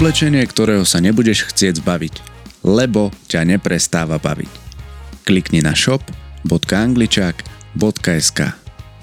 [0.00, 2.24] Oblečenie, ktorého sa nebudeš chcieť zbaviť,
[2.64, 4.48] lebo ťa neprestáva baviť.
[5.28, 8.40] Klikni na shop.angličák.sk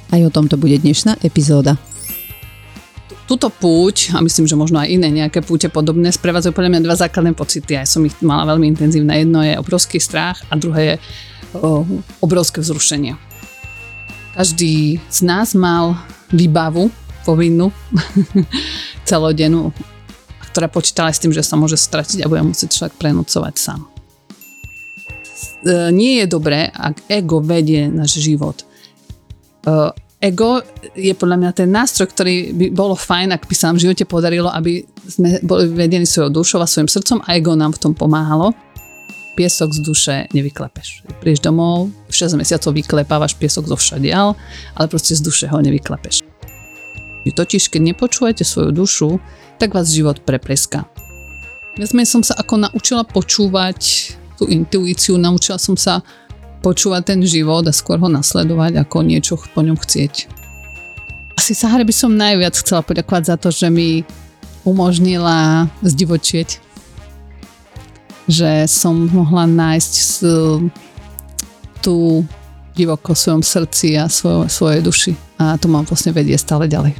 [0.09, 1.77] Aj o tomto bude dnešná epizóda.
[3.29, 6.97] Tuto púť, a myslím, že možno aj iné nejaké púte podobné, sprevádzajú podľa mňa dva
[6.97, 7.77] základné pocity.
[7.77, 9.21] Ja som ich mala veľmi intenzívne.
[9.21, 10.97] Jedno je obrovský strach a druhé je
[11.61, 11.85] o,
[12.25, 13.13] obrovské vzrušenie.
[14.33, 15.93] Každý z nás mal
[16.33, 16.89] výbavu
[17.21, 17.69] povinnú
[19.05, 19.69] celodennú,
[20.57, 23.85] ktorá počítala s tým, že sa môže stratiť a bude musieť človek prenocovať sám.
[23.85, 23.89] E,
[25.93, 28.65] nie je dobré, ak ego vedie náš život.
[29.61, 30.65] E, ego
[30.97, 34.09] je podľa mňa ten nástroj, ktorý by bolo fajn, ak by sa nám v živote
[34.09, 37.93] podarilo, aby sme boli vedení svojou dušou a svojim srdcom a ego nám v tom
[37.93, 38.57] pomáhalo.
[39.37, 41.05] Piesok z duše nevyklepeš.
[41.21, 44.33] Prídeš domov, 6 mesiacov vyklepávaš piesok zo všadial,
[44.73, 46.25] ale proste z duše ho nevyklepeš.
[47.27, 49.19] Totiž, keď nepočúvate svoju dušu,
[49.57, 50.85] tak vás život prepleská.
[51.77, 56.01] Ja som sa ako naučila počúvať tú intuíciu, naučila som sa
[56.65, 60.29] počúvať ten život a skôr ho nasledovať, ako niečo po ňom chcieť.
[61.37, 64.01] Asi Sahare by som najviac chcela poďakovať za to, že mi
[64.65, 66.57] umožnila zdivočieť.
[68.25, 69.93] Že som mohla nájsť
[71.85, 72.25] tú
[72.73, 75.13] divoko v svojom srdci a svoje, svojej duši.
[75.37, 76.97] A to mám vlastne vedie stále ďalej.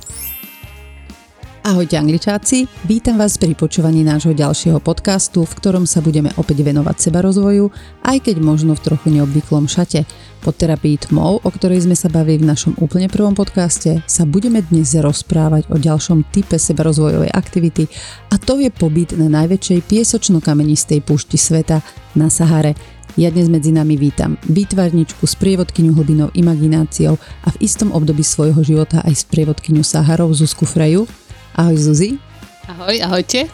[1.67, 6.95] Ahojte angličáci, vítam vás pri počúvaní nášho ďalšieho podcastu, v ktorom sa budeme opäť venovať
[6.95, 7.75] seba rozvoju,
[8.07, 10.07] aj keď možno v trochu neobvyklom šate.
[10.47, 14.63] Po terapii tmou, o ktorej sme sa bavili v našom úplne prvom podcaste, sa budeme
[14.63, 17.91] dnes rozprávať o ďalšom type sebarozvojovej aktivity
[18.31, 21.83] a to je pobyt na najväčšej piesočno-kamenistej púšti sveta
[22.15, 22.79] na Sahare.
[23.19, 29.03] Ja dnes medzi nami vítam výtvarničku, sprievodkyňu hlbinou imagináciou a v istom období svojho života
[29.03, 31.27] aj sprievodkyňu Saharov Zuzku Freju.
[31.57, 32.21] Ahoj Zuzi.
[32.69, 33.49] Ahoj, ahojte.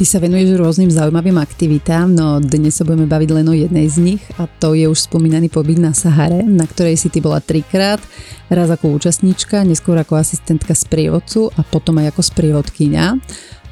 [0.00, 4.00] Ty sa venuješ rôznym zaujímavým aktivitám, no dnes sa budeme baviť len o jednej z
[4.00, 8.00] nich a to je už spomínaný pobyt na Sahare, na ktorej si ty bola trikrát,
[8.48, 13.04] raz ako účastníčka, neskôr ako asistentka sprievodcu a potom aj ako sprievodkyňa.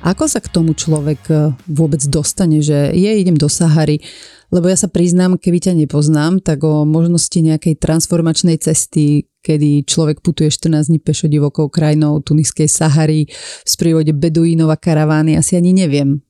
[0.05, 4.05] Ako sa k tomu človek eh, vôbec dostane, že je, idem do Sahary,
[4.51, 10.21] lebo ja sa priznám, keby ťa nepoznám, tak o možnosti nejakej transformačnej cesty, kedy človek
[10.21, 15.73] putuje 14 dní pešo divokou krajinou Tuniskej Sahary v sprívode Beduínov a karavány, asi ani
[15.73, 16.21] neviem.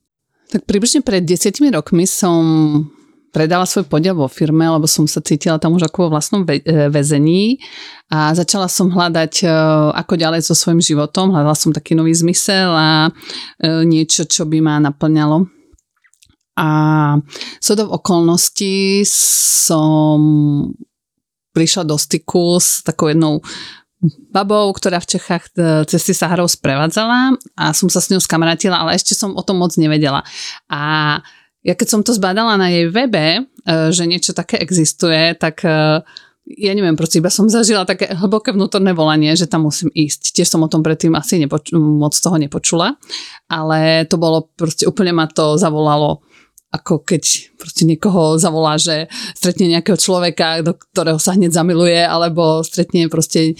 [0.53, 2.43] Tak približne pred desiatimi rokmi som
[3.31, 6.59] predala svoj podiel vo firme, lebo som sa cítila tam už ako vo vlastnom e,
[6.91, 7.63] väzení
[8.11, 9.49] a začala som hľadať, e,
[9.95, 11.31] ako ďalej so svojím životom.
[11.31, 15.60] Hľadala som taký nový zmysel a e, niečo, čo by ma naplňalo
[16.57, 16.67] a
[17.63, 20.19] do okolností som
[21.51, 23.43] prišla do styku s takou jednou
[24.33, 28.97] babou, ktorá v Čechách e, cesty Saharov sprevádzala a som sa s ňou skamarátila, ale
[28.97, 30.25] ešte som o tom moc nevedela.
[30.73, 31.21] A
[31.61, 33.41] ja keď som to zbadala na jej webe, e,
[33.93, 36.01] že niečo také existuje, tak e,
[36.45, 40.33] ja neviem, proste iba som zažila také hlboké vnútorné volanie, že tam musím ísť.
[40.33, 42.97] Tiež som o tom predtým asi nepoč- moc toho nepočula,
[43.45, 46.25] ale to bolo proste úplne ma to zavolalo
[46.71, 52.63] ako keď proste niekoho zavolá, že stretne nejakého človeka, do ktorého sa hneď zamiluje, alebo
[52.63, 53.59] stretne proste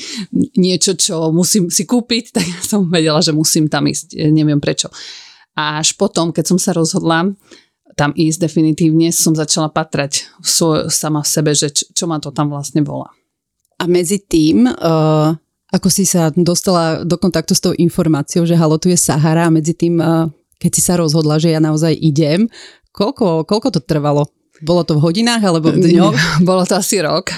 [0.55, 4.87] niečo, čo musím si kúpiť, tak ja som vedela, že musím tam ísť, neviem prečo.
[5.59, 7.35] Až potom, keď som sa rozhodla
[8.01, 12.33] tam ísť definitívne, som začala patrať svoj, sama v sebe, že čo, čo ma to
[12.33, 13.13] tam vlastne volá.
[13.77, 15.29] A medzi tým, uh,
[15.69, 19.53] ako si sa dostala do kontaktu s tou informáciou, že halo, tu je Sahara a
[19.53, 20.25] medzi tým, uh,
[20.57, 22.49] keď si sa rozhodla, že ja naozaj idem,
[22.91, 24.27] Koľko, koľko to trvalo?
[24.61, 26.15] Bolo to v hodinách alebo v dňoch?
[26.49, 27.33] Bolo to asi rok.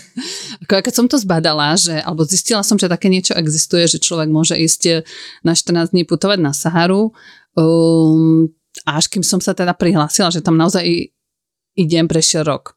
[0.64, 4.30] Ako keď som to zbadala, že, alebo zistila som, že také niečo existuje, že človek
[4.30, 5.04] môže ísť
[5.44, 7.12] na 14 dní putovať na Saharu,
[7.58, 8.48] um,
[8.86, 10.84] až kým som sa teda prihlásila, že tam naozaj
[11.76, 12.76] idem, prešiel rok.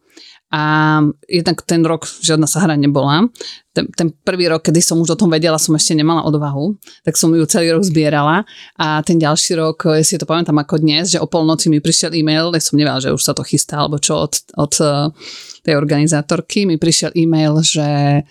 [0.53, 3.27] A jednak ten rok žiadna Sahara nebola.
[3.75, 7.19] Ten, ten prvý rok, kedy som už o tom vedela, som ešte nemala odvahu, tak
[7.19, 8.47] som ju celý rok zbierala.
[8.79, 12.15] A ten ďalší rok, ja si to pamätám ako dnes, že o polnoci mi prišiel
[12.15, 15.11] e-mail, ja som nevedela, že už sa to chystá, alebo čo od, od eh,
[15.65, 18.23] tej organizátorky, mi prišiel e-mail, že,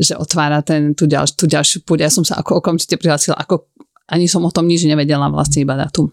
[0.00, 2.08] že otvára ten, tú, ďalš, tú ďalšiu púť.
[2.08, 3.68] Ja som sa ako okamžite prihlásila, ako
[4.06, 6.08] ani som o tom nič nevedela, vlastne iba datum.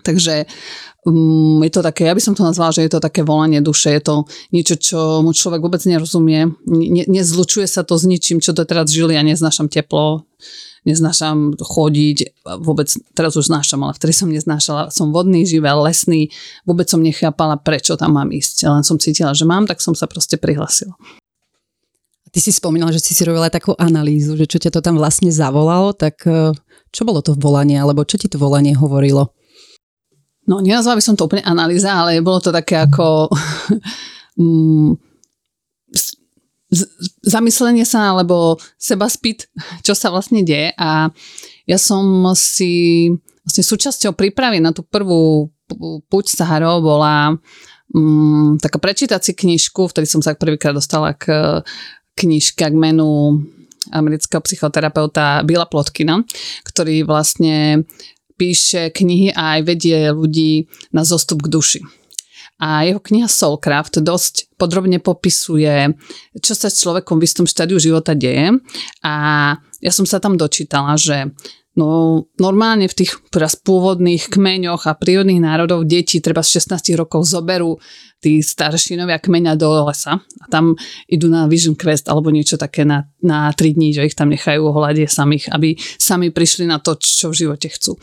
[0.00, 0.48] Takže
[1.04, 3.92] um, je to také, ja by som to nazvala, že je to také volanie duše,
[3.92, 4.14] je to
[4.56, 8.88] niečo, čo mu človek vôbec nerozumie, ne, nezlučuje sa to s ničím, čo to teraz
[8.88, 10.24] žili, ja neznášam teplo,
[10.88, 16.32] neznášam chodiť, vôbec teraz už znášam, ale vtedy som neznášala, som vodný, živel, lesný,
[16.64, 20.08] vôbec som nechápala, prečo tam mám ísť, len som cítila, že mám, tak som sa
[20.08, 20.96] proste prihlasila.
[22.32, 25.28] Ty si spomínala, že si si robila takú analýzu, že čo ťa to tam vlastne
[25.28, 26.56] zavolalo, tak eh,
[26.88, 29.36] čo bolo to volanie, alebo čo ti to volanie hovorilo?
[30.42, 33.30] No, nenazvala by som to úplne analýza, ale bolo to také ako
[34.42, 34.98] mm,
[37.22, 39.46] zamyslenie sa alebo seba spýt,
[39.86, 40.74] čo sa vlastne deje.
[40.74, 41.12] A
[41.68, 43.06] ja som si
[43.44, 45.52] vlastne súčasťou prípravy na tú prvú
[46.08, 47.38] púť Saharov bola
[47.94, 51.60] um, taká prečítať si knižku, vtedy som sa prvýkrát dostala k
[52.18, 53.40] knižke, k menu
[53.90, 56.22] amerického psychoterapeuta Bila Plotkina,
[56.62, 57.82] ktorý vlastne
[58.42, 61.80] píše knihy a aj vedie ľudí na zostup k duši.
[62.58, 65.94] A jeho kniha Soulcraft dosť podrobne popisuje,
[66.42, 68.58] čo sa s človekom v istom štádiu života deje.
[69.06, 69.14] A
[69.78, 71.30] ja som sa tam dočítala, že
[71.72, 77.24] No normálne v tých teraz pôvodných kmeňoch a prírodných národov deti treba z 16 rokov
[77.24, 77.80] zoberú
[78.20, 80.76] tí staršinovia kmeňa do lesa a tam
[81.08, 84.60] idú na Vision Quest alebo niečo také na, na 3 dní, že ich tam nechajú
[84.68, 87.96] ohľadie samých, aby sami prišli na to, čo v živote chcú.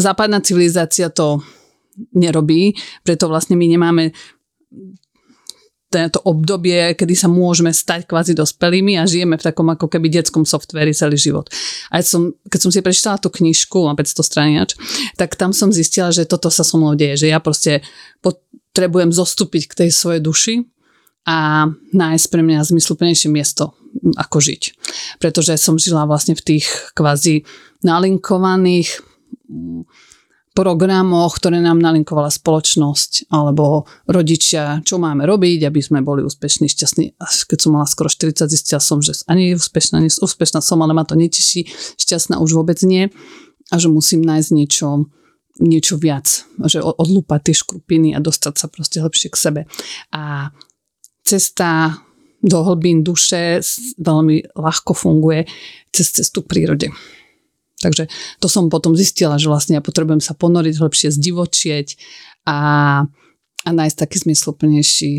[0.00, 1.44] Západná civilizácia to
[2.16, 4.16] nerobí, preto vlastne my nemáme
[6.12, 10.44] to obdobie, kedy sa môžeme stať kvázi dospelými a žijeme v takom ako keby detskom
[10.44, 11.48] softveri celý život.
[11.90, 14.70] A som, keď som si prečítala tú knižku, a 500 straniač,
[15.16, 17.80] tak tam som zistila, že toto sa so mnou deje, že ja proste
[18.20, 20.54] potrebujem zostúpiť k tej svojej duši
[21.26, 23.74] a nájsť pre mňa zmysluplnejšie miesto,
[24.14, 24.62] ako žiť.
[25.18, 27.42] Pretože som žila vlastne v tých kvázi
[27.82, 29.02] nalinkovaných
[30.56, 37.20] programoch, ktoré nám nalinkovala spoločnosť alebo rodičia, čo máme robiť, aby sme boli úspešní, šťastní.
[37.20, 40.96] A keď som mala skoro 40, zistila som, že ani úspešná, nie úspešná som, ale
[40.96, 41.68] ma to neteší,
[42.00, 43.12] šťastná už vôbec nie
[43.68, 45.12] a že musím nájsť niečo,
[45.60, 49.60] niečo viac, že odlúpať tie škrupiny a dostať sa proste lepšie k sebe.
[50.16, 50.48] A
[51.20, 52.00] cesta
[52.40, 53.60] do hlbín duše
[53.98, 55.44] veľmi ľahko funguje
[55.92, 56.88] cez cestu k prírode.
[57.76, 58.08] Takže
[58.40, 62.00] to som potom zistila, že vlastne ja potrebujem sa ponoriť, lepšie zdivočieť
[62.48, 62.58] a,
[63.64, 65.12] a nájsť taký zmysluplnejší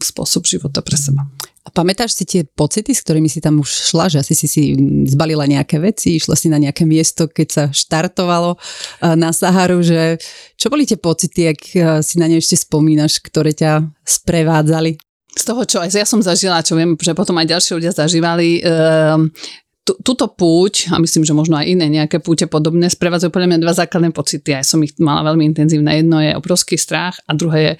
[0.00, 1.28] spôsob života pre seba.
[1.62, 4.62] A pamätáš si tie pocity, s ktorými si tam už šla, že asi si si
[5.06, 10.18] zbalila nejaké veci, išla si na nejaké miesto, keď sa štartovalo eh, na Saharu, že
[10.58, 14.98] čo boli tie pocity, ak eh, si na ne ešte spomínaš, ktoré ťa sprevádzali?
[15.32, 18.60] Z toho, čo aj ja som zažila, čo viem, že potom aj ďalší ľudia zažívali,
[18.60, 19.32] um,
[19.82, 23.74] túto púť, a myslím, že možno aj iné nejaké púte podobné, sprevádzajú podľa mňa dva
[23.74, 24.54] základné pocity.
[24.54, 25.90] Ja som ich mala veľmi intenzívne.
[25.98, 27.72] Jedno je obrovský strach a druhé je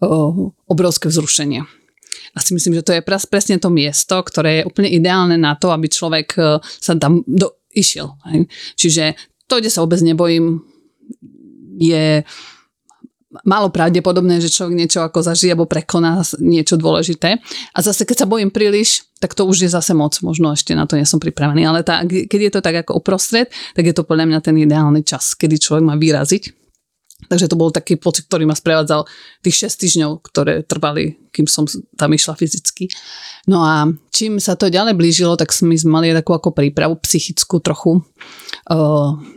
[0.00, 1.60] o, obrovské vzrušenie.
[2.32, 5.68] A si myslím, že to je presne to miesto, ktoré je úplne ideálne na to,
[5.68, 8.16] aby človek e, sa tam do, išiel.
[8.32, 8.48] Hej.
[8.80, 9.04] Čiže
[9.44, 10.64] to, kde sa vôbec nebojím,
[11.76, 12.24] je
[13.44, 17.40] málo pravdepodobné, že človek niečo ako zažije alebo prekoná niečo dôležité.
[17.72, 20.18] A zase, keď sa bojím príliš, tak to už je zase moc.
[20.20, 21.64] Možno ešte na to nie som pripravený.
[21.64, 25.00] Ale tá, keď je to tak ako uprostred, tak je to podľa mňa ten ideálny
[25.06, 26.62] čas, kedy človek má vyraziť.
[27.30, 29.06] Takže to bol taký pocit, ktorý ma sprevádzal
[29.46, 32.90] tých 6 týždňov, ktoré trvali, kým som tam išla fyzicky.
[33.46, 38.02] No a čím sa to ďalej blížilo, tak sme mali takú ako prípravu psychickú trochu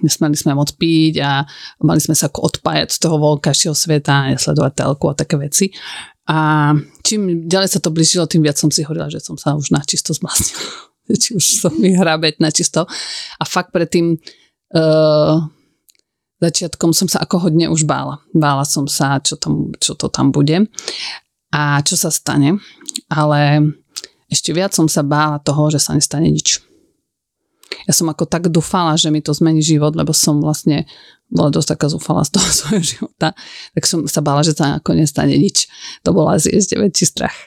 [0.06, 1.42] nesmeli sme moc piť a
[1.82, 5.66] mali sme sa odpájať z toho voľkajšieho sveta, nesledovať telku a také veci.
[6.26, 6.72] A
[7.06, 10.14] čím ďalej sa to blížilo, tým viac som si hovorila, že som sa už načisto
[10.14, 10.62] zbláznila.
[11.22, 12.90] Či už som vyhrabeť načisto.
[13.38, 14.18] A fakt predtým
[14.74, 15.38] uh,
[16.42, 18.26] začiatkom som sa ako hodne už bála.
[18.34, 20.66] Bála som sa, čo, tam, čo to tam bude
[21.54, 22.58] a čo sa stane.
[23.08, 23.70] Ale
[24.26, 26.60] ešte viac som sa bála toho, že sa nestane nič
[27.84, 30.88] ja som ako tak dúfala, že mi to zmení život, lebo som vlastne
[31.28, 33.36] bola dosť taká zúfala z toho svojho života,
[33.76, 35.68] tak som sa bála, že sa ako nestane nič.
[36.08, 37.38] To bola asi ešte väčší strach.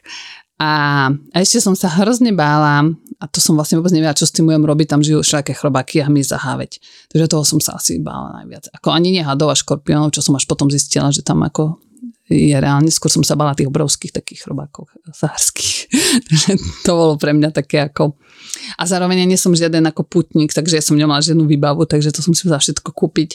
[0.59, 2.83] A, a ešte som sa hrozne bála,
[3.23, 6.03] a to som vlastne vôbec nevedela, čo s tým budem robiť, tam žijú všaké chrobáky
[6.03, 6.83] a my zaháveť.
[7.15, 8.75] Takže toho som sa asi bála najviac.
[8.75, 11.79] Ako ani nehadov a škorpiónov, čo som až potom zistila, že tam ako
[12.29, 15.89] je reálne, skôr som sa bala tých obrovských takých chrobákov sahárských.
[16.29, 16.51] takže
[16.85, 18.21] to bolo pre mňa také ako...
[18.77, 22.13] A zároveň ja nie som žiaden ako putník, takže ja som nemala žiadnu výbavu, takže
[22.13, 23.31] to som si musela všetko kúpiť.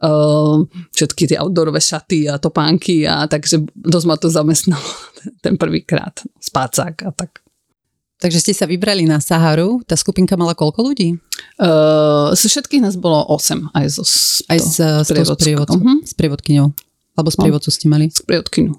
[0.00, 0.64] Uh,
[0.96, 4.88] všetky tie outdoorové šaty a topánky a takže dosť ma to zamestnalo
[5.44, 6.24] ten prvýkrát.
[6.40, 7.44] Spácák a tak.
[8.20, 9.80] Takže ste sa vybrali na Saharu.
[9.88, 11.16] Tá skupinka mala koľko ľudí?
[11.56, 13.72] Uh, z všetkých nás bolo 8.
[13.72, 14.04] Aj, zo,
[14.44, 15.08] aj s, s,
[15.80, 16.04] uh-huh.
[16.04, 16.89] s prievodkyňou.
[17.20, 18.08] Alebo sprievodcu ste mali?
[18.08, 18.72] Sprievodkyňu.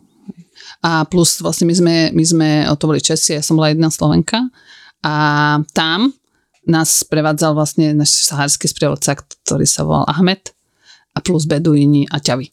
[0.81, 4.49] A plus vlastne my sme, my sme, to boli Česi, ja som bola jedna Slovenka
[5.05, 5.13] a
[5.77, 6.09] tam
[6.65, 10.53] nás prevádzal vlastne náš sahársky sprievodca, ktorý sa volal Ahmed
[11.13, 12.49] a plus Beduini a Ťavy.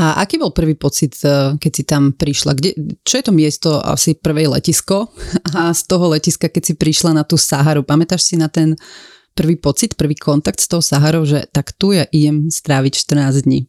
[0.00, 2.54] A aký bol prvý pocit, eh, keď si tam prišla?
[2.54, 2.70] Kde,
[3.02, 5.10] čo je to miesto, asi prvé letisko?
[5.58, 8.78] A z toho letiska, keď si prišla na tú Saharu, pamätáš si na ten
[9.34, 13.66] prvý pocit, prvý kontakt s tou Saharou, že tak tu ja idem stráviť 14 dní?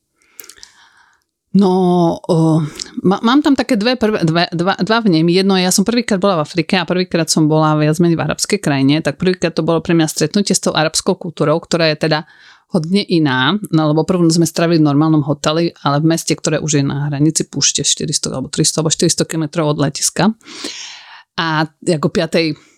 [1.52, 1.72] No,
[2.32, 2.64] uh,
[3.04, 5.36] mám tam také dve, prvé, dve, dva, dva vnemy.
[5.36, 8.60] Jedno, ja som prvýkrát bola v Afrike a prvýkrát som bola viac menej v arabskej
[8.64, 12.24] krajine, tak prvýkrát to bolo pre mňa stretnutie s tou arabskou kultúrou, ktorá je teda
[12.72, 16.80] hodne iná, no lebo prvú sme stravili v normálnom hoteli, ale v meste, ktoré už
[16.80, 20.32] je na hranici púšte 400 alebo 300 alebo 400 km od letiska.
[21.36, 22.71] A ako 5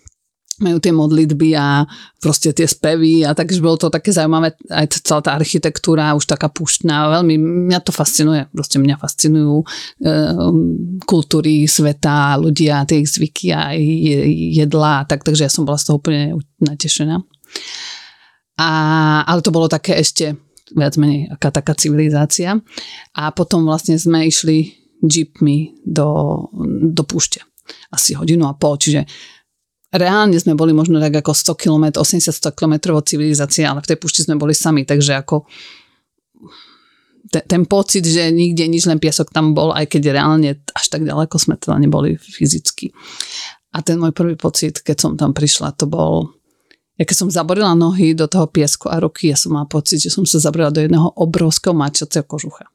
[0.62, 1.82] majú tie modlitby a
[2.22, 6.46] proste tie spevy a takže bolo to také zaujímavé, aj celá tá architektúra už taká
[6.46, 7.34] púštna, veľmi,
[7.70, 9.66] mňa to fascinuje, proste mňa fascinujú e,
[11.02, 13.74] kultúry sveta, ľudia, tie ich zvyky a
[14.54, 17.18] jedlá, tak, takže ja som bola z toho úplne natešená.
[18.54, 18.70] A,
[19.26, 20.38] ale to bolo také ešte
[20.72, 22.56] viac menej aká taká civilizácia.
[23.12, 24.72] A potom vlastne sme išli
[25.04, 26.40] jeepmi do,
[26.88, 27.44] do púšte.
[27.92, 29.04] Asi hodinu a pol, čiže
[29.94, 33.98] reálne sme boli možno tak ako 100 km, 80-100 km od civilizácie, ale v tej
[34.02, 35.46] púšti sme boli sami, takže ako
[37.30, 41.06] ten, ten pocit, že nikde nič, len piesok tam bol, aj keď reálne až tak
[41.06, 42.92] ďaleko sme teda neboli fyzicky.
[43.74, 46.30] A ten môj prvý pocit, keď som tam prišla, to bol,
[46.94, 50.14] ja keď som zaborila nohy do toho piesku a ruky, ja som mala pocit, že
[50.14, 52.70] som sa zaborila do jedného obrovského mačacieho kožucha.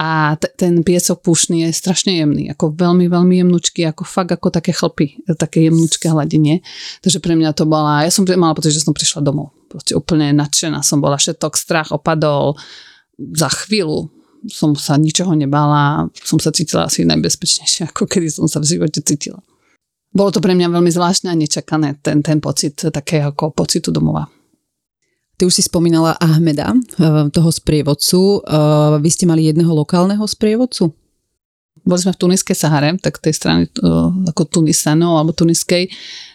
[0.00, 4.50] A t- ten piesok púšny je strašne jemný, ako veľmi, veľmi jemnúčky, ako fakt ako
[4.50, 6.60] také chlpy, také jemnúčké hladenie.
[7.04, 9.54] Takže pre mňa to bola, ja som mala pocit, že som prišla domov.
[9.68, 12.58] Proste úplne nadšená som bola, všetok strach opadol
[13.18, 14.10] za chvíľu
[14.44, 19.00] som sa ničoho nebala, som sa cítila asi najbezpečnejšie, ako kedy som sa v živote
[19.00, 19.40] cítila.
[20.14, 24.28] Bolo to pre mňa veľmi zvláštne a nečakané, ten, ten pocit, také ako pocitu domova.
[25.34, 28.42] Ty už si spomínala Ahmeda, eh, toho sprievodcu.
[28.42, 30.94] Eh, vy ste mali jedného lokálneho sprievodcu?
[31.84, 35.90] Boli sme v Tuniskej Sahare, tak tej strany eh, ako Tunisanov alebo Tuniskej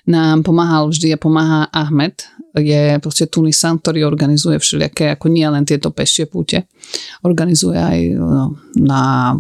[0.10, 2.28] nám pomáhal vždy a pomáha Ahmed,
[2.58, 6.66] je proste Tunisan, ktorý organizuje všelijaké, ako nie len tieto pešie púte,
[7.22, 9.36] organizuje aj no, na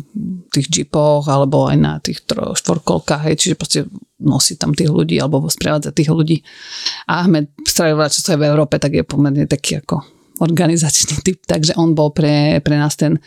[0.54, 3.80] tých jeepoch alebo aj na tých štvorkolkách, hej, čiže proste
[4.22, 6.46] nosí tam tých ľudí alebo sprevádza tých ľudí.
[7.10, 10.06] A Ahmed veľa času aj v Európe, tak je pomerne taký ako
[10.46, 13.22] organizačný typ, takže on bol pre, pre nás ten e,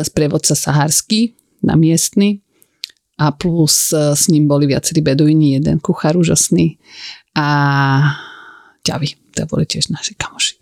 [0.00, 2.40] sprievodca saharský, na miestny
[3.20, 6.80] a plus e, s ním boli viacerí beduíni, jeden kuchár úžasný
[7.36, 7.48] a
[8.82, 9.16] ťavy.
[9.36, 10.56] To boli tiež naši kamoši.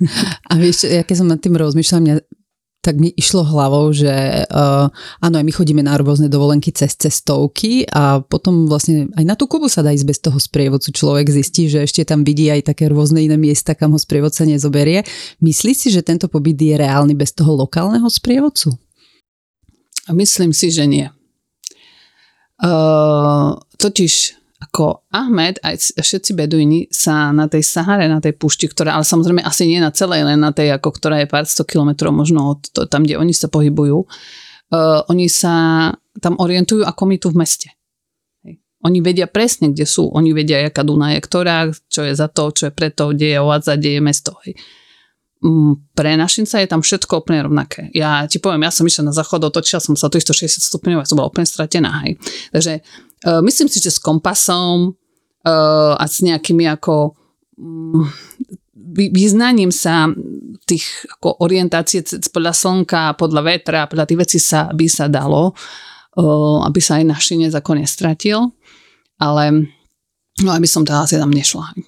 [0.50, 2.16] A vieš, ja keď som nad tým rozmýšľala, mňa
[2.82, 4.10] tak mi išlo hlavou, že
[4.50, 4.90] uh,
[5.22, 9.46] áno, aj my chodíme na rôzne dovolenky cez cestovky a potom vlastne aj na tú
[9.46, 10.90] Kubu sa dá ísť bez toho sprievodcu.
[10.90, 15.06] Človek zistí, že ešte tam vidí aj také rôzne iné miesta, kam ho sprievodca nezoberie.
[15.38, 18.74] Myslí si, že tento pobyt je reálny bez toho lokálneho sprievodcu?
[20.10, 21.06] Myslím si, že nie.
[22.58, 24.41] Uh, totiž
[24.72, 29.44] ako Ahmed aj všetci beduini sa na tej Sahare, na tej púšti, ktorá, ale samozrejme
[29.44, 32.72] asi nie na celej, len na tej, ako ktorá je pár sto kilometrov možno od
[32.72, 35.52] to, tam, kde oni sa pohybujú, uh, oni sa
[36.24, 37.68] tam orientujú ako my tu v meste.
[38.82, 40.10] Oni vedia presne, kde sú.
[40.10, 43.38] Oni vedia, aká Duna je ktorá, čo je za to, čo je preto, kde je
[43.38, 44.34] oáza, kde je mesto.
[44.42, 44.58] Hej.
[45.38, 47.94] Mm, pre našinca je tam všetko úplne rovnaké.
[47.94, 51.14] Ja ti poviem, ja som išla na záchod, otočila som sa 360 stupňov a som
[51.14, 52.02] bola úplne stratená.
[52.02, 52.18] Hej.
[52.50, 52.82] Takže
[53.24, 54.94] myslím si, že s kompasom
[55.46, 57.14] uh, a s nejakými ako
[57.58, 58.06] um,
[58.92, 60.10] vyznaním sa
[60.66, 60.84] tých
[61.18, 65.54] ako orientácie podľa slnka, podľa vetra, podľa tých vecí sa, by sa dalo,
[66.18, 68.50] uh, aby sa aj našinec ako nestratil.
[69.22, 69.70] Ale
[70.42, 71.78] no aby som teda asi tam nešla.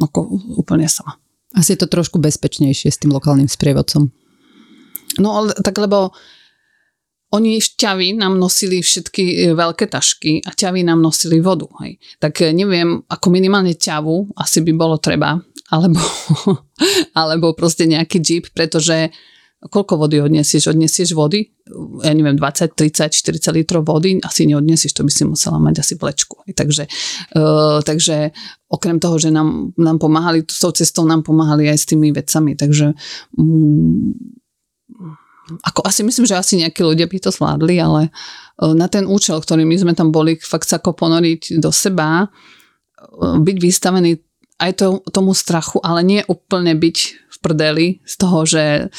[0.00, 1.20] Ako úplne sama.
[1.52, 4.08] Asi je to trošku bezpečnejšie s tým lokálnym sprievodcom.
[5.18, 6.14] No tak lebo
[7.30, 11.70] oni šťavy nám nosili všetky e, veľké tašky a ťavy nám nosili vodu.
[11.86, 12.02] Hej.
[12.18, 15.38] Tak e, neviem, ako minimálne ťavu asi by bolo treba,
[15.74, 16.02] alebo,
[17.14, 19.14] alebo proste nejaký jeep, pretože
[19.60, 20.72] koľko vody odnesieš?
[20.72, 21.52] Odnesieš vody?
[22.00, 25.94] Ja neviem, 20, 30, 40 litrov vody asi neodnesieš, to by si musela mať asi
[26.00, 26.48] plečku.
[26.48, 26.88] Takže,
[27.36, 28.32] uh, takže
[28.72, 32.56] okrem toho, že nám, nám pomáhali, s tou cestou nám pomáhali aj s tými vecami,
[32.56, 32.96] takže
[33.36, 34.16] um,
[35.62, 39.42] ako asi myslím, že asi nejakí ľudia by to zvládli, ale uh, na ten účel,
[39.42, 44.20] ktorý my sme tam boli, fakt sa ako ponoriť do seba, uh, byť vystavený
[44.60, 48.92] aj to, tomu strachu, ale nie úplne byť v prdeli z toho, že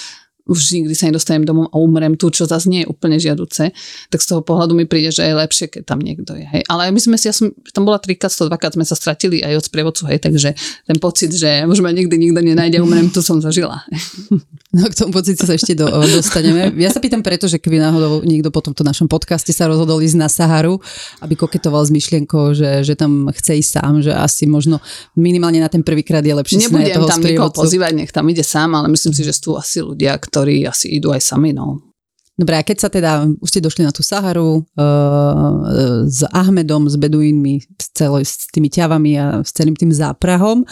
[0.49, 3.71] už nikdy sa nedostanem domov a umrem tu, čo zase nie je úplne žiaduce,
[4.09, 6.43] tak z toho pohľadu mi príde, že je lepšie, keď tam niekto je.
[6.43, 6.63] Hej.
[6.67, 9.61] Ale my sme si, ja som, tam bola trikrát, to dvakrát sme sa stratili aj
[9.61, 10.49] od sprievodcu, hej, takže
[10.89, 13.85] ten pocit, že už ma nikdy nikto nenájde, umrem, tu som zažila.
[14.71, 15.83] No k tomu pocitu sa ešte do,
[16.17, 16.71] dostaneme.
[16.79, 20.15] Ja sa pýtam preto, že keby náhodou niekto po tomto našom podcaste sa rozhodol ísť
[20.15, 20.79] na Saharu,
[21.19, 24.79] aby koketoval s myšlienkou, že, že tam chce ísť sám, že asi možno
[25.19, 28.87] minimálne na ten prvýkrát je lepšie Nebudem tam niekoho pozývať, nech tam ide sám, ale
[28.87, 31.51] myslím si, že sú asi ľudia, ktorí asi idú aj sami.
[31.51, 31.91] No.
[32.39, 36.95] Dobre, a keď sa teda, už ste došli na tú Saharu uh, s Ahmedom, s
[36.95, 40.63] Beduínmi, s, celo, s tými ťavami a s celým tým záprahom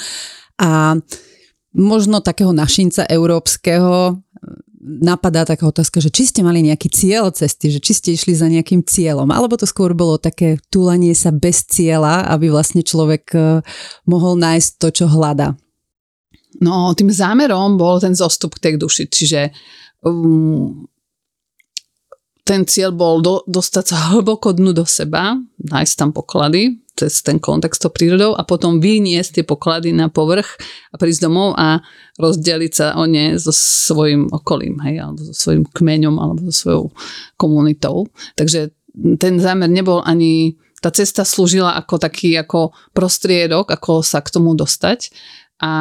[0.56, 0.96] a
[1.73, 4.17] možno takého našinca európskeho
[4.79, 8.47] napadá taká otázka, že či ste mali nejaký cieľ cesty, že či ste išli za
[8.47, 13.39] nejakým cieľom, alebo to skôr bolo také túlanie sa bez cieľa, aby vlastne človek e,
[14.07, 15.59] mohol nájsť to, čo hľada.
[16.63, 19.53] No, tým zámerom bol ten zostup k tej duši, čiže
[20.01, 20.88] um,
[22.41, 27.39] ten cieľ bol do, dostať sa hlboko dnu do seba, nájsť tam poklady, cez ten
[27.39, 30.60] kontext to prírodou a potom vyniesť tie poklady na povrch
[30.91, 31.79] a prísť domov a
[32.20, 36.84] rozdeliť sa o ne so svojím okolím, hej, alebo so svojím kmeňom, alebo so svojou
[37.39, 38.12] komunitou.
[38.36, 38.75] Takže
[39.15, 44.60] ten zámer nebol ani, tá cesta slúžila ako taký ako prostriedok, ako sa k tomu
[44.60, 45.15] dostať.
[45.60, 45.72] A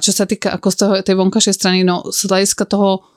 [0.00, 3.15] čo sa týka ako z toho, tej vonkašej strany, no z hľadiska toho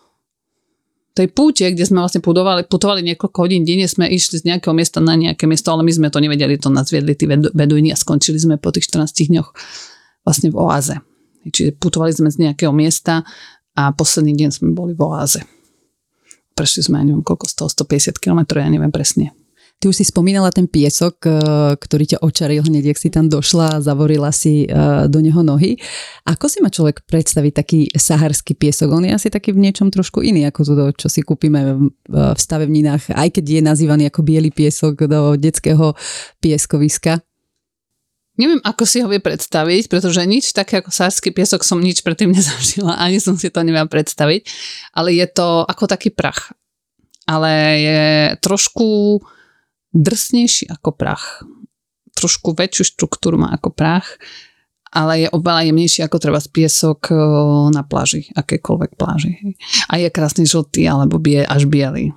[1.20, 5.04] tej púte, kde sme vlastne putovali, putovali niekoľko hodín denne, sme išli z nejakého miesta
[5.04, 8.40] na nejaké miesto, ale my sme to nevedeli, to nás viedli tí beduini a skončili
[8.40, 9.52] sme po tých 14 dňoch
[10.24, 10.96] vlastne v oáze.
[11.44, 13.28] Čiže putovali sme z nejakého miesta
[13.76, 15.44] a posledný deň sme boli v oáze.
[16.56, 19.36] Prešli sme, neviem koľko, 100, 150 km, ja neviem presne.
[19.80, 21.32] Ty už si spomínala ten piesok, eh,
[21.80, 25.80] ktorý ťa očaril hneď, ak si tam došla a zavorila si eh, do neho nohy.
[26.28, 28.92] Ako si má človek predstaviť taký saharský piesok?
[28.92, 33.16] On je asi taký v niečom trošku iný ako to, čo si kúpime v stavebninách,
[33.16, 35.96] aj keď je nazývaný ako biely piesok do detského
[36.44, 37.24] pieskoviska.
[38.40, 42.32] Neviem, ako si ho vie predstaviť, pretože nič také ako saharský piesok som nič predtým
[42.36, 44.44] nezažila, ani som si to neviem predstaviť,
[44.92, 46.52] ale je to ako taký prach.
[47.28, 48.04] Ale je
[48.44, 49.20] trošku
[49.94, 51.42] drsnejší ako prach.
[52.14, 54.20] Trošku väčšiu štruktúru má ako prach,
[54.90, 57.16] ale je oveľa jemnejší ako treba z piesok e,
[57.70, 59.38] na pláži, akékoľvek pláži.
[59.88, 62.10] A je krásny žltý alebo bie, až biely.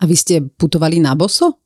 [0.00, 1.62] A vy ste putovali na boso?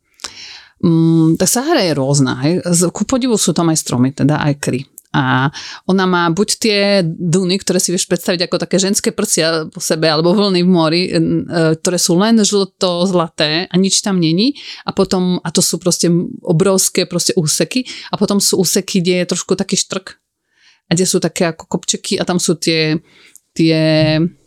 [0.84, 2.44] Mm, tá Sahara je rôzna.
[2.44, 2.60] Hej.
[2.92, 4.84] Ku podivu sú tam aj stromy, teda aj kry.
[5.14, 5.54] A
[5.86, 10.10] ona má buď tie duny, ktoré si vieš predstaviť ako také ženské prsia po sebe,
[10.10, 11.10] alebo vlny v mori, e,
[11.78, 14.58] ktoré sú len žlto-zlaté a nič tam není.
[14.82, 16.10] A potom, a to sú proste
[16.42, 17.86] obrovské proste úseky.
[18.10, 20.18] A potom sú úseky, kde je trošku taký štrk.
[20.84, 22.98] A kde sú také ako kopčeky a tam sú tie,
[23.54, 23.78] tie
[24.20, 24.43] uh,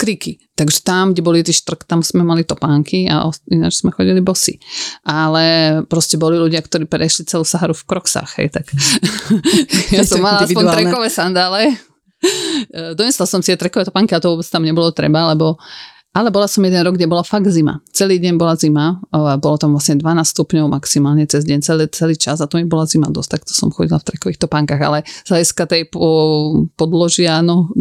[0.00, 0.40] kriky.
[0.56, 4.56] Takže tam, kde boli tie štrk, tam sme mali topánky a ináč sme chodili bosy.
[5.04, 8.72] Ale proste boli ľudia, ktorí prešli celú Saharu v kroksách, hej, tak
[9.96, 11.76] ja som mala aspoň trekové sandále.
[12.72, 15.60] E, donesla som si tie trekové topánky a to vôbec tam nebolo treba, lebo
[16.12, 17.80] ale bola som jeden rok, kde bola fakt zima.
[17.88, 19.00] Celý deň bola zima,
[19.40, 22.84] bolo tam vlastne 12 stupňov maximálne cez deň, celý, celý čas a to mi bola
[22.84, 25.88] zima dosť, tak to som chodila v trekových topánkach, ale z hľadiska tej
[26.76, 27.72] podložia, no,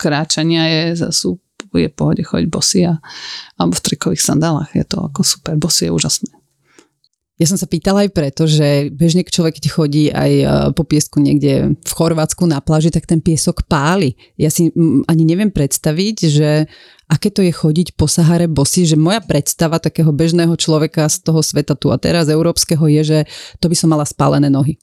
[0.00, 0.64] kráčania
[0.96, 1.36] je, sú,
[1.76, 2.96] je pohode chodiť bosy a,
[3.60, 6.32] alebo v trikových sandálach, je to ako super, bosy je úžasné.
[7.40, 10.46] Ja som sa pýtala aj preto, že bežne človek, keď chodí aj e,
[10.78, 14.14] po piesku niekde v Chorvátsku na pláži, tak ten piesok páli.
[14.38, 14.70] Ja si
[15.10, 16.70] ani neviem predstaviť, že
[17.12, 21.44] aké to je chodiť po Sahare bosy, že moja predstava takého bežného človeka z toho
[21.44, 23.18] sveta tu a teraz európskeho je, že
[23.60, 24.80] to by som mala spálené nohy.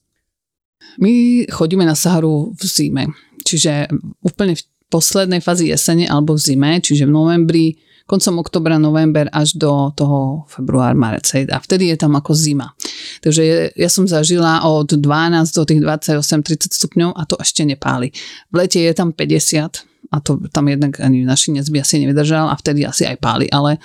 [1.02, 3.04] My chodíme na Saharu v zime,
[3.42, 3.89] čiže
[4.22, 4.62] úplne v
[4.94, 7.65] poslednej fázi jesene alebo v zime, čiže v novembri
[8.10, 11.30] koncom oktobra, november až do toho február, marec.
[11.30, 12.74] A vtedy je tam ako zima.
[13.22, 15.06] Takže ja som zažila od 12
[15.54, 18.10] do tých 28-30 stupňov a to ešte nepáli.
[18.50, 22.56] V lete je tam 50 a to tam jednak ani naši by asi nevydržal a
[22.58, 23.78] vtedy asi aj páli, ale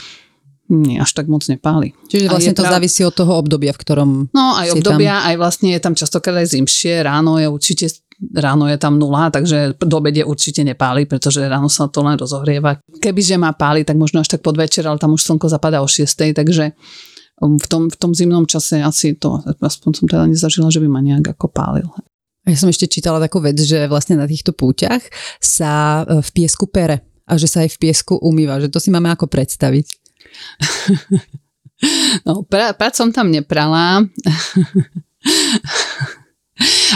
[0.64, 1.92] nie, až tak moc nepáli.
[2.08, 2.80] Čiže vlastne to prav...
[2.80, 5.28] závisí od toho obdobia, v ktorom No aj obdobia, tam...
[5.28, 7.92] aj vlastne je tam častokrát aj zimšie, ráno je určite
[8.32, 12.78] ráno je tam nula, takže do obede určite nepáli, pretože ráno sa to len rozohrieva.
[13.02, 16.32] Kebyže má páli, tak možno až tak podvečer, ale tam už slnko zapadá o 6,
[16.32, 16.72] takže
[17.42, 20.88] um, v tom, v tom zimnom čase asi to, aspoň som teda nezažila, že by
[20.88, 21.90] ma nejak ako pálil.
[22.44, 25.00] Ja som ešte čítala takú vec, že vlastne na týchto púťach
[25.40, 28.92] sa e, v piesku pere a že sa aj v piesku umýva, že to si
[28.92, 29.86] máme ako predstaviť.
[32.24, 34.00] No, pra, som tam neprala.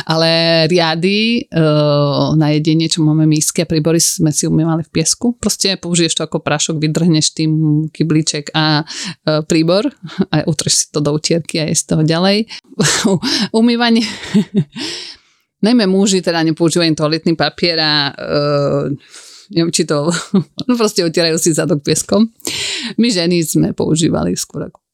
[0.07, 0.31] Ale
[0.71, 5.35] riady uh, na jedenie, čo máme mísky a príbory, sme si umývali v piesku.
[5.35, 7.53] Proste použiješ to ako prášok, vydrhneš tým
[7.91, 9.91] kyblíček a uh, príbor
[10.31, 12.47] a utreš si to do utierky a je z toho ďalej.
[13.61, 14.07] Umývanie
[15.65, 18.87] najmä muži teda nepoužívajú toaletný papier a uh,
[19.51, 20.11] neviem, či to
[20.69, 22.31] no proste otierajú si zadok pieskom.
[23.01, 24.89] My ženy sme používali skôr ako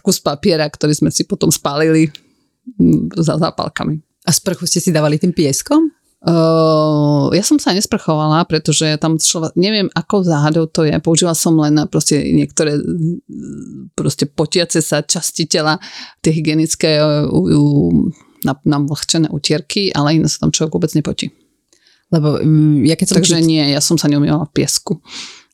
[0.00, 2.08] kus papiera, ktorý sme si potom spálili
[3.14, 4.00] za zápalkami.
[4.24, 5.92] A sprchu ste si dávali tým pieskom?
[6.20, 11.56] Uh, ja som sa nesprchovala, pretože tam šlo, neviem ako záhadou to je, použila som
[11.56, 12.76] len proste niektoré
[13.96, 15.80] proste potiace sa časti tela,
[16.20, 18.12] tie hygienické uh, uh,
[18.44, 21.32] namlhčené utierky, ale iné sa tam človek vôbec nepotí.
[22.10, 23.46] Lebo um, ja keď som Takže čít...
[23.46, 24.98] nie, ja som sa neumývala v piesku.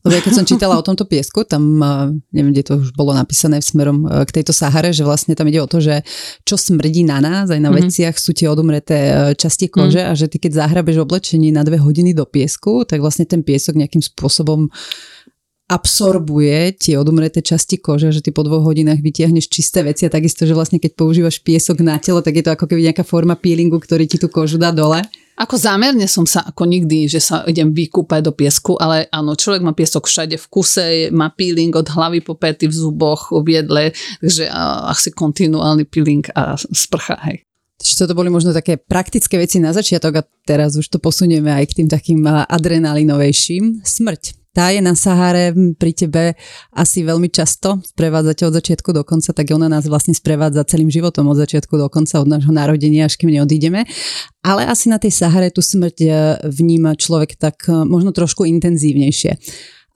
[0.07, 1.83] Lebo ja keď som čítala o tomto piesku, tam
[2.31, 5.51] neviem, kde to už bolo napísané v smerom e, k tejto Sahare, že vlastne tam
[5.51, 6.07] ide o to, že
[6.46, 7.90] čo smrdí na nás, aj na mm-hmm.
[7.90, 10.14] veciach sú tie odumreté e, časti kože mm-hmm.
[10.14, 13.75] a že ty keď zahrabeš oblečení na dve hodiny do piesku, tak vlastne ten piesok
[13.75, 14.70] nejakým spôsobom
[15.67, 20.47] absorbuje tie odumreté časti kože, že ty po dvoch hodinách vytiahneš čisté veci a takisto,
[20.47, 23.83] že vlastne keď používaš piesok na telo, tak je to ako keby nejaká forma peelingu,
[23.83, 25.03] ktorý ti tú kožu dá dole.
[25.37, 29.61] Ako zámerne som sa ako nikdy, že sa idem vykúpať do piesku, ale áno, človek
[29.61, 33.93] má piesok všade v kuse, má peeling od hlavy po pety v zuboch, v jedle,
[34.25, 34.49] takže
[34.89, 37.45] asi kontinuálny peeling a sprcha, hej.
[37.77, 41.69] Čiže toto boli možno také praktické veci na začiatok a teraz už to posunieme aj
[41.69, 43.85] k tým takým adrenalinovejším.
[43.85, 46.33] Smrť tá je na Sahare pri tebe
[46.73, 51.29] asi veľmi často, sprevádzate od začiatku do konca, tak ona nás vlastne sprevádza celým životom
[51.29, 53.85] od začiatku do konca, od nášho narodenia, až kým neodídeme.
[54.40, 56.09] Ale asi na tej Sahare tú smrť e,
[56.49, 59.37] vníma človek tak e, možno trošku intenzívnejšie.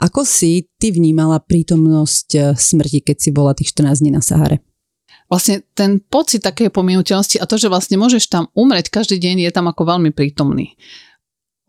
[0.05, 4.61] Ako si ty vnímala prítomnosť e, smrti, keď si bola tých 14 dní na Sahare?
[5.33, 9.53] Vlastne ten pocit takej pominuteľnosti a to, že vlastne môžeš tam umrieť každý deň, je
[9.57, 10.77] tam ako veľmi prítomný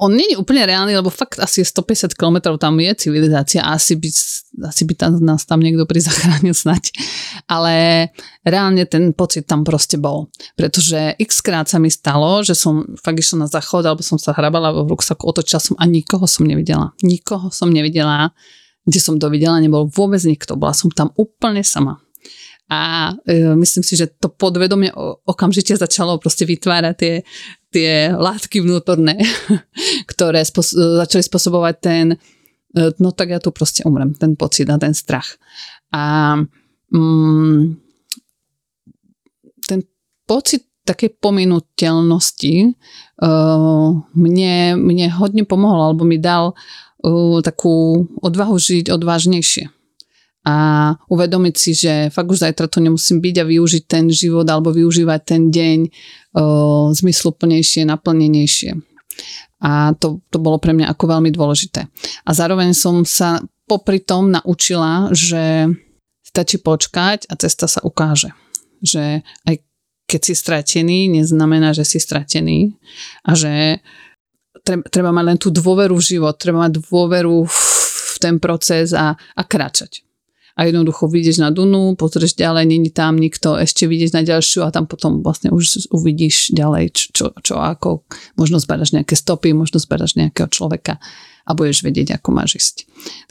[0.02, 3.94] on nie je úplne reálny, lebo fakt asi 150 km tam je civilizácia a asi
[3.94, 4.10] by,
[4.66, 6.90] asi by tam, nás tam niekto pri zachránil snať.
[7.46, 8.10] Ale
[8.42, 10.34] reálne ten pocit tam proste bol.
[10.58, 14.34] Pretože x krát sa mi stalo, že som fakt išla na záchod alebo som sa
[14.34, 16.98] hrabala v ruksaku, otočila som a nikoho som nevidela.
[17.06, 18.34] Nikoho som nevidela.
[18.82, 20.58] Kde som to videla, nebol vôbec nikto.
[20.58, 22.02] Bola som tam úplne sama.
[22.72, 24.90] A e, myslím si, že to podvedomie
[25.28, 27.14] okamžite začalo proste vytvárať tie
[27.72, 29.18] tie látky vnútorné,
[30.12, 32.06] ktoré spos- začali spôsobovať ten,
[32.76, 35.40] e, no tak ja tu proste umrem, ten pocit a ten strach.
[35.96, 36.36] A
[36.92, 37.80] mm,
[39.68, 39.80] ten
[40.28, 42.74] pocit takej pominuteľnosti
[43.22, 49.70] uh, mne, mne hodne pomohol, alebo mi dal uh, takú odvahu žiť odvážnejšie
[50.42, 50.56] a
[51.06, 55.22] uvedomiť si, že fakt už zajtra to nemusím byť a využiť ten život alebo využívať
[55.22, 55.90] ten deň o,
[56.98, 58.74] zmysluplnejšie, naplnenejšie.
[59.62, 61.86] A to, to bolo pre mňa ako veľmi dôležité.
[62.26, 63.38] A zároveň som sa
[63.70, 65.70] popri tom naučila, že
[66.26, 68.34] stačí počkať a cesta sa ukáže.
[68.82, 69.56] Že aj
[70.10, 72.74] keď si stratený, neznamená, že si stratený
[73.30, 73.78] a že
[74.66, 79.14] treba, treba mať len tú dôveru v život, treba mať dôveru v ten proces a,
[79.14, 80.02] a kráčať
[80.58, 84.74] a jednoducho vyjdeš na Dunu, pozrieš ďalej, není tam nikto, ešte vyjdeš na ďalšiu a
[84.74, 88.04] tam potom vlastne už uvidíš ďalej, čo, čo, ako,
[88.36, 91.00] možno zbadaš nejaké stopy, možno zbadaš nejakého človeka
[91.48, 92.76] a budeš vedieť, ako máš ísť.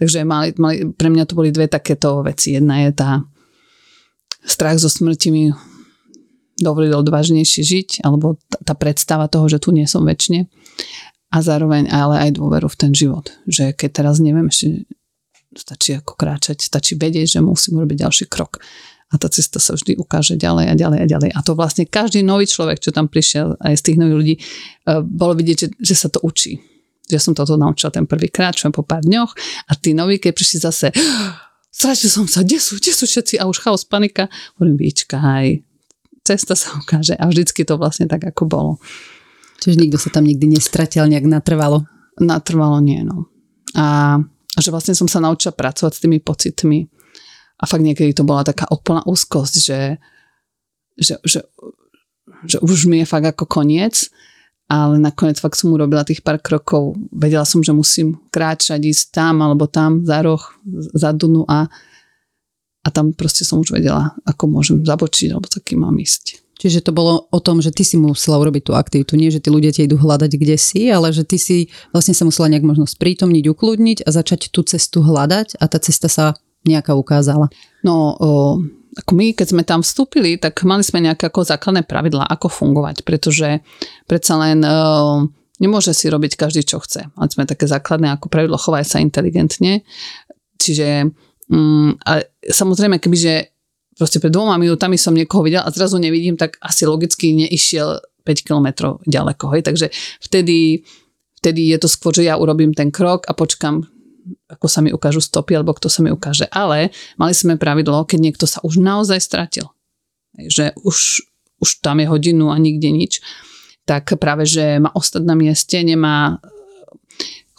[0.01, 2.59] Takže mali, mali, pre mňa to boli dve takéto veci.
[2.59, 3.11] Jedna je tá
[4.43, 5.45] strach zo smrti mi
[6.61, 10.45] dovolil odvážnejšie žiť, alebo tá predstava toho, že tu nie som väčšine
[11.31, 13.33] a zároveň ale aj dôveru v ten život.
[13.47, 14.85] Že keď teraz neviem ešte
[15.55, 18.63] stačí ako kráčať, stačí vedieť, že musím urobiť ďalší krok.
[19.11, 21.31] A tá cesta sa vždy ukáže ďalej a ďalej a ďalej.
[21.35, 24.41] A to vlastne každý nový človek, čo tam prišiel, aj z tých nových ľudí, e,
[25.03, 26.63] bolo vidieť, že, že sa to učí.
[27.11, 29.35] Že som toto naučila ten prvý krát, čo po pár dňoch
[29.67, 30.95] a tí noví, keď prišli zase
[31.75, 34.31] stratil som sa, kde sú, kde sú všetci a už chaos, panika.
[34.63, 35.47] Hovorím, aj
[36.23, 38.73] cesta sa ukáže a vždycky to vlastne tak, ako bolo.
[39.59, 41.83] Čiže nikto sa tam nikdy nestratil nejak natrvalo?
[42.23, 43.27] Natrvalo nie, no.
[43.75, 44.19] A
[44.61, 46.85] a že vlastne som sa naučila pracovať s tými pocitmi.
[47.61, 49.81] A fakt niekedy to bola taká úplná úzkosť, že,
[51.01, 51.41] že, že,
[52.45, 54.13] že už mi je fakt ako koniec,
[54.69, 56.93] ale nakoniec fakt som urobila tých pár krokov.
[57.09, 60.45] Vedela som, že musím kráčať, ísť tam alebo tam za roh,
[60.93, 61.65] za Dunu a,
[62.85, 66.50] a tam proste som už vedela, ako môžem zabočiť alebo taký mám ísť.
[66.61, 69.17] Čiže to bolo o tom, že ty si musela urobiť tú aktivitu.
[69.17, 72.29] Nie, že tí ľudia ti idú hľadať kde si, ale že ty si vlastne sa
[72.29, 76.37] musela nejak možno sprítomniť, ukludniť a začať tú cestu hľadať a tá cesta sa
[76.69, 77.49] nejaká ukázala.
[77.81, 78.61] No, o,
[78.93, 83.09] ako my, keď sme tam vstúpili, tak mali sme nejaké ako základné pravidlá, ako fungovať,
[83.09, 83.65] pretože
[84.05, 85.33] predsa len o,
[85.65, 87.09] nemôže si robiť každý, čo chce.
[87.17, 89.81] Mali sme také základné ako pravidlo chovaj sa inteligentne.
[90.61, 91.09] Čiže
[91.49, 92.13] mm, a
[92.53, 93.50] samozrejme, kebyže
[94.01, 98.49] proste pred dvoma minútami som niekoho videl a zrazu nevidím, tak asi logicky neišiel 5
[98.49, 99.53] kilometrov ďaleko.
[99.53, 99.69] Hej?
[99.69, 99.87] Takže
[100.25, 100.81] vtedy,
[101.45, 103.85] vtedy je to skôr, že ja urobím ten krok a počkam,
[104.49, 106.49] ako sa mi ukážu stopy, alebo kto sa mi ukáže.
[106.49, 106.89] Ale
[107.21, 109.69] mali sme pravidlo, keď niekto sa už naozaj stratil,
[110.33, 111.21] že už,
[111.61, 113.21] už tam je hodinu a nikde nič,
[113.85, 116.41] tak práve, že má ostať na mieste, nemá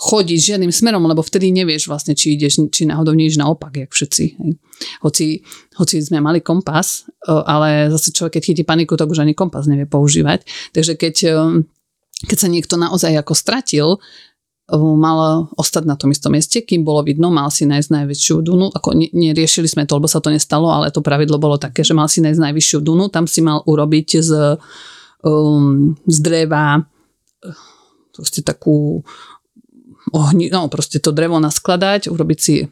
[0.02, 4.26] chodiť žiadnym smerom, lebo vtedy nevieš vlastne, či ideš, či náhodou nie naopak, jak všetci.
[4.42, 4.52] Hej.
[5.06, 5.46] Hoci,
[5.78, 9.86] hoci sme mali kompas, ale zase človek, keď chytí paniku, tak už ani kompas nevie
[9.86, 10.42] používať.
[10.74, 11.16] Takže keď,
[12.26, 13.88] keď sa niekto naozaj ako stratil,
[14.74, 18.74] mal ostať na tom istom mieste, kým bolo vidno, mal si nájsť najväčšiu dunu.
[18.74, 22.10] Ako neriešili sme to, lebo sa to nestalo, ale to pravidlo bolo také, že mal
[22.10, 24.32] si nájsť najvyššiu dunu, tam si mal urobiť z,
[25.28, 26.82] um, z dreva
[28.12, 29.04] proste takú
[30.14, 32.68] ohni, no proste to drevo naskladať, urobiť si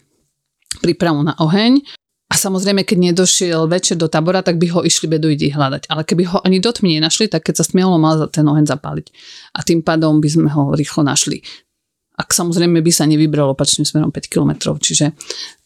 [0.80, 1.82] prípravu na oheň
[2.30, 5.89] a samozrejme, keď nedošiel večer do tábora, tak by ho išli beduidi hľadať.
[5.89, 9.10] Ale keby ho ani do tmy nenašli, tak keď sa smielo, mal ten oheň zapáliť.
[9.58, 11.41] A tým pádom by sme ho rýchlo našli.
[12.19, 14.78] Ak samozrejme by sa nevybral opačným smerom 5 km.
[14.78, 15.17] Čiže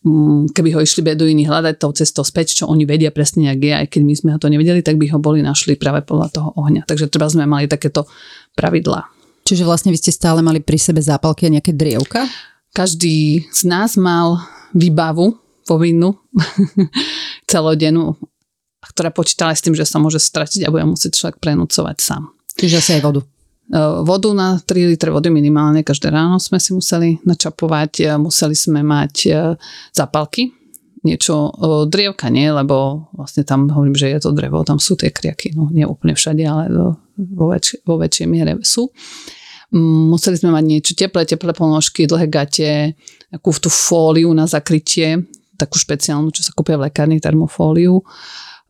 [0.08, 3.74] mm, keby ho išli beduini hľadať tou cestou späť, čo oni vedia presne, jak je,
[3.84, 6.50] aj keď my sme ho to nevedeli, tak by ho boli našli práve podľa toho
[6.56, 6.88] ohňa.
[6.88, 8.08] Takže treba sme mali takéto
[8.56, 9.13] pravidlá.
[9.44, 12.28] Čiže vlastne vy ste stále mali pri sebe zápalky a nejaké drievka?
[12.74, 14.40] Každý z nás mal
[14.74, 16.18] výbavu povinnú
[17.52, 18.18] celodennú,
[18.84, 22.34] ktorá počítala s tým, že sa môže stratiť a bude musieť človek prenúcovať sám.
[22.56, 23.22] Čiže asi aj vodu.
[23.24, 28.56] E, vodu na 3 litre vody minimálne každé ráno sme si museli načapovať, e, museli
[28.56, 29.32] sme mať e,
[29.96, 30.52] zápalky,
[31.04, 31.52] niečo
[31.92, 35.68] drievka nie, lebo vlastne tam hovorím, že je to drevo, tam sú tie kriaky, no
[35.68, 36.72] nie úplne všade, ale
[37.16, 38.88] vo, väč- vo väčšej miere sú.
[39.74, 42.96] Mm, museli sme mať niečo teplé, teplé ponožky, dlhé gate,
[43.34, 45.28] takú tú fóliu na zakrytie,
[45.60, 48.02] takú špeciálnu, čo sa kúpia v lekárni, termofóliu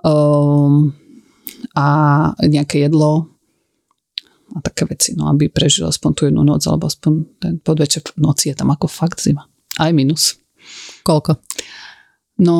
[0.03, 0.91] um,
[1.77, 1.87] a
[2.43, 3.29] nejaké jedlo
[4.53, 8.53] a také veci, no aby prežil aspoň tú jednu noc, alebo aspoň ten podvečer noci
[8.53, 9.49] je tam ako fakt zima.
[9.81, 10.37] Aj minus.
[11.01, 11.41] Koľko?
[12.43, 12.57] No,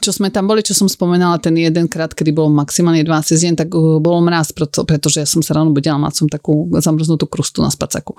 [0.00, 3.54] čo sme tam boli, čo som spomenala, ten jeden krát, kedy bolo maximálne 12 deň,
[3.60, 7.28] tak uh, bol mraz, preto, pretože ja som sa ráno budila, mala som takú zamrznutú
[7.28, 8.16] krustu na spacaku.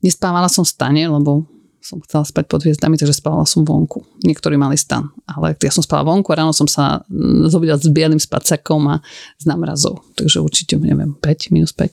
[0.00, 1.44] Nespávala som v stane, lebo
[1.84, 4.00] som chcela spať pod hviezdami, takže spávala som vonku.
[4.24, 7.92] Niektorí mali stan, ale ja som spala vonku a ráno som sa mm, zobudila s
[7.92, 9.04] bielým spacakom a
[9.36, 10.00] s namrazou.
[10.16, 11.92] Takže určite, neviem, 5, minus 5.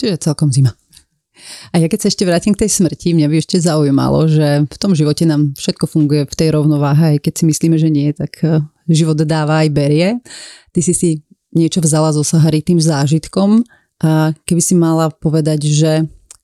[0.00, 0.72] Čiže celkom zima.
[1.72, 4.76] A ja keď sa ešte vrátim k tej smrti, mňa by ešte zaujímalo, že v
[4.78, 8.40] tom živote nám všetko funguje v tej rovnováhe, aj keď si myslíme, že nie, tak
[8.42, 10.18] eh, život dáva aj berie.
[10.70, 11.08] Ty si si
[11.56, 13.64] niečo vzala zo Sahary tým zážitkom
[14.04, 15.92] a keby si mala povedať, že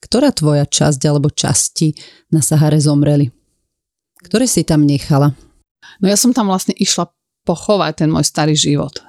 [0.03, 1.95] ktorá tvoja časť alebo časti
[2.33, 3.29] na Sahare zomreli?
[4.25, 5.35] Ktoré si tam nechala?
[6.01, 7.11] No ja som tam vlastne išla
[7.43, 9.03] pochovať ten môj starý život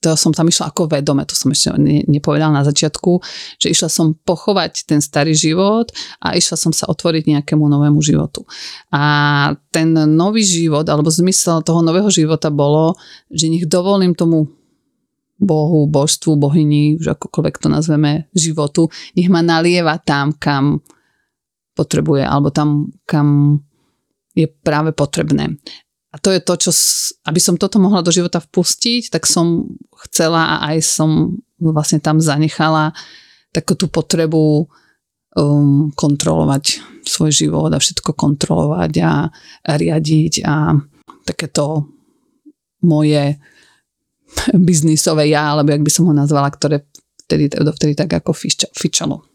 [0.00, 3.20] to som tam išla ako vedome, to som ešte ne, nepovedala na začiatku,
[3.60, 5.92] že išla som pochovať ten starý život
[6.24, 8.48] a išla som sa otvoriť nejakému novému životu.
[8.88, 12.96] A ten nový život, alebo zmysel toho nového života bolo,
[13.28, 14.48] že nech dovolím tomu
[15.40, 20.84] Bohu, božstvu, bohyni, už akokoľvek to nazveme, životu, nech ma nalieva tam, kam
[21.72, 23.56] potrebuje, alebo tam, kam
[24.36, 25.56] je práve potrebné.
[26.10, 26.70] A to je to, čo,
[27.30, 29.70] aby som toto mohla do života vpustiť, tak som
[30.10, 32.90] chcela a aj som vlastne tam zanechala
[33.54, 34.66] takú tú potrebu
[35.38, 39.30] um, kontrolovať svoj život a všetko kontrolovať a,
[39.66, 40.74] a riadiť a
[41.22, 41.86] takéto
[42.82, 43.38] moje
[44.54, 46.86] biznisové ja, alebo jak by som ho nazvala, ktoré
[47.26, 48.34] vtedy, vtedy tak ako
[48.74, 49.29] fičalo.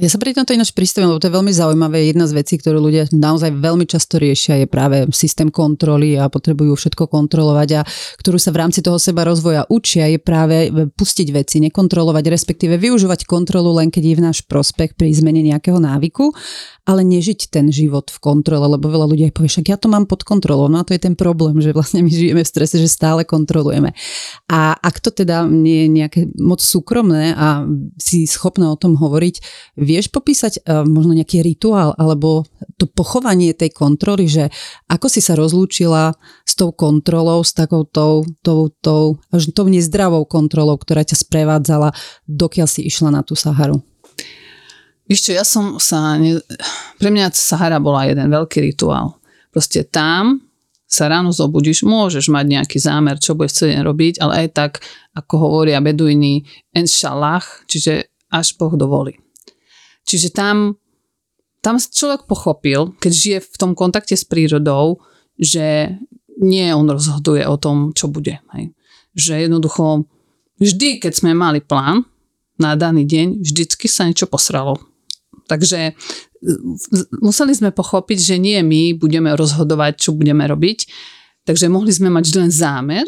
[0.00, 2.08] Ja sa pri tomto ináč pristavím, lebo to je veľmi zaujímavé.
[2.08, 6.80] Jedna z vecí, ktorú ľudia naozaj veľmi často riešia, je práve systém kontroly a potrebujú
[6.80, 7.80] všetko kontrolovať a
[8.16, 13.28] ktorú sa v rámci toho seba rozvoja učia, je práve pustiť veci, nekontrolovať, respektíve využívať
[13.28, 16.32] kontrolu len keď je v náš prospech pri zmene nejakého návyku
[16.82, 20.10] ale nežiť ten život v kontrole, lebo veľa ľudí aj povie, však ja to mám
[20.10, 20.66] pod kontrolou.
[20.66, 23.94] No a to je ten problém, že vlastne my žijeme v strese, že stále kontrolujeme.
[24.50, 27.62] A ak to teda nie je nejaké moc súkromné a
[28.02, 29.34] si schopná o tom hovoriť,
[29.78, 32.50] vieš popísať uh, možno nejaký rituál alebo
[32.82, 34.50] to pochovanie tej kontroly, že
[34.90, 40.26] ako si sa rozlúčila s tou kontrolou, s takou tou, tou, tou, tou, tou nezdravou
[40.26, 41.94] kontrolou, ktorá ťa sprevádzala,
[42.26, 43.91] dokiaľ si išla na tú Saharu?
[45.12, 46.16] Víš ja som sa...
[46.16, 46.40] Ne...
[46.96, 49.20] Pre mňa Sahara bola jeden veľký rituál.
[49.52, 50.40] Proste tam
[50.88, 54.72] sa ráno zobudíš, môžeš mať nejaký zámer, čo budeš chcieť robiť, ale aj tak,
[55.12, 59.20] ako hovoria beduini, inshallah, čiže až Boh dovolí.
[60.08, 60.80] Čiže tam,
[61.60, 65.04] tam človek pochopil, keď žije v tom kontakte s prírodou,
[65.36, 65.92] že
[66.40, 68.40] nie on rozhoduje o tom, čo bude.
[68.56, 68.72] Hej.
[69.12, 70.08] Že jednoducho
[70.56, 72.08] vždy, keď sme mali plán
[72.56, 74.91] na daný deň, vždycky sa niečo posralo
[75.52, 75.92] Takže e,
[77.20, 80.88] museli sme pochopiť, že nie my budeme rozhodovať, čo budeme robiť.
[81.44, 83.04] Takže mohli sme mať len zámer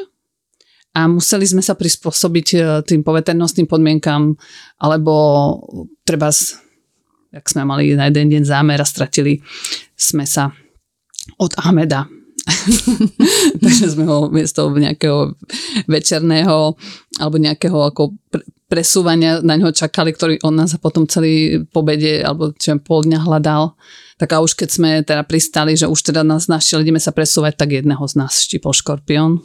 [0.93, 4.37] a museli sme sa prispôsobiť e, tým poveternostným podmienkam,
[4.77, 5.15] alebo
[6.05, 6.29] treba,
[7.33, 9.41] jak sme mali na jeden deň zámer a stratili
[9.97, 10.53] sme sa
[11.41, 12.05] od Ahmeda.
[13.65, 15.33] Takže sme ho miesto nejakého
[15.89, 16.77] večerného
[17.17, 18.21] alebo nejakého ako
[18.69, 23.77] presúvania na ňo čakali, ktorý on nás potom celý pobede alebo čo pol dňa hľadal.
[24.15, 27.59] Tak a už keď sme teda pristali, že už teda nás našiel, ideme sa presúvať,
[27.59, 29.43] tak jedného z nás štipol škorpión.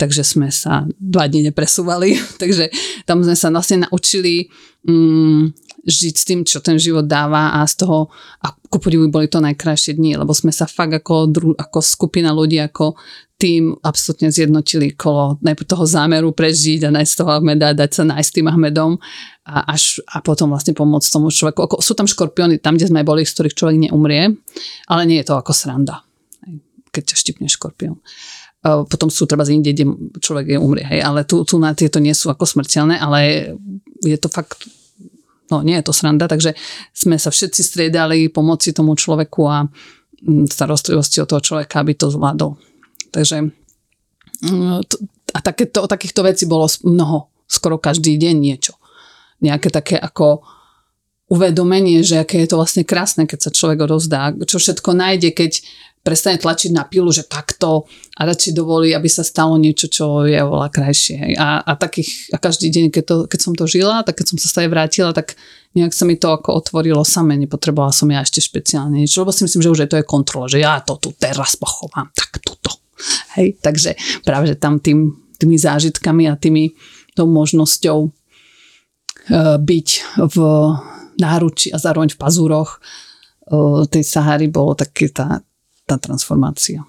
[0.00, 2.16] Takže sme sa dva dní nepresúvali.
[2.42, 2.72] Takže
[3.04, 4.48] tam sme sa vlastne naučili
[4.88, 5.52] mm,
[5.86, 8.10] žiť s tým, čo ten život dáva a z toho,
[8.42, 12.58] a ku boli to najkrajšie dni, lebo sme sa fakt ako, dru, ako skupina ľudí,
[12.58, 12.98] ako
[13.36, 18.30] tým absolútne zjednotili kolo najprv toho zámeru prežiť a nájsť toho Ahmeda, dať sa nájsť
[18.32, 18.96] tým Ahmedom
[19.44, 21.60] a, až, a potom vlastne pomôcť tomu človeku.
[21.68, 24.32] Ako, sú tam škorpióny tam, kde sme boli, z ktorých človek neumrie,
[24.88, 26.00] ale nie je to ako sranda,
[26.88, 28.00] keď ťa štipne škorpión.
[28.64, 29.84] Potom sú treba z inde, kde
[30.16, 33.52] človek je umrie, hej, ale tu, tu na tieto nie sú ako smrteľné, ale
[34.00, 34.64] je to fakt
[35.50, 36.58] no nie je to sranda, takže
[36.90, 42.10] sme sa všetci striedali pomoci tomu človeku a mm, starostlivosti o toho človeka, aby to
[42.10, 42.58] zvládol.
[43.12, 43.36] Takže
[44.42, 44.80] mm,
[45.36, 48.74] a takéto, o takýchto vecí bolo mnoho, skoro každý deň niečo.
[49.44, 50.42] Nejaké také ako
[51.26, 55.52] uvedomenie, že aké je to vlastne krásne, keď sa človek rozdá, čo všetko nájde, keď
[56.06, 60.38] prestane tlačiť na pilu, že takto a radšej dovolí, aby sa stalo niečo, čo je
[60.38, 61.34] oveľa krajšie.
[61.34, 64.38] A, a, takých, a každý deň, keď, to, keď som to žila, tak keď som
[64.38, 65.34] sa stane vrátila, tak
[65.74, 69.42] nejak sa mi to ako otvorilo same, nepotrebovala som ja ešte špeciálne niečo, lebo si
[69.42, 72.85] myslím, že už je to je kontrola, že ja to tu teraz pochovám, tak tuto.
[73.36, 76.72] Hej, takže práve, tam tým, tými zážitkami a tými
[77.12, 78.10] tou možnosťou e,
[79.60, 79.88] byť
[80.32, 80.36] v
[81.20, 82.78] náruči a zároveň v pazúroch e,
[83.88, 85.40] tej Sahary bolo také tá,
[85.84, 86.84] tá transformácia.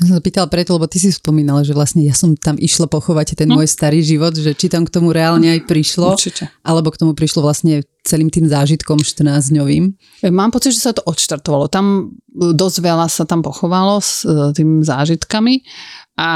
[0.00, 3.36] Som sa pýtala preto, lebo ty si spomínala, že vlastne ja som tam išla pochovať
[3.36, 3.60] ten no.
[3.60, 6.48] môj starý život, že či tam k tomu reálne aj prišlo, Určite.
[6.64, 9.84] alebo k tomu prišlo vlastne celým tým zážitkom 14-dňovým.
[10.24, 11.68] E, mám pocit, že sa to odštartovalo.
[11.68, 15.68] Tam dosť veľa sa tam pochovalo s e, tým zážitkami
[16.16, 16.30] a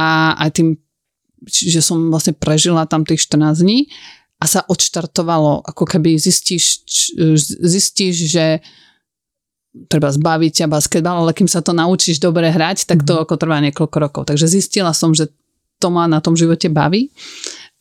[0.44, 0.68] aj tým,
[1.48, 3.88] že som vlastne prežila tam tých 14 dní
[4.40, 6.85] a sa odštartovalo, ako keby zistíš,
[7.64, 8.61] zistíš že
[9.91, 13.23] treba zbaviť ťa basketbal, ale kým sa to naučíš dobre hrať, tak to mhm.
[13.27, 14.23] ako trvá niekoľko rokov.
[14.31, 15.31] Takže zistila som, že
[15.83, 17.11] to ma na tom živote baví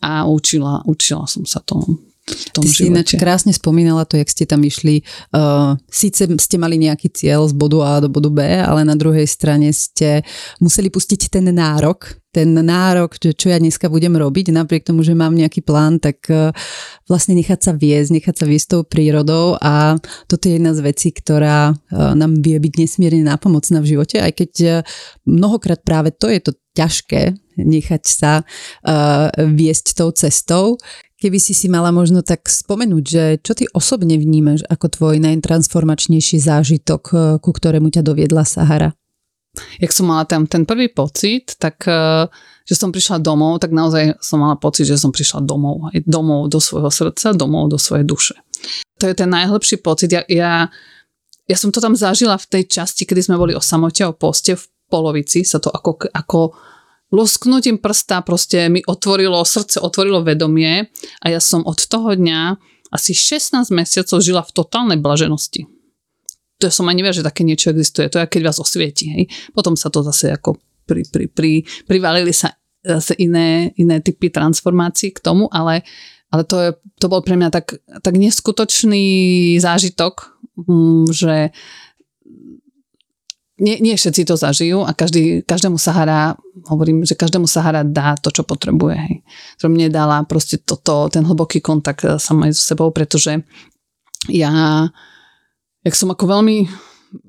[0.01, 4.31] a učila, učila som sa tomu v tom Ty si ináč krásne spomínala to, jak
[4.31, 5.03] ste tam išli.
[5.35, 9.27] Uh, síce ste mali nejaký cieľ z bodu A do bodu B, ale na druhej
[9.27, 10.23] strane ste
[10.63, 15.19] museli pustiť ten nárok, ten nárok, že čo ja dneska budem robiť, napriek tomu, že
[15.19, 16.55] mám nejaký plán, tak uh,
[17.11, 19.59] vlastne nechať sa viesť, nechať sa viesť tou prírodou.
[19.59, 19.99] A
[20.31, 24.31] toto je jedna z vecí, ktorá uh, nám vie byť nesmierne nápomocná v živote, aj
[24.31, 24.73] keď uh,
[25.27, 30.79] mnohokrát práve to je to ťažké, nechať sa uh, viesť tou cestou,
[31.23, 36.35] Keby si si mala možno tak spomenúť, že čo ty osobne vnímaš ako tvoj najtransformačnejší
[36.35, 38.91] zážitok, eh, ku ktorému ťa doviedla Sahara?
[39.79, 42.27] Jak som mala tam ten prvý pocit, tak eh,
[42.67, 45.95] že som prišla domov, tak naozaj som mala pocit, že som prišla domov.
[46.03, 48.35] Domov do svojho srdca, domov do svojej duše.
[48.99, 50.11] To je ten najlepší pocit.
[50.11, 50.67] Ja, ja,
[51.47, 54.59] ja som to tam zažila v tej časti, kedy sme boli o samote, o poste,
[54.59, 56.51] v polovici sa to ako, ako
[57.13, 60.89] lusknutím prsta proste mi otvorilo srdce, otvorilo vedomie
[61.21, 62.57] a ja som od toho dňa
[62.89, 65.69] asi 16 mesiacov žila v totálnej blaženosti.
[66.61, 68.09] To som ani nevie, že také niečo existuje.
[68.09, 69.09] To je, keď vás osvieti.
[69.09, 69.23] Hej.
[69.51, 75.15] Potom sa to zase ako pri, pri, pri, privalili sa zase iné, iné typy transformácií
[75.15, 75.81] k tomu, ale,
[76.29, 79.05] ale to, je, to bol pre mňa tak, tak neskutočný
[79.57, 81.35] zážitok, mm, že
[83.63, 86.35] nie, nie všetci to zažijú a každý, každému Sahara,
[86.67, 88.95] hovorím, že každému Sahara dá to, čo potrebuje.
[88.99, 89.15] Hej.
[89.63, 93.39] To mne dala proste toto, ten hlboký kontakt eh, sama so sebou, pretože
[94.27, 94.51] ja,
[95.83, 96.67] jak som ako veľmi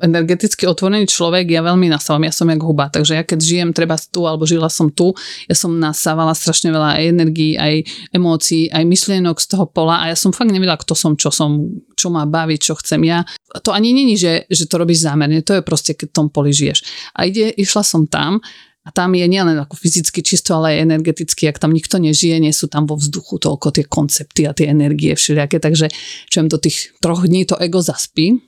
[0.00, 4.00] energeticky otvorený človek, ja veľmi nasávam, ja som jak huba, takže ja keď žijem treba
[4.00, 5.12] tu, alebo žila som tu,
[5.44, 10.10] ja som nasávala strašne veľa aj energií, aj emócií, aj myšlienok z toho pola a
[10.12, 13.22] ja som fakt nevedela, kto som, čo som, čo ma baví, čo chcem ja.
[13.60, 16.50] To ani není, že, že to robíš zámerne, to je proste, keď v tom poli
[16.50, 17.12] žiješ.
[17.14, 18.40] A ide, išla som tam
[18.84, 22.52] a tam je nielen ako fyzicky čisto, ale aj energeticky, ak tam nikto nežije, nie
[22.52, 25.88] sú tam vo vzduchu toľko tie koncepty a tie energie všelijaké, takže
[26.28, 28.44] čo do tých troch dní to ego zaspí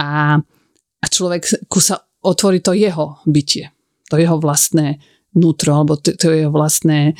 [0.00, 0.40] a
[1.04, 3.68] a človek sa otvorí to jeho bytie,
[4.08, 4.96] to jeho vlastné
[5.36, 7.12] vnútro, alebo to, to jeho vlastné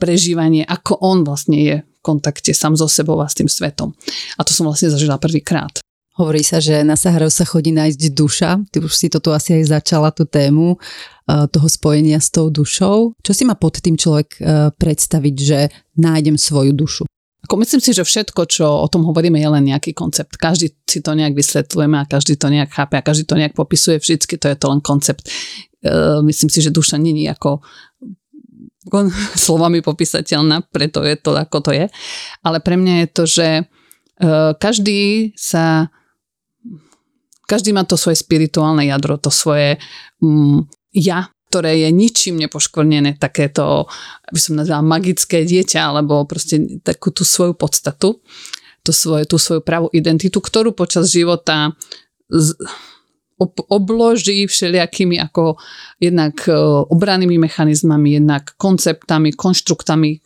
[0.00, 3.92] prežívanie, ako on vlastne je v kontakte sám so sebou a s tým svetom.
[4.38, 5.84] A to som vlastne zažila prvýkrát.
[6.12, 8.50] Hovorí sa, že na Saharov sa chodí nájsť duša.
[8.68, 12.52] Ty už si to tu asi aj začala, tú tému uh, toho spojenia s tou
[12.52, 13.16] dušou.
[13.16, 15.58] Čo si má pod tým človek uh, predstaviť, že
[15.96, 17.08] nájdem svoju dušu?
[17.52, 20.40] Ako myslím si, že všetko, čo o tom hovoríme, je len nejaký koncept.
[20.40, 24.00] Každý si to nejak vysvetľujeme a každý to nejak chápe a každý to nejak popisuje.
[24.00, 25.28] Vždycky to je to len koncept.
[25.84, 27.60] Uh, myslím si, že duša není ako
[29.36, 31.92] slovami popísateľná, preto je to, ako to je.
[32.40, 33.48] Ale pre mňa je to, že
[34.56, 35.90] každý sa
[37.44, 39.76] každý má to svoje spirituálne jadro, to svoje
[40.24, 40.64] mm,
[40.96, 43.84] ja, ktoré je ničím nepoškvrnené, takéto,
[44.24, 48.24] aby som nazvala magické dieťa, alebo proste takú tú svoju podstatu,
[48.80, 51.76] tú svoju, tú svoju pravú identitu, ktorú počas života
[52.32, 52.56] z,
[53.36, 55.60] ob, obloží všelijakými ako
[56.00, 56.56] jednak e,
[56.88, 60.24] obrannými mechanizmami, jednak konceptami, konštruktami,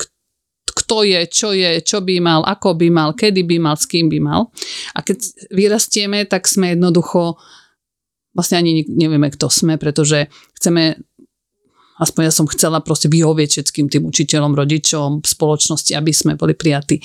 [0.77, 4.07] kto je, čo je, čo by mal, ako by mal, kedy by mal, s kým
[4.07, 4.55] by mal.
[4.95, 7.35] A keď vyrastieme, tak sme jednoducho
[8.37, 10.29] vlastne ani nevieme, kto sme, pretože
[10.61, 11.01] chceme
[12.01, 17.01] aspoň ja som chcela proste vyhovieť všetkým tým učiteľom, rodičom, spoločnosti, aby sme boli prijatí.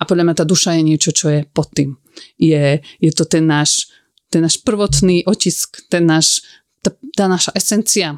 [0.00, 1.96] A podľa mňa tá duša je niečo, čo je pod tým.
[2.40, 3.92] Je, je to ten náš,
[4.32, 6.40] ten náš prvotný otisk, ten náš,
[6.80, 8.16] tá, tá naša esencia,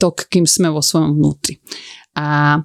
[0.00, 1.60] to, kým sme vo svojom vnútri.
[2.16, 2.58] A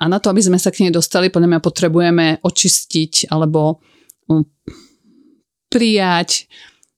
[0.00, 3.84] a na to, aby sme sa k nej dostali, podľa mňa potrebujeme očistiť alebo
[4.32, 4.40] um,
[5.68, 6.48] prijať,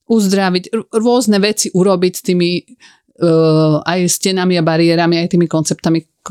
[0.06, 2.50] uzdraviť, rôzne veci urobiť s tými
[3.84, 6.22] aj stenami a bariérami, aj tými konceptami,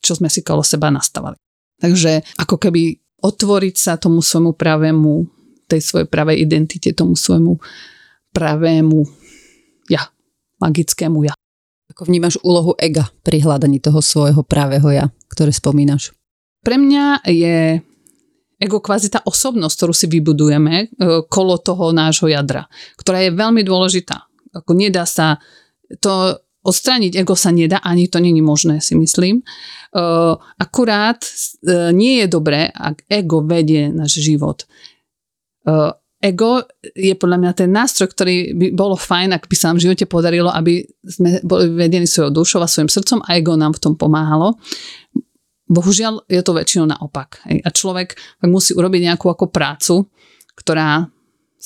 [0.00, 1.34] čo sme si kolo seba nastavali.
[1.76, 5.12] Takže ako keby otvoriť sa tomu svojmu pravému,
[5.66, 7.58] tej svojej pravej identite, tomu svojmu
[8.30, 8.98] pravému
[9.90, 10.08] ja,
[10.62, 11.34] magickému ja.
[11.90, 16.12] Ako vnímaš úlohu ega pri hľadaní toho svojho pravého ja, ktoré spomínaš?
[16.62, 17.80] Pre mňa je
[18.58, 20.86] ego kvázi tá osobnosť, ktorú si vybudujeme e,
[21.30, 22.66] kolo toho nášho jadra,
[22.98, 24.26] ktorá je veľmi dôležitá.
[24.56, 25.38] Ako nedá sa
[26.00, 29.46] to odstrániť ego sa nedá, ani to není možné, si myslím.
[30.58, 31.30] Akurát e,
[31.94, 34.66] nie je dobré, ak ego vedie náš život
[36.26, 36.64] ego
[36.96, 40.04] je podľa mňa ten nástroj, ktorý by bolo fajn, ak by sa nám v živote
[40.08, 43.94] podarilo, aby sme boli vedení svojou dušou a svojim srdcom a ego nám v tom
[43.94, 44.56] pomáhalo.
[45.66, 47.42] Bohužiaľ je to väčšinou naopak.
[47.42, 48.14] A človek
[48.46, 50.06] musí urobiť nejakú ako prácu,
[50.54, 51.10] ktorá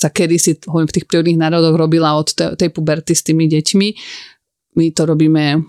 [0.01, 3.89] sa kedysi hovorím, v tých prírodných národoch robila od tej puberty s tými deťmi.
[4.81, 5.61] My to robíme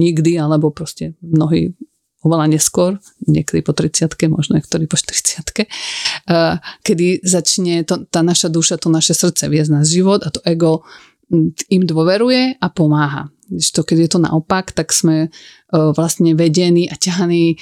[0.00, 1.76] nikdy, alebo proste mnohí
[2.24, 2.96] oveľa neskôr,
[3.28, 8.88] niekedy po 30 možno niektorí po 40 eh, kedy začne to, tá naša duša, to
[8.88, 10.88] naše srdce viesť na život a to ego
[11.28, 13.28] hm, im dôveruje a pomáha.
[13.50, 15.30] To, keď je to naopak, tak sme eh,
[15.72, 17.60] vlastne vedení a ťahaní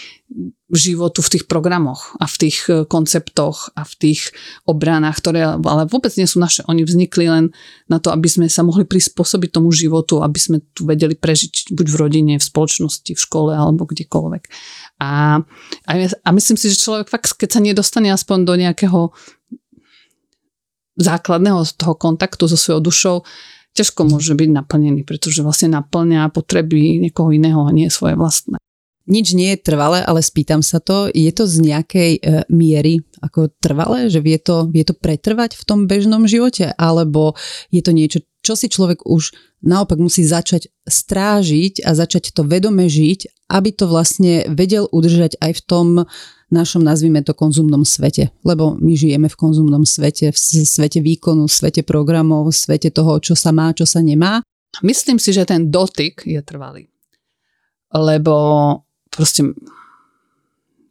[0.73, 4.33] životu v tých programoch a v tých e, konceptoch a v tých
[4.65, 6.65] obranách, ktoré ale vôbec nie sú naše.
[6.65, 7.53] Oni vznikli len
[7.93, 11.87] na to, aby sme sa mohli prispôsobiť tomu životu, aby sme tu vedeli prežiť buď
[11.93, 14.43] v rodine, v spoločnosti, v škole alebo kdekoľvek.
[15.05, 15.45] A,
[15.85, 19.13] a, a myslím si, že človek fakt, keď sa nedostane aspoň do nejakého
[20.97, 23.17] základného toho kontaktu so svojou dušou,
[23.73, 28.61] ťažko môže byť naplnený, pretože vlastne naplňa potreby niekoho iného a nie svoje vlastné.
[29.03, 33.51] Nič nie je trvalé, ale spýtam sa to, je to z nejakej e, miery ako
[33.59, 37.35] trvalé, že vie to, vie to pretrvať v tom bežnom živote, alebo
[37.75, 39.35] je to niečo, čo si človek už
[39.67, 45.53] naopak musí začať strážiť a začať to vedome žiť, aby to vlastne vedel udržať aj
[45.59, 45.87] v tom
[46.53, 48.31] našom, nazvime to, konzumnom svete.
[48.45, 50.39] Lebo my žijeme v konzumnom svete, v
[50.69, 54.45] svete výkonu, v svete programov, v svete toho, čo sa má, čo sa nemá.
[54.81, 56.89] Myslím si, že ten dotyk je trvalý.
[57.93, 58.35] Lebo
[59.13, 59.45] proste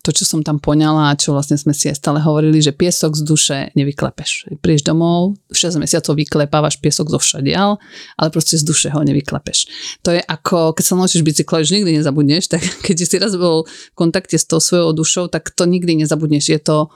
[0.01, 3.13] to, čo som tam poňala a čo vlastne sme si aj stále hovorili, že piesok
[3.13, 4.49] z duše nevyklepeš.
[4.57, 7.77] Prídeš domov, 6 mesiacov vyklepávaš piesok zo všadial,
[8.17, 9.69] ale proste z duše ho nevyklepeš.
[10.01, 13.69] To je ako, keď sa naučíš bicyklovať, už nikdy nezabudneš, tak keď si raz bol
[13.69, 16.49] v kontakte s tou svojou dušou, tak to nikdy nezabudneš.
[16.49, 16.89] Je to,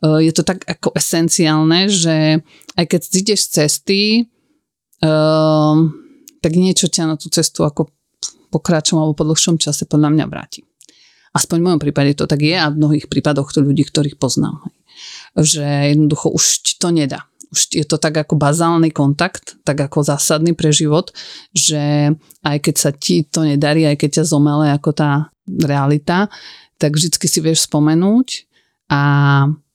[0.00, 2.40] eh, je to tak ako esenciálne, že
[2.80, 4.00] aj keď zídeš z cesty,
[5.04, 5.92] um,
[6.40, 7.92] tak niečo ťa na tú cestu ako
[8.50, 10.69] po kratšom alebo po dlhšom čase podľa mňa vráti.
[11.30, 14.66] Aspoň v mojom prípade to tak je a v mnohých prípadoch to ľudí, ktorých poznám.
[15.38, 17.30] Že jednoducho už ti to nedá.
[17.50, 21.10] Už je to tak ako bazálny kontakt, tak ako zásadný pre život,
[21.50, 22.14] že
[22.46, 25.10] aj keď sa ti to nedarí, aj keď ťa zomele ako tá
[25.46, 26.30] realita,
[26.78, 28.46] tak vždycky si vieš spomenúť
[28.90, 29.00] a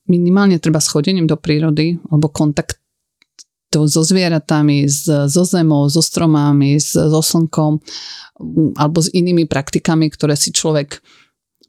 [0.08, 2.80] minimálne treba schodením do prírody alebo kontakt
[3.76, 7.84] so zvieratami, so zemou, so stromami, so slnkom
[8.80, 11.04] alebo s inými praktikami, ktoré si človek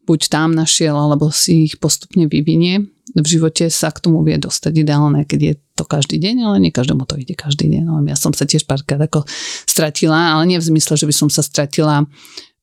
[0.06, 2.86] buď tam našiel, alebo si ich postupne vyvinie.
[3.12, 6.70] V živote sa k tomu vie dostať ideálne, keď je to každý deň, ale nie
[6.70, 7.82] každému to ide každý deň.
[7.82, 9.26] No, ja som sa tiež párkrát ako
[9.66, 12.06] stratila, ale nie v zmysle, že by som sa stratila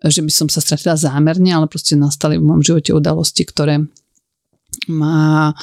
[0.04, 3.88] že by som sa stratila zámerne, ale proste nastali v mojom živote udalosti, ktoré
[4.92, 5.56] ma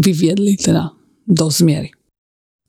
[0.00, 0.96] vyviedli teda
[1.28, 1.92] do zmiery.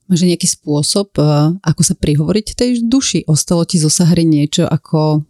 [0.04, 3.24] Máš nejaký spôsob, eh, ako sa prihovoriť tej duši?
[3.24, 5.24] Ostalo ti zo Sahary niečo ako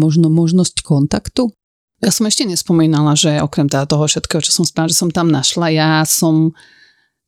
[0.00, 1.52] možno možnosť kontaktu?
[1.98, 5.28] Ja som ešte nespomínala, že okrem teda toho všetkého, čo som spomínala, že som tam
[5.34, 6.54] našla, ja som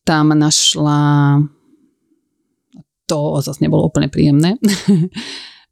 [0.07, 1.01] tam našla
[3.11, 4.55] to zase nebolo úplne príjemné.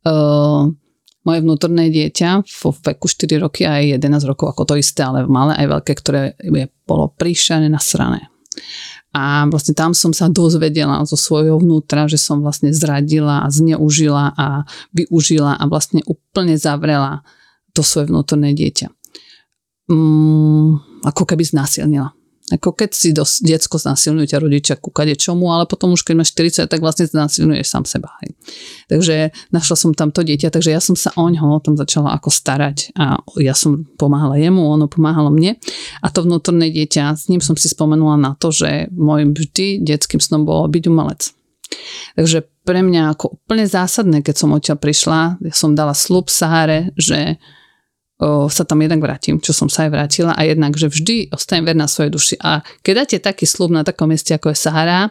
[1.27, 5.55] Moje vnútorné dieťa vo veku 4 roky a 11 rokov ako to isté, ale malé
[5.55, 8.27] aj veľké, ktoré je, bolo príšené nasrané.
[9.15, 14.35] A vlastne tam som sa dozvedela zo svojho vnútra, že som vlastne zradila a zneužila
[14.35, 17.23] a využila a vlastne úplne zavrela
[17.79, 18.91] to svoje vnútorné dieťa.
[19.89, 22.11] Mm, ako keby znásilnila.
[22.49, 26.33] Ako keď si dos, detsko znásilňujú ťa rodičia ku čomu, ale potom už keď máš
[26.33, 28.09] 40, tak vlastne znásilňuješ sám seba.
[28.25, 28.41] Hej.
[28.89, 29.15] Takže
[29.53, 32.97] našla som tam to dieťa, takže ja som sa o ňo tam začala ako starať
[32.97, 35.61] a ja som pomáhala jemu, ono pomáhalo mne
[36.01, 40.21] a to vnútorné dieťa, s ním som si spomenula na to, že môjim vždy detským
[40.25, 41.37] snom bolo byť umelec.
[42.17, 46.97] Takže pre mňa ako úplne zásadné, keď som odtiaľ prišla, ja som dala slub Sahare,
[46.97, 47.37] že
[48.19, 51.67] o, sa tam jednak vrátim, čo som sa aj vrátila a jednak, že vždy ostanem
[51.67, 52.35] verná svojej duši.
[52.43, 55.11] A keď dáte taký slub na takom mieste, ako je Sahara,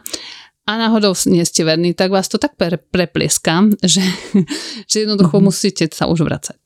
[0.68, 4.04] a náhodou nie ste verní, tak vás to tak pre, preplieskam, že,
[4.90, 5.48] že jednoducho mm-hmm.
[5.48, 6.60] musíte sa už vracať.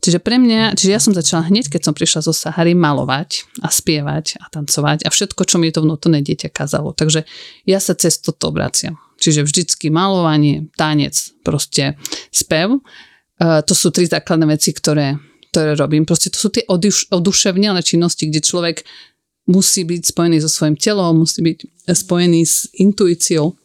[0.00, 3.68] Čiže pre mňa, čiže ja som začala hneď, keď som prišla zo Sahary, malovať a
[3.68, 6.94] spievať a tancovať a všetko, čo mi to vnútorné dieťa kazalo.
[6.94, 7.26] Takže
[7.66, 9.02] ja sa cez toto vraciam.
[9.18, 11.12] Čiže vždycky malovanie, tanec,
[11.42, 11.98] proste
[12.30, 12.80] spev.
[13.36, 15.20] Uh, to sú tri základné veci, ktoré
[15.50, 16.06] ktoré robím.
[16.06, 18.86] Proste to sú tie oduš- oduševnené činnosti, kde človek
[19.50, 21.58] musí byť spojený so svojím telom, musí byť
[21.90, 23.58] spojený s intuíciou,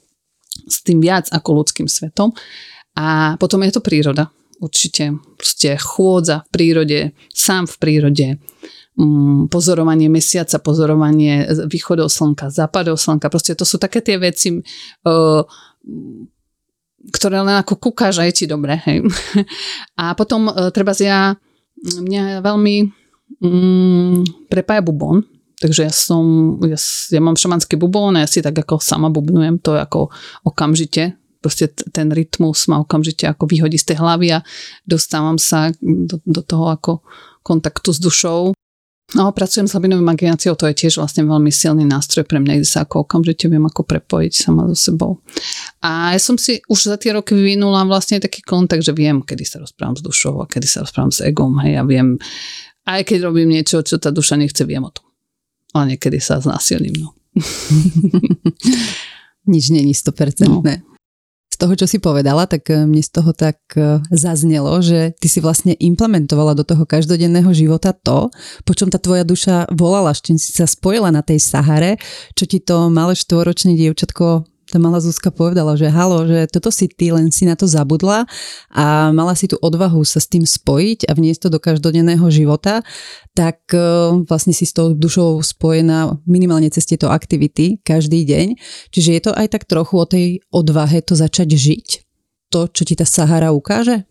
[0.66, 2.34] s tým viac ako ľudským svetom.
[2.98, 4.34] A potom je to príroda.
[4.58, 5.14] Určite.
[5.38, 8.28] Proste chôdza v prírode, sám v prírode,
[8.98, 13.30] mm, pozorovanie mesiaca, pozorovanie východov slnka, západov slnka.
[13.30, 14.64] Proste to sú také tie veci,
[17.06, 18.80] ktoré len ako kúkáš a je ti dobre.
[18.90, 19.06] Hej.
[20.02, 21.38] A potom e, treba ja
[21.86, 22.76] mňa veľmi
[23.42, 25.22] mm, prepája bubon,
[25.62, 26.78] takže ja som, ja,
[27.14, 30.10] ja mám šamanský bubón a ja si tak ako sama bubnujem, to ako
[30.44, 34.44] okamžite, proste ten rytmus ma okamžite ako vyhodí z tej hlavy a
[34.82, 37.06] dostávam sa do, do toho ako
[37.46, 38.58] kontaktu s dušou
[39.14, 42.66] No, pracujem s hlabinovou imagináciou, to je tiež vlastne veľmi silný nástroj pre mňa, kde
[42.66, 45.22] sa ako okamžite viem ako prepojiť sama so sebou.
[45.86, 49.46] A ja som si už za tie roky vyvinula vlastne taký kontakt, že viem, kedy
[49.46, 51.54] sa rozprávam s dušou a kedy sa rozprávam s egom.
[51.62, 52.18] Hej, ja viem,
[52.90, 55.06] aj keď robím niečo, čo tá duša nechce, viem o tom.
[55.78, 57.14] Ale niekedy sa znásilním, no.
[59.54, 60.50] Nič není 100%.
[60.50, 60.66] No
[61.56, 65.32] z toho, čo si povedala, tak eh, mne z toho tak eh, zaznelo, že ty
[65.32, 68.28] si vlastne implementovala do toho každodenného života to,
[68.68, 71.96] po čom tá tvoja duša volala, s čím si sa spojila na tej Sahare,
[72.36, 76.92] čo ti to malé štvoročné dievčatko tá malá Zuzka povedala, že halo, že toto si
[76.92, 78.28] ty, len si na to zabudla
[78.68, 82.84] a mala si tú odvahu sa s tým spojiť a vniesť to do každodenného života,
[83.32, 83.80] tak e,
[84.28, 88.60] vlastne si s tou dušou spojená minimálne cez tieto aktivity každý deň.
[88.92, 91.88] Čiže je to aj tak trochu o tej odvahe to začať žiť?
[92.52, 94.04] To, čo ti tá Sahara ukáže?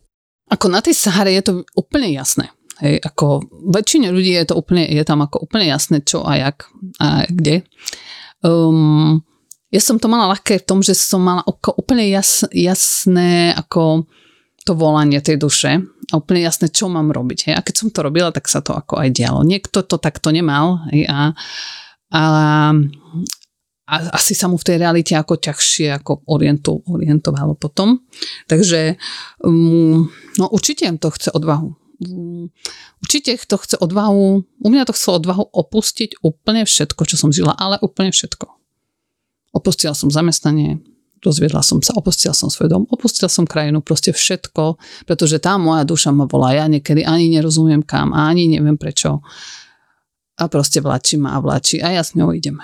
[0.48, 2.48] Ako na tej Sahare je to úplne jasné.
[2.80, 6.72] Hej, ako väčšine ľudí je to úplne, je tam ako úplne jasné čo a jak
[7.04, 7.68] a kde.
[8.40, 9.20] Um,
[9.74, 14.06] ja som to mala ľahké v tom, že som mala úplne jas, jasné ako
[14.62, 17.50] to volanie tej duše a úplne jasné, čo mám robiť.
[17.50, 17.54] Hej.
[17.58, 19.42] A keď som to robila, tak sa to ako aj dialo.
[19.42, 21.34] Niekto to takto nemal hej, a,
[22.14, 22.22] a,
[23.90, 27.98] a asi sa mu v tej realite ako ťažšie ako orientu, orientovalo potom.
[28.46, 28.94] Takže
[29.42, 30.06] um,
[30.38, 31.74] no určite to chce odvahu.
[31.98, 32.54] Um,
[33.02, 37.58] určite to chce odvahu, u mňa to chce odvahu opustiť úplne všetko, čo som žila,
[37.58, 38.63] ale úplne všetko
[39.54, 40.82] Opustila som zamestnanie,
[41.24, 44.76] rozviedla som sa, opustila som svoj dom, opustila som krajinu, proste všetko,
[45.08, 49.24] pretože tá moja duša ma volá, ja niekedy ani nerozumiem kam a ani neviem prečo.
[50.34, 52.58] A proste vláči ma a vláči a ja s ňou idem.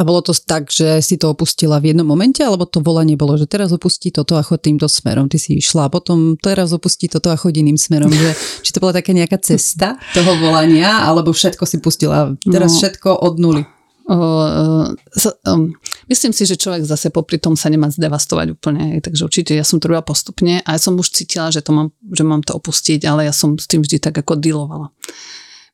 [0.00, 3.36] A bolo to tak, že si to opustila v jednom momente, alebo to volanie bolo,
[3.36, 5.28] že teraz opustí toto a chod týmto smerom.
[5.28, 8.08] Ty si išla a potom teraz opustí toto a chod iným smerom.
[8.08, 8.32] Že,
[8.64, 12.32] či to bola taká nejaká cesta toho volania, alebo všetko si pustila.
[12.40, 13.62] Teraz no, všetko od nuly.
[14.08, 14.96] Uh,
[15.44, 15.76] um,
[16.10, 19.78] myslím si, že človek zase popri tom sa nemá zdevastovať úplne, takže určite ja som
[19.78, 23.06] to robila postupne a ja som už cítila, že, to mám, že mám to opustiť,
[23.06, 24.90] ale ja som s tým vždy tak ako dealovala.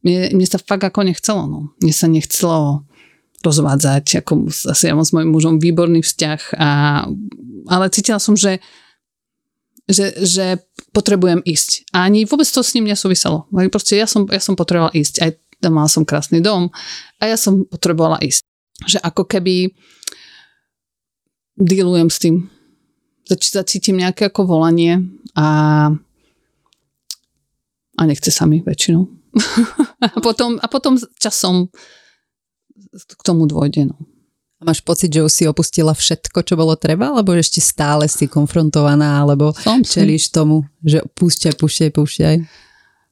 [0.04, 1.48] mne, mne sa fakt ako nechcelo.
[1.48, 1.72] No.
[1.80, 2.84] Mne sa nechcelo
[3.40, 6.68] rozvádzať, ako asi ja mám s mojim mužom výborný vzťah, a,
[7.70, 8.58] ale cítila som, že,
[9.86, 10.60] že, že
[10.90, 11.88] potrebujem ísť.
[11.94, 13.46] A ani vôbec to s ním nesúviselo.
[13.70, 15.14] Proste ja som, ja som potrebovala ísť.
[15.22, 15.30] Aj
[15.62, 16.68] tam mal som krásny dom
[17.16, 18.44] a ja som potrebovala ísť.
[18.84, 19.72] Že ako keby
[21.56, 22.36] dealujem s tým.
[23.26, 25.02] Zač- zacítim nejaké ako volanie
[25.34, 25.90] a,
[27.96, 29.08] a nechce sa mi väčšinou.
[30.06, 31.68] a, potom, a potom časom
[32.96, 33.90] k tomu dôjde.
[33.92, 33.96] No.
[34.56, 38.24] A máš pocit, že už si opustila všetko, čo bolo treba, alebo ešte stále si
[38.24, 42.36] konfrontovaná, alebo Som čelíš tomu, že púšťaj, púšťaj, púšťaj?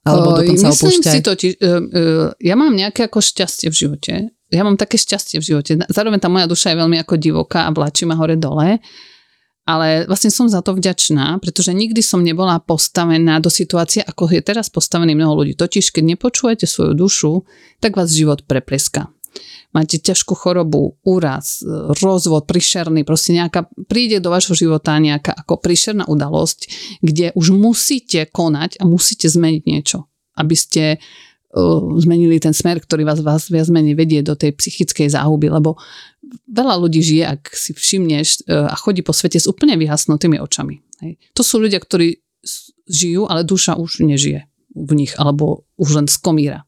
[0.04, 1.12] Alebo dokonca Myslím opúšťaj?
[1.12, 4.12] si to, či, uh, uh, ja mám nejaké ako šťastie v živote.
[4.54, 5.70] Ja mám také šťastie v živote.
[5.90, 8.78] Zároveň tá moja duša je veľmi ako divoká a vláči ma hore dole.
[9.64, 14.44] Ale vlastne som za to vďačná, pretože nikdy som nebola postavená do situácie, ako je
[14.44, 15.56] teraz postavený mnoho ľudí.
[15.56, 17.48] Totiž, keď nepočujete svoju dušu,
[17.80, 19.08] tak vás život prepleská
[19.74, 21.60] máte ťažkú chorobu, úraz,
[21.98, 26.70] rozvod, príšerný, proste nejaká, príde do vášho života nejaká ako príšerná udalosť,
[27.02, 30.06] kde už musíte konať a musíte zmeniť niečo,
[30.38, 31.02] aby ste
[32.02, 35.78] zmenili ten smer, ktorý vás, vás viac menej vedie do tej psychickej záhuby, lebo
[36.50, 40.82] veľa ľudí žije, ak si všimneš, uh, a chodí po svete s úplne vyhasnutými očami.
[41.06, 41.12] Hej.
[41.38, 42.18] To sú ľudia, ktorí
[42.90, 46.66] žijú, ale duša už nežije v nich, alebo už len skomíra.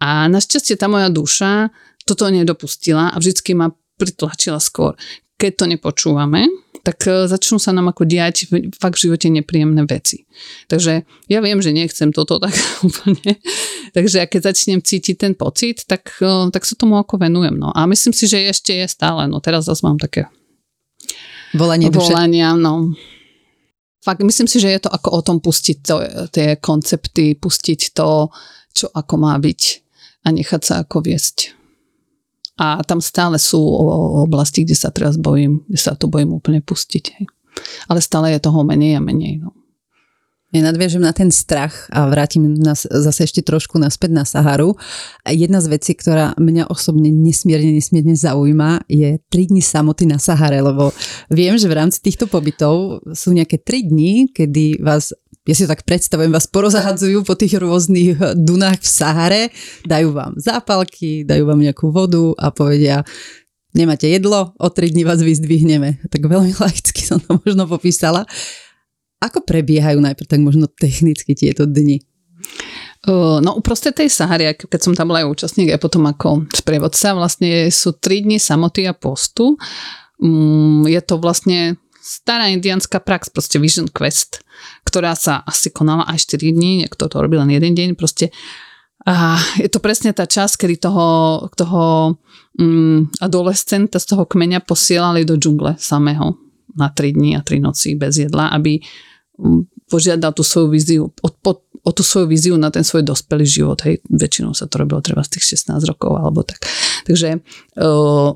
[0.00, 1.72] A našťastie tá moja duša
[2.08, 4.96] toto nedopustila a vždycky ma pritlačila skôr.
[5.36, 6.48] Keď to nepočúvame,
[6.86, 8.46] tak e, začnú sa nám ako diať
[8.78, 10.24] fakt v živote nepríjemné veci.
[10.70, 12.54] Takže ja viem, že nechcem toto tak
[12.86, 13.42] úplne.
[13.96, 17.56] Takže keď začnem cítiť ten pocit, tak, e, tak sa tomu ako venujem.
[17.56, 17.72] No.
[17.72, 19.24] A myslím si, že ešte je stále.
[19.24, 20.28] No teraz zase mám také
[21.56, 22.12] volanie duše.
[22.12, 22.92] Volania, no.
[24.04, 25.96] Fakt, myslím si, že je to ako o tom pustiť to,
[26.28, 28.28] tie koncepty, pustiť to,
[28.76, 29.62] čo ako má byť
[30.28, 31.56] a nechať sa ako viesť.
[32.60, 33.64] A tam stále sú
[34.28, 37.04] oblasti, kde sa teraz bojím, kde sa to bojím úplne pustiť.
[37.16, 37.26] Hej.
[37.88, 39.40] Ale stále je toho menej a menej.
[39.40, 39.55] No.
[40.56, 44.72] Ja nadviežem na ten strach a vrátim nás zase ešte trošku naspäť na Saharu.
[45.28, 50.64] Jedna z vecí, ktorá mňa osobne nesmierne, nesmierne zaujíma, je 3 dní samoty na Sahare,
[50.64, 50.96] lebo
[51.28, 55.12] viem, že v rámci týchto pobytov sú nejaké 3 dní, kedy vás
[55.44, 59.42] ja si to tak predstavujem, vás porozhadzujú po tých rôznych dunách v Sahare,
[59.84, 63.04] dajú vám zápalky, dajú vám nejakú vodu a povedia,
[63.76, 66.08] nemáte jedlo, o tri dní vás vyzdvihneme.
[66.08, 68.24] Tak veľmi laicky som to možno popísala.
[69.22, 72.04] Ako prebiehajú najprv tak možno technicky tieto dni?
[73.06, 77.70] No uprostred tej Sahary, keď som tam bola aj účastník, aj potom ako sprievodca, vlastne
[77.70, 79.54] sú tri dni samoty a postu.
[80.18, 84.42] Mm, je to vlastne stará indianská prax, proste Vision Quest,
[84.82, 88.34] ktorá sa asi konala aj 4 dní, niekto to robil len jeden deň, proste
[89.06, 91.06] a je to presne tá časť, kedy toho,
[91.54, 92.18] toho
[92.58, 96.34] um, adolescenta z toho kmeňa posielali do džungle samého
[96.76, 98.78] na 3 dní a 3 noci bez jedla, aby
[99.40, 101.52] um, požiadal tú svoju víziu, o, o,
[101.82, 103.78] o tú svoju víziu na ten svoj dospelý život.
[103.82, 106.62] Hej, väčšinou sa to robilo treba z tých 16 rokov alebo tak.
[107.06, 107.40] Takže
[107.80, 108.34] uh,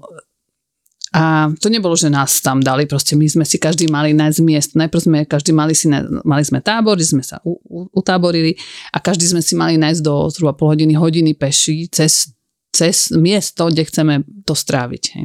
[1.11, 4.71] a to nebolo, že nás tam dali, proste my sme si každý mali nájsť miest.
[4.79, 5.91] Najprv sme každý mali si,
[6.23, 8.55] mali sme tábor, sme sa u, u, utáborili
[8.95, 12.31] a každý sme si mali nájsť do zhruba pol hodiny, hodiny peši cez,
[12.71, 14.15] cez miesto, kde chceme
[14.47, 15.03] to stráviť.
[15.19, 15.25] Hej.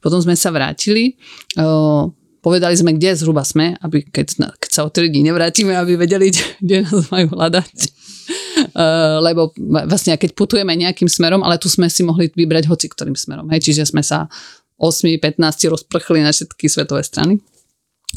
[0.00, 1.20] Potom sme sa vrátili,
[2.40, 6.30] povedali sme, kde zhruba sme, aby keď, keď sa o 3 dní nevrátime, aby vedeli,
[6.64, 7.76] kde nás majú hľadať.
[8.74, 9.52] Uh, lebo
[9.86, 13.48] vlastne keď putujeme nejakým smerom, ale tu sme si mohli vybrať hoci ktorým smerom.
[13.50, 13.72] Hej.
[13.72, 14.30] Čiže sme sa
[14.78, 15.42] 8-15
[15.74, 17.42] rozprchli na všetky svetové strany.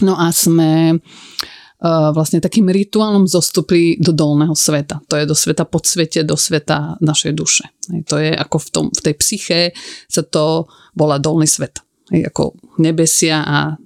[0.06, 5.02] No a sme uh, vlastne takým rituálom zostupli do dolného sveta.
[5.10, 7.66] To je do sveta podsvete, do sveta našej duše.
[7.92, 9.60] Hej, to je ako v, tom, v tej psyche
[10.08, 11.82] sa to volá dolný svet.
[12.12, 13.80] Ako nebesia a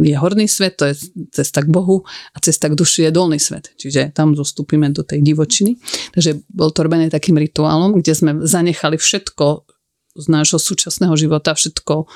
[0.00, 0.94] je horný svet, to je
[1.34, 3.74] cesta k Bohu a cesta k duši je dolný svet.
[3.74, 5.74] Čiže tam zostupíme do tej divočiny.
[6.14, 9.66] Takže bol to robené takým rituálom, kde sme zanechali všetko,
[10.14, 12.06] z nášho súčasného života všetko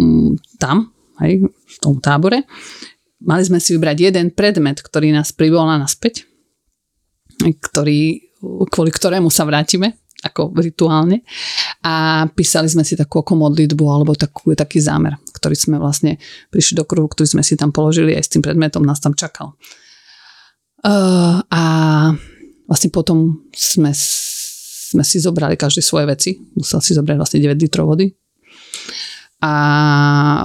[0.00, 2.48] um, tam, hej, v tom tábore.
[3.20, 6.24] Mali sme si vybrať jeden predmet, ktorý nás privolá naspäť,
[7.38, 8.32] ktorý,
[8.72, 11.26] kvôli ktorému sa vrátime, ako rituálne.
[11.82, 16.16] A písali sme si takú ako modlitbu alebo takú, taký zámer, ktorý sme vlastne
[16.54, 19.58] prišli do kruhu, ktorý sme si tam položili aj s tým predmetom nás tam čakal.
[20.82, 21.62] Uh, a
[22.66, 23.94] vlastne potom sme
[24.92, 26.30] sme si zobrali každý svoje veci.
[26.52, 28.12] Musel si zobrať vlastne 9 litrov vody.
[29.40, 29.52] A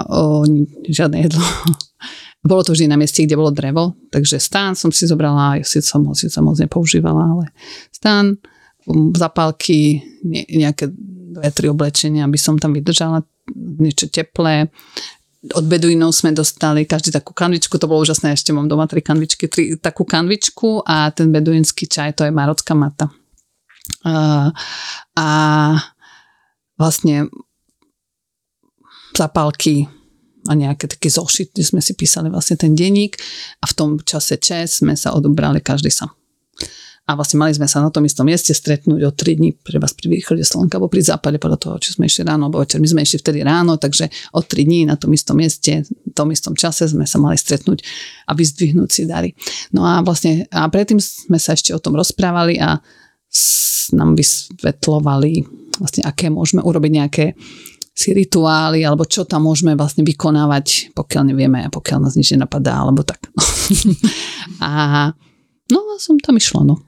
[0.07, 0.47] o,
[0.87, 1.43] žiadne jedlo.
[2.47, 5.83] Bolo to vždy na mieste, kde bolo drevo, takže stán som si zobrala, ja si
[5.83, 7.51] som ho síce moc nepoužívala, ale
[7.91, 8.39] stán,
[9.15, 10.01] zapálky,
[10.51, 10.89] nejaké
[11.37, 13.21] dve, tri oblečenia, aby som tam vydržala
[13.55, 14.71] niečo teplé.
[15.53, 19.45] Od beduínov sme dostali každý takú kanvičku, to bolo úžasné, ešte mám doma tri kanvičky,
[19.47, 23.13] tri, takú kanvičku a ten beduínsky čaj, to je marocká mata.
[24.03, 24.49] A,
[25.15, 25.27] a
[26.75, 27.31] vlastne
[29.15, 29.87] zapálky
[30.47, 33.19] a nejaké také zošit, kde sme si písali vlastne ten denník
[33.61, 36.11] a v tom čase čes sme sa odobrali každý sám.
[37.07, 39.95] A vlastne mali sme sa na tom istom mieste stretnúť o 3 dní, pre vás
[39.95, 42.83] pri východe Slnka alebo pri západe, podľa toho, či sme išli ráno alebo večer.
[42.83, 46.35] My sme išli vtedy ráno, takže o 3 dní na tom istom mieste, v tom
[46.35, 47.79] istom čase sme sa mali stretnúť
[48.27, 49.31] a vyzdvihnúť si dary.
[49.71, 52.83] No a vlastne, a predtým sme sa ešte o tom rozprávali a
[53.95, 55.47] nám vysvetlovali
[55.79, 57.25] vlastne, aké môžeme urobiť nejaké
[57.97, 63.01] si rituály, alebo čo tam môžeme vlastne vykonávať, pokiaľ nevieme, pokiaľ nás nič nenapadá, alebo
[63.01, 63.25] tak.
[64.61, 65.09] a
[65.73, 66.86] no a som tam išla, no.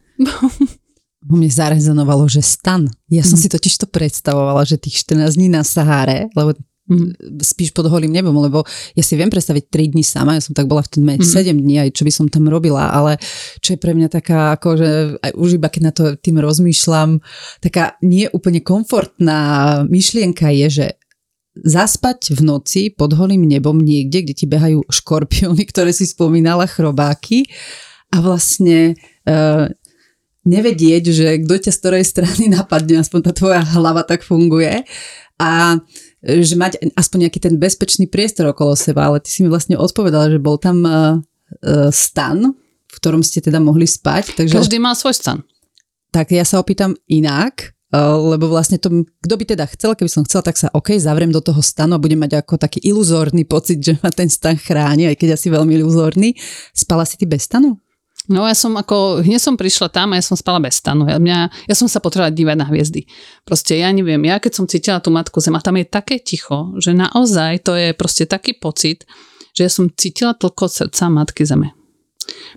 [1.19, 2.87] Mne zarezonovalo, že stan.
[3.11, 3.43] Ja som mm.
[3.43, 6.55] si totiž to predstavovala, že tých 14 dní na Saháre, lebo
[6.87, 7.43] mm.
[7.43, 8.63] spíš pod holým nebom, lebo
[8.95, 11.19] ja si viem predstaviť 3 dní sama, ja som tak bola v ten mm.
[11.19, 13.19] 7 dní, aj čo by som tam robila, ale
[13.59, 17.19] čo je pre mňa taká, akože aj už iba keď na to tým rozmýšľam,
[17.59, 20.87] taká nie úplne komfortná myšlienka je, že
[21.63, 27.49] zaspať v noci pod holým nebom niekde, kde ti behajú škorpióny, ktoré si spomínala, chrobáky
[28.09, 28.97] a vlastne
[29.29, 29.69] uh,
[30.47, 34.83] nevedieť, že kto ťa z ktorej strany napadne, aspoň tá tvoja hlava tak funguje
[35.39, 35.79] a
[36.19, 40.35] že mať aspoň nejaký ten bezpečný priestor okolo seba, ale ty si mi vlastne odpovedala,
[40.35, 42.51] že bol tam uh, uh, stan,
[42.89, 44.35] v ktorom ste teda mohli spať.
[44.35, 44.59] Takže...
[44.59, 45.39] Každý má svoj stan.
[46.11, 50.45] Tak ja sa opýtam inak, lebo vlastne to, kto by teda chcel, keby som chcela,
[50.45, 53.97] tak sa OK, zavriem do toho stanu a budem mať ako taký iluzórny pocit, že
[53.97, 56.37] ma ten stan chráni, aj keď asi veľmi iluzórny.
[56.69, 57.81] Spala si ty bez stanu?
[58.27, 61.09] No ja som ako, hneď som prišla tam a ja som spala bez stanu.
[61.09, 63.09] Ja, mňa, ja som sa potrebovala dívať na hviezdy.
[63.41, 66.75] Proste ja neviem, ja keď som cítila tú matku zem a tam je také ticho,
[66.77, 69.07] že naozaj to je proste taký pocit,
[69.57, 71.73] že ja som cítila toľko srdca matky zeme.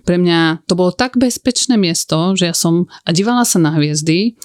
[0.05, 4.37] Pre mňa to bolo tak bezpečné miesto, že ja som a dívala sa na hviezdy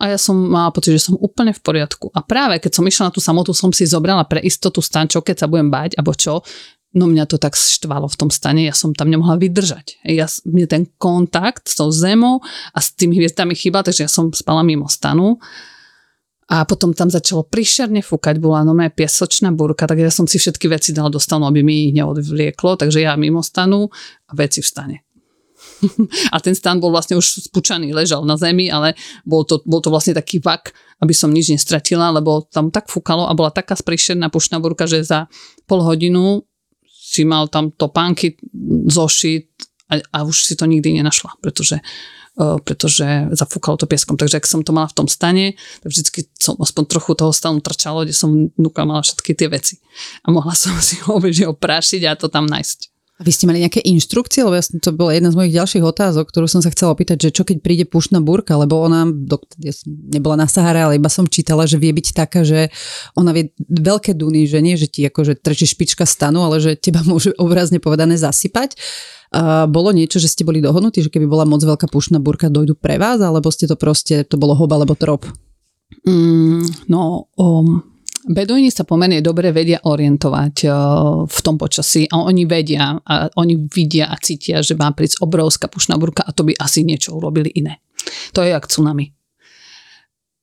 [0.00, 2.08] a ja som mala pocit, že som úplne v poriadku.
[2.16, 5.44] A práve keď som išla na tú samotu, som si zobrala pre istotu stančov, keď
[5.44, 6.40] sa budem bať, alebo čo,
[6.90, 10.02] no mňa to tak štvalo v tom stane, ja som tam nemohla vydržať.
[10.06, 12.42] Ja, mne ten kontakt s tou zemou
[12.74, 15.38] a s tými hviezdami chýba, takže ja som spala mimo stanu.
[16.50, 20.66] A potom tam začalo príšerne fúkať, bola no piesočná burka, tak ja som si všetky
[20.66, 23.86] veci dala do stanu, aby mi ich neodvlieklo, takže ja mimo stanu
[24.26, 24.96] a veci v stane
[26.34, 29.92] a ten stan bol vlastne už spúčaný, ležal na zemi, ale bol to, bol to
[29.92, 34.28] vlastne taký vak, aby som nič nestratila, lebo tam tak fúkalo a bola taká sprišerná
[34.28, 35.28] pušná burka, že za
[35.64, 36.44] pol hodinu
[37.10, 38.38] si mal tam topánky,
[38.86, 39.50] zošit
[39.90, 41.82] a, a už si to nikdy nenašla, pretože
[42.38, 44.14] uh, pretože zafúkalo to pieskom.
[44.14, 47.58] Takže ak som to mala v tom stane, tak vždycky som aspoň trochu toho stanu
[47.58, 49.82] trčalo, kde som vnúka mala všetky tie veci.
[50.22, 51.18] A mohla som si ho
[51.50, 52.89] oprášiť a to tam nájsť.
[53.20, 54.40] A vy ste mali nejaké inštrukcie?
[54.40, 57.36] Lebo ja, to bola jedna z mojich ďalších otázok, ktorú som sa chcela opýtať, že
[57.36, 59.04] čo keď príde pušná búrka, lebo ona,
[59.60, 62.72] ja som nebola na Sahare, ale iba som čítala, že vie byť taká, že
[63.12, 67.04] ona vie veľké duny, že nie, že ti akože trčí špička stanu, ale že teba
[67.04, 68.80] môže obrazne povedané zasypať.
[69.36, 72.72] A bolo niečo, že ste boli dohodnutí, že keby bola moc veľká pušná búrka, dojdu
[72.72, 75.28] pre vás, alebo ste to proste, to bolo hoba alebo trop?
[76.08, 77.84] Mm, no, um,
[78.20, 80.74] Beduíni sa pomerne dobre vedia orientovať uh,
[81.24, 85.72] v tom počasí a oni vedia a oni vidia a cítia, že má prísť obrovská
[85.72, 87.80] pušná burka a to by asi niečo urobili iné.
[88.36, 89.16] To je jak tsunami.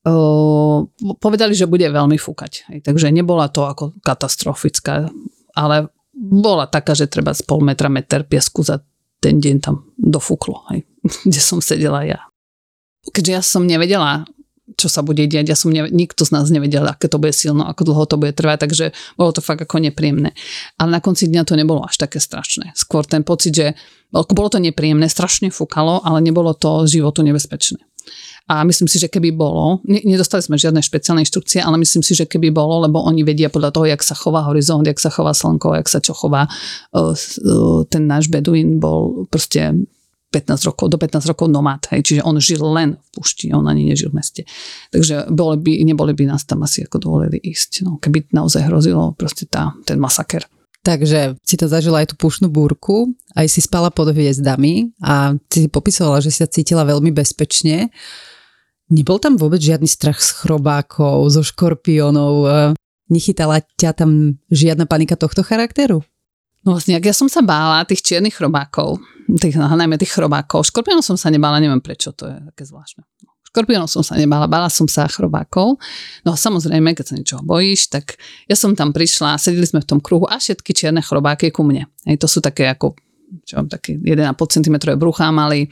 [0.02, 0.90] Uh,
[1.22, 2.82] povedali, že bude veľmi fúkať.
[2.82, 5.06] Takže nebola to ako katastrofická,
[5.54, 8.82] ale bola taká, že treba z pol metra, meter piesku za
[9.22, 10.82] ten deň tam dofúklo, hej,
[11.30, 12.26] kde som sedela ja.
[13.14, 14.26] Keďže ja som nevedela
[14.78, 15.50] čo sa bude diať.
[15.50, 18.38] Ja som ne, nikto z nás nevedel, aké to bude silno, ako dlho to bude
[18.38, 18.86] trvať, takže
[19.18, 20.30] bolo to fakt ako nepríjemné.
[20.78, 22.78] Ale na konci dňa to nebolo až také strašné.
[22.78, 23.66] Skôr ten pocit, že
[24.14, 27.82] bolo to nepríjemné, strašne fúkalo, ale nebolo to životu nebezpečné.
[28.48, 32.24] A myslím si, že keby bolo, nedostali sme žiadne špeciálne inštrukcie, ale myslím si, že
[32.24, 35.76] keby bolo, lebo oni vedia podľa toho, jak sa chová horizont, jak sa chová slnko,
[35.76, 36.48] jak sa čo chová,
[37.92, 39.76] ten náš beduín bol proste
[40.28, 43.88] 15 rokov, do 15 rokov nomad, hej, čiže on žil len v pušti, on ani
[43.88, 44.42] nežil v meste.
[44.92, 49.16] Takže boli by, neboli by nás tam asi ako dovolili ísť, no, keby naozaj hrozilo
[49.16, 50.44] proste tá, ten masaker.
[50.84, 55.68] Takže si to zažila aj tú pušnú búrku, aj si spala pod hviezdami a si
[55.68, 57.92] popisovala, že si sa cítila veľmi bezpečne.
[58.88, 62.48] Nebol tam vôbec žiadny strach z chrobákov, zo škorpiónov?
[63.12, 66.04] Nechytala ťa tam žiadna panika tohto charakteru?
[66.66, 68.98] No vlastne, ak ja som sa bála tých čiernych chrobákov,
[69.36, 70.66] tých, najmä tých chrobákov.
[70.68, 73.04] Škorpiónov som sa nebála, neviem prečo, to je také zvláštne.
[73.48, 75.76] škorpiónov som sa nebala, bala som sa chrobákov.
[76.24, 78.16] No a samozrejme, keď sa niečoho bojíš, tak
[78.48, 81.86] ja som tam prišla, sedeli sme v tom kruhu a všetky čierne chrobáky ku mne.
[82.08, 82.96] Hej, to sú také ako
[83.44, 85.68] čo také 1,5 cm bruchá mali,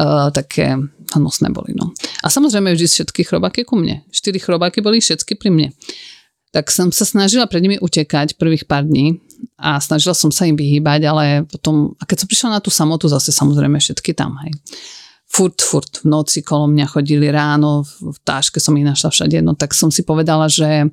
[0.00, 0.80] uh, také
[1.16, 1.76] nosné boli.
[1.76, 1.92] No.
[2.24, 4.04] A samozrejme vždy všetky chrobáky ku mne.
[4.08, 5.68] Štyri chrobáky boli všetky pri mne.
[6.56, 9.20] Tak som sa snažila pred nimi utekať prvých pár dní
[9.56, 13.08] a snažila som sa im vyhýbať, ale potom, a keď som prišla na tú samotu,
[13.08, 14.52] zase samozrejme všetky tam, hej.
[15.26, 19.58] Furt, furt v noci kolo mňa chodili ráno, v táške som ich našla všade, no
[19.58, 20.86] tak som si povedala, že,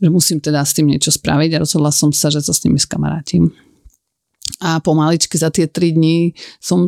[0.00, 2.80] že musím teda s tým niečo spraviť a rozhodla som sa, že sa s nimi
[2.80, 3.52] skamarátim
[4.60, 6.84] a pomaličky za tie tri dní som,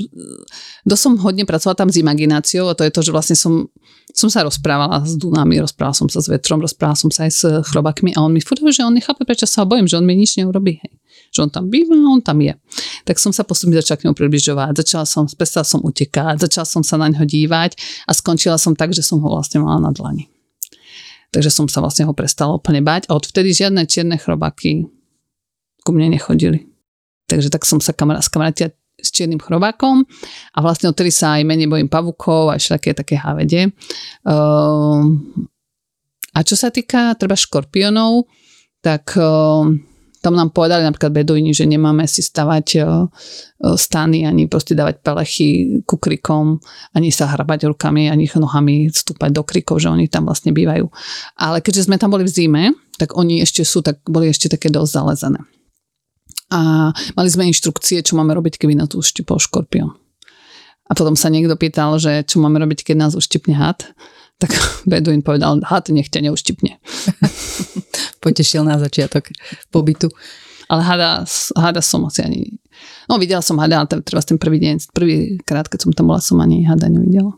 [0.85, 3.71] dosť som hodne pracovala tam s imagináciou a to je to, že vlastne som,
[4.13, 7.43] som sa rozprávala s Dunami, rozprávala som sa s vetrom, rozprávala som sa aj s
[7.73, 10.37] chrobakmi a on mi furt že on nechápe, prečo sa bojím, že on mi nič
[10.37, 10.83] neurobí.
[10.83, 10.93] Hej.
[11.35, 12.55] Že on tam býva on tam je.
[13.07, 16.83] Tak som sa postupne začala k ňu približovať, začala som, prestala som utekať, začala som
[16.83, 20.27] sa na ňo dívať a skončila som tak, že som ho vlastne mala na dlani.
[21.35, 24.87] Takže som sa vlastne ho prestala úplne bať a odvtedy žiadne čierne chrobaky
[25.83, 26.74] ku mne nechodili.
[27.35, 30.07] Takže tak som sa kamar- skamarátila s čiernym chrobákom
[30.55, 33.75] a vlastne odtedy sa aj menej bojím pavukov a všetké také havede.
[34.23, 35.19] Uh,
[36.31, 38.31] a čo sa týka treba škorpionov,
[38.79, 39.67] tak uh,
[40.25, 43.05] tam nám povedali napríklad beduini, že nemáme si stavať uh,
[43.77, 46.63] stany, ani proste dávať pelechy ku krikom,
[46.97, 50.89] ani sa hrabať rukami, ani nohami vstúpať do krikov, že oni tam vlastne bývajú.
[51.37, 52.65] Ale keďže sme tam boli v zime,
[52.97, 55.43] tak oni ešte sú, tak boli ešte také dosť zalezené
[56.53, 59.97] a mali sme inštrukcie, čo máme robiť, keby nás uštipol škorpión.
[60.85, 63.89] A potom sa niekto pýtal, že čo máme robiť, keď nás uštipne had.
[64.37, 64.53] Tak
[64.91, 66.77] Beduin povedal, had nech ťa neuštipne.
[68.23, 69.33] Potešil na začiatok
[69.73, 70.13] pobytu.
[70.69, 72.41] Ale hada, hada som asi ani...
[73.05, 76.25] No videla som hada, ale treba ten prvý deň, prvý krát, keď som tam bola,
[76.25, 77.37] som ani hada nevidela.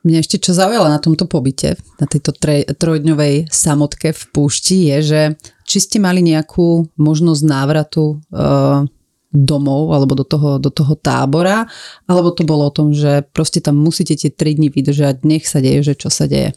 [0.00, 4.96] Mňa ešte čo zaujalo na tomto pobyte, na tejto tre, trojdňovej samotke v púšti je,
[5.04, 5.20] že
[5.68, 8.88] či ste mali nejakú možnosť návratu uh,
[9.30, 11.68] domov alebo do toho, do toho tábora,
[12.08, 15.62] alebo to bolo o tom, že proste tam musíte tie 3 dni vydržať, nech sa
[15.62, 16.56] deje, že čo sa deje.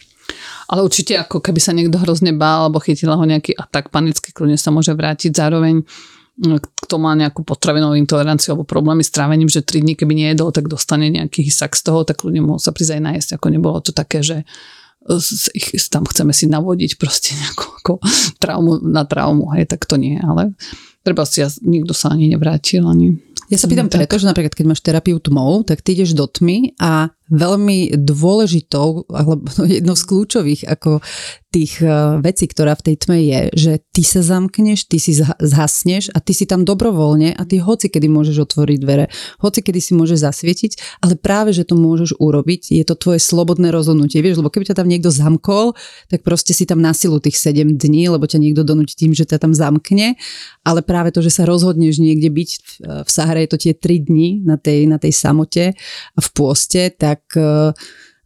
[0.72, 4.58] Ale určite ako keby sa niekto hrozne bál alebo chytila ho nejaký atak panický, kľudne
[4.58, 5.36] sa môže vrátiť.
[5.36, 5.84] Zároveň
[6.42, 10.66] kto má nejakú potravinovú intoleranciu alebo problémy s trávením, že 3 dní keby nejedol, tak
[10.66, 13.94] dostane nejaký hysak z toho, tak ľudia mohol sa prísť aj najesť, ako nebolo to
[13.94, 14.42] také, že
[15.54, 17.94] ich, tam chceme si navodiť proste nejakú ako
[18.40, 20.56] traumu na traumu, hej, tak to nie, ale
[21.04, 23.20] treba si, nikto sa ani nevrátil, ani
[23.52, 26.74] ja sa pýtam preto, že napríklad keď máš terapiu tmou, tak ty ideš do tmy
[26.80, 31.04] a veľmi dôležitou, alebo jednou z kľúčových ako
[31.54, 36.10] tých e, vecí, ktorá v tej tme je, že ty sa zamkneš, ty si zhasneš
[36.10, 39.06] a ty si tam dobrovoľne a ty hoci kedy môžeš otvoriť dvere,
[39.38, 40.72] hoci kedy si môžeš zasvietiť,
[41.06, 44.82] ale práve, že to môžeš urobiť, je to tvoje slobodné rozhodnutie, vieš, lebo keby ťa
[44.82, 45.78] tam niekto zamkol,
[46.10, 49.30] tak proste si tam na silu tých 7 dní, lebo ťa niekto donúti tým, že
[49.30, 50.18] ťa tam zamkne,
[50.66, 52.50] ale práve to, že sa rozhodneš niekde byť
[53.06, 55.78] v, Sahare, je to tie 3 dní na tej, na tej samote
[56.18, 57.78] a v pôste, tak e,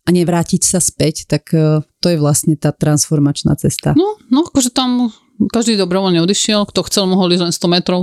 [0.07, 3.91] a nevrátiť sa späť, tak e, to je vlastne tá transformačná cesta.
[3.91, 5.11] No, no akože tam
[5.51, 8.01] každý dobrovoľne odišiel, kto chcel, mohol ísť len 100 metrov,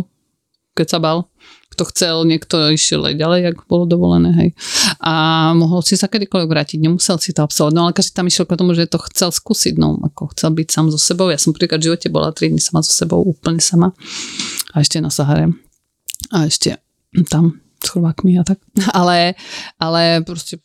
[0.77, 1.33] keď sa bal.
[1.73, 4.51] Kto chcel, niekto išiel aj ďalej, ak bolo dovolené, hej.
[5.03, 7.75] A mohol si sa kedykoľvek vrátiť, nemusel si to absolvovať.
[7.75, 10.69] No ale každý tam išiel k tomu, že to chcel skúsiť, no ako chcel byť
[10.71, 11.35] sám so sebou.
[11.35, 13.91] Ja som príklad v živote bola 3 dní sama so sebou, úplne sama.
[14.71, 15.51] A ešte na Sahare.
[16.31, 16.79] A ešte
[17.27, 18.63] tam s chrobákmi a tak.
[18.99, 19.35] Ale,
[19.83, 20.63] ale proste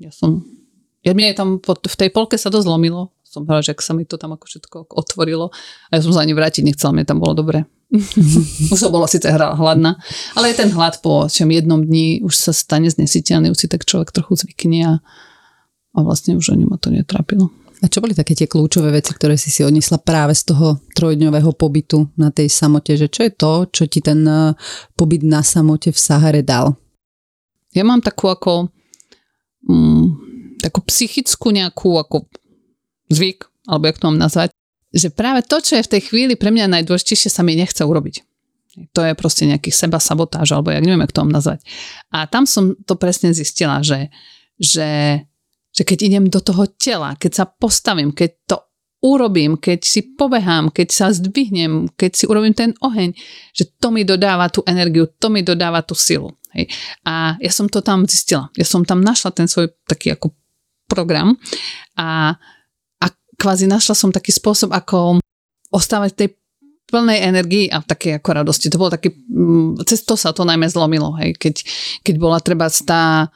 [0.00, 0.57] ja som
[1.06, 3.14] ja mne tam v tej polke sa to zlomilo.
[3.28, 5.52] Som povedala, že ak sa mi to tam ako všetko otvorilo
[5.92, 7.68] a ja som sa ani vrátiť nechcela, mne tam bolo dobre.
[8.72, 9.96] už som bola síce hladná,
[10.36, 13.84] ale je ten hlad po čom jednom dni už sa stane znesiteľný, už si tak
[13.84, 14.94] človek trochu zvykne a,
[15.92, 17.48] a vlastne už ani ma to netrápilo.
[17.78, 21.54] A čo boli také tie kľúčové veci, ktoré si si odnesla práve z toho trojdňového
[21.54, 22.98] pobytu na tej samote?
[22.98, 24.52] Že čo je to, čo ti ten eh,
[24.98, 26.74] pobyt na samote v Sahare dal?
[27.76, 28.74] Ja mám takú ako
[29.62, 30.27] mm,
[30.58, 32.26] takú psychickú nejakú ako
[33.08, 34.50] zvyk, alebo jak to mám nazvať,
[34.92, 38.24] že práve to, čo je v tej chvíli pre mňa najdôležitejšie, sa mi nechce urobiť.
[38.94, 41.60] To je proste nejaký seba sabotáž, alebo jak neviem, jak to mám nazvať.
[42.14, 44.08] A tam som to presne zistila, že,
[44.56, 45.22] že,
[45.74, 48.56] že keď idem do toho tela, keď sa postavím, keď to
[49.02, 53.14] urobím, keď si pobehám, keď sa zdvihnem, keď si urobím ten oheň,
[53.54, 56.34] že to mi dodáva tú energiu, to mi dodáva tú silu.
[56.54, 56.70] Hej.
[57.06, 58.50] A ja som to tam zistila.
[58.58, 60.34] Ja som tam našla ten svoj taký ako
[60.88, 61.36] program
[61.94, 62.32] a,
[62.98, 65.20] a kvázi našla som taký spôsob, ako
[65.68, 66.28] ostávať tej
[66.88, 68.72] plnej energii a také ako radosti.
[68.72, 71.60] To bolo taký, mm, cez to sa to najmä zlomilo, hej, keď,
[72.00, 73.28] keď bola treba tá,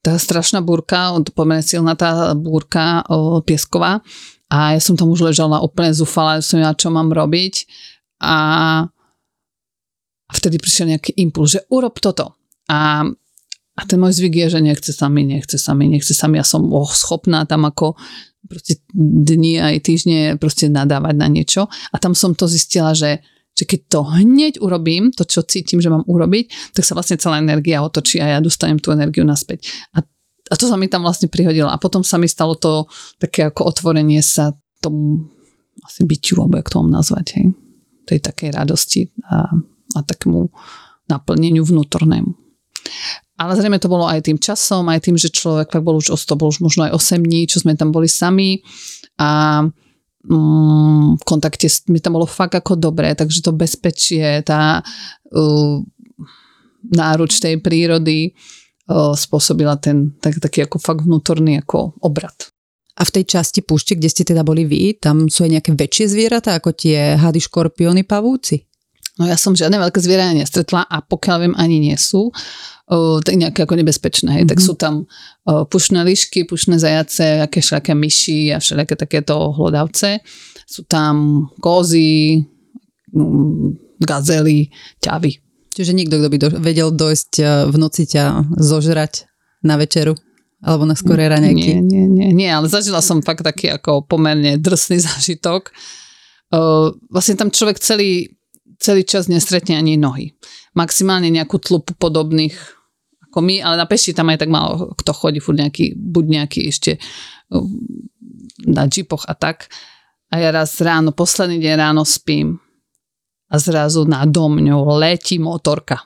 [0.00, 4.00] tá strašná búrka, pomerne silná tá búrka o, piesková
[4.48, 7.68] a ja som tam už ležala úplne zúfala, som ja čo mám robiť
[8.24, 8.36] a
[10.32, 12.40] vtedy prišiel nejaký impuls, že urob toto.
[12.72, 13.04] A,
[13.82, 16.38] a ten môj zvyk je, že nechce sa mi, nechce sa mi, nechce sa mi.
[16.38, 17.98] Ja som oh, schopná tam ako
[18.46, 21.66] proste dni aj týždne proste nadávať na niečo.
[21.90, 23.18] A tam som to zistila, že
[23.52, 27.36] že keď to hneď urobím, to čo cítim, že mám urobiť, tak sa vlastne celá
[27.36, 29.68] energia otočí a ja dostanem tú energiu naspäť.
[29.92, 30.00] A,
[30.48, 31.68] a to sa mi tam vlastne prihodilo.
[31.68, 32.88] A potom sa mi stalo to
[33.20, 35.28] také ako otvorenie sa tomu
[35.84, 37.46] asi byťu, alebo jak to mám nazvať, hej?
[38.08, 39.52] tej takej radosti a,
[39.94, 40.48] a takému
[41.12, 42.32] naplneniu vnútornému.
[43.42, 46.18] Ale zrejme to bolo aj tým časom, aj tým, že človek fakt bol už o
[46.18, 48.62] 100, bol už možno aj 8 dní, čo sme tam boli sami
[49.18, 49.62] a
[50.30, 55.74] mm, v kontakte, mi tam bolo fakt ako dobré, takže to bezpečie, tá uh,
[56.86, 58.30] náruč tej prírody
[58.86, 62.54] uh, spôsobila ten tak, taký ako fakt vnútorný ako obrad.
[62.94, 66.14] A v tej časti púšte, kde ste teda boli vy, tam sú aj nejaké väčšie
[66.14, 68.70] zvieratá, ako tie hady, škorpióny, pavúci?
[69.18, 72.32] No ja som žiadne veľké zvieratá nestretla a pokiaľ viem, ani nie sú
[73.24, 74.28] nejaké ako nebezpečné.
[74.36, 74.44] Hej.
[74.44, 74.52] Mm-hmm.
[74.52, 74.66] Tak mhm.
[74.66, 80.20] sú tam uh, pušné lišky, pušné zajace, aké všelijaké myši a všelijaké takéto hlodavce.
[80.68, 82.44] Sú tam kozy,
[83.16, 84.68] um, gazely,
[85.00, 85.40] ťavy.
[85.72, 87.32] Čiže nikto, kto by do, vedel dojsť
[87.72, 89.24] v noci ťa zožrať
[89.64, 90.12] na večeru?
[90.62, 91.82] Alebo na skoré raňajky?
[91.82, 95.74] Nie, nie, nie, nie, ale zažila som fakt taký ako pomerne drsný zážitok.
[96.52, 98.36] Uh, vlastne tam človek celý,
[98.76, 100.36] celý čas nestretne ani nohy.
[100.76, 102.54] Maximálne nejakú tlupu podobných
[103.32, 106.68] ako my, ale na pešti tam aj tak málo kto chodí, furt nejaký, buď nejaký
[106.68, 107.00] ešte
[107.48, 107.80] um,
[108.68, 109.72] na džipoch a tak.
[110.28, 112.60] A ja raz ráno, posledný deň ráno spím
[113.48, 116.04] a zrazu nado mňou letí motorka.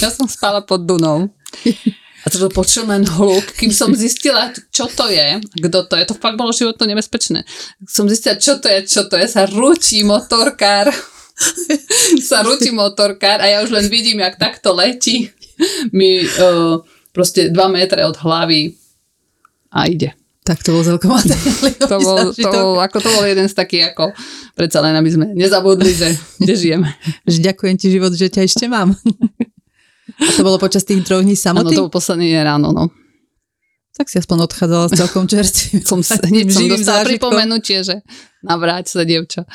[0.00, 1.28] ja som spala pod Dunou.
[2.24, 6.04] A to počul len hluk, kým som zistila, čo to je, kto to je.
[6.10, 7.46] To fakt bolo životno nebezpečné.
[7.86, 9.30] Som zistila, čo to je, čo to je.
[9.30, 10.90] Sa ručí motorkár.
[12.28, 15.30] sa ručí motorkár a ja už len vidím, jak takto letí
[15.96, 16.80] mi uh,
[17.12, 18.76] proste 2 metre od hlavy
[19.72, 20.12] a ide.
[20.46, 21.10] Tak to bol celkom
[21.90, 24.14] to bol, to bol, ako to bol jeden z takých, ako
[24.54, 26.88] predsa len, aby sme nezabudli, že kde žijeme.
[27.26, 28.94] Že ďakujem ti život, že ťa ešte mám.
[30.16, 31.74] A to bolo počas tých troch dní samoty?
[31.74, 32.94] Áno, to bol posledný ráno, no.
[33.98, 35.82] Tak si aspoň odchádzala s celkom čerstvým.
[35.82, 38.04] som, hneď som dostala pripomenutie, že
[38.44, 39.48] navráť sa, dievča.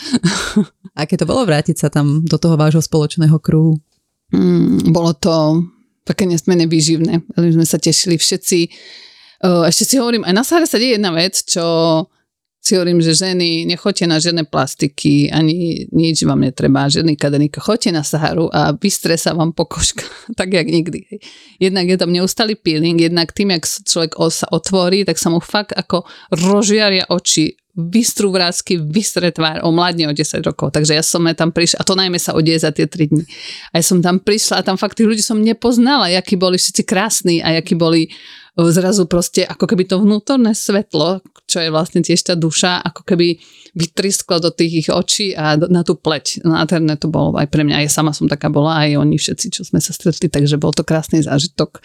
[0.98, 3.80] Aké to bolo vrátiť sa tam do toho vášho spoločného kruhu?
[4.34, 5.62] Mm, bolo to
[6.04, 7.22] také nesmierne výživné.
[7.38, 8.60] Veľmi sme sa tešili všetci.
[9.42, 11.66] Ešte si hovorím, aj na Sahare sa deje jedna vec, čo
[12.62, 17.58] si hovorím, že ženy, nechoďte na žiadne plastiky, ani nič vám netreba, žiadny kadeník.
[17.58, 20.06] Choďte na Saharu a vystre sa vám pokožka,
[20.40, 21.10] tak jak nikdy.
[21.58, 25.74] Jednak je tam neustály peeling, jednak tým, jak človek sa otvorí, tak sa mu fakt
[25.74, 30.76] ako rozžiaria oči, vystrú vrázky, vystre tvár, omladne o 10 rokov.
[30.76, 33.24] Takže ja som tam prišla, a to najmä sa odieje za tie 3 dni.
[33.72, 36.84] A ja som tam prišla a tam fakt tých ľudí som nepoznala, akí boli všetci
[36.84, 38.12] krásni a akí boli
[38.52, 43.40] zrazu proste ako keby to vnútorné svetlo, čo je vlastne tiež tá duša, ako keby
[43.72, 46.44] vytrisklo do tých ich očí a na tú pleť.
[46.44, 47.88] Nádherné to bolo aj pre mňa.
[47.88, 50.84] Ja sama som taká bola, aj oni všetci, čo sme sa stretli, takže bol to
[50.84, 51.80] krásny zážitok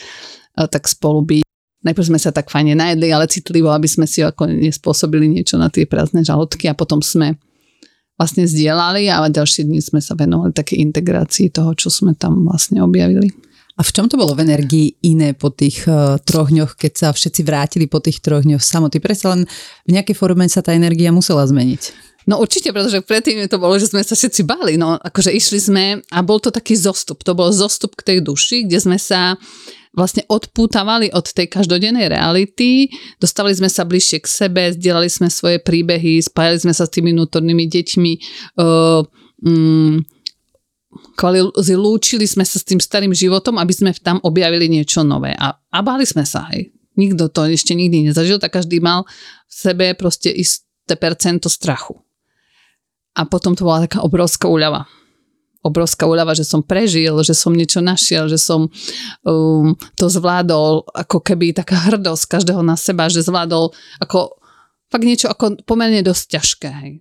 [0.59, 1.46] tak spolu byť.
[1.87, 5.71] Najprv sme sa tak fajne najedli, ale citlivo, aby sme si ako nespôsobili niečo na
[5.71, 7.39] tie prázdne žalúdky a potom sme
[8.19, 12.83] vlastne zdieľali a ďalšie dni sme sa venovali také integrácii toho, čo sme tam vlastne
[12.83, 13.31] objavili.
[13.77, 17.09] A v čom to bolo v energii iné po tých uh, troch dňoch, keď sa
[17.13, 19.05] všetci vrátili po tých troch dňoch samoty?
[19.05, 19.45] Predsa len
[19.85, 21.93] v nejakej forme sa tá energia musela zmeniť.
[22.27, 24.81] No určite, pretože predtým to bolo, že sme sa všetci báli.
[24.81, 27.21] No akože išli sme a bol to taký zostup.
[27.23, 29.37] To bol zostup k tej duši, kde sme sa
[29.97, 35.57] vlastne odpútavali od tej každodennej reality, dostali sme sa bližšie k sebe, zdieľali sme svoje
[35.59, 38.13] príbehy, spájali sme sa s tými vnútornými deťmi,
[38.61, 39.01] uh,
[39.49, 40.05] um,
[41.81, 45.33] lúčili sme sa s tým starým životom, aby sme tam objavili niečo nové.
[45.33, 46.77] A, a báli sme sa aj.
[46.97, 49.05] Nikto to ešte nikdy nezažil, tak každý mal
[49.49, 51.97] v sebe proste isté percento strachu.
[53.17, 54.89] A potom to bola taká obrovská úľava.
[55.67, 58.71] Obrovská úľava, že som prežil, že som niečo našiel, že som
[59.27, 64.39] um, to zvládol, ako keby taká hrdosť každého na seba, že zvládol ako
[64.87, 66.69] fakt niečo ako pomerne dosť ťažké.
[66.71, 66.93] Hej.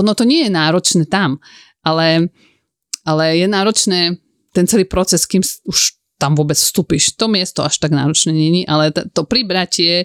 [0.00, 1.38] Ono to nie je náročné tam,
[1.84, 2.32] ale
[3.04, 4.00] ale je náročné
[4.52, 7.16] ten celý proces, kým už tam vôbec vstúpiš.
[7.16, 10.04] To miesto až tak náročné není, ale to pribratie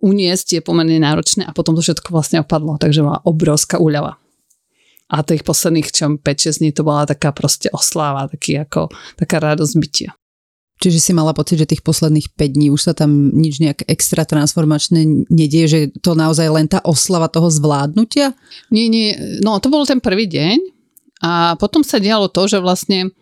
[0.00, 4.20] uniesť je pomerne náročné a potom to všetko vlastne opadlo, takže bola obrovská úľava.
[5.10, 8.88] A tých posledných čo 5-6 dní to bola taká proste osláva, taký ako,
[9.18, 10.10] taká radosť bytia.
[10.80, 14.24] Čiže si mala pocit, že tých posledných 5 dní už sa tam nič nejak extra
[14.24, 18.32] transformačné nedieje, že to naozaj len tá oslava toho zvládnutia?
[18.72, 19.12] Nie, nie,
[19.44, 20.56] no to bol ten prvý deň
[21.20, 23.12] a potom sa dialo to, že vlastne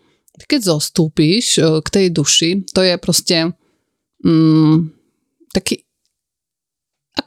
[0.46, 3.50] keď zostúpiš e, k tej duši, to je proste
[4.22, 4.94] mm,
[5.50, 5.87] taký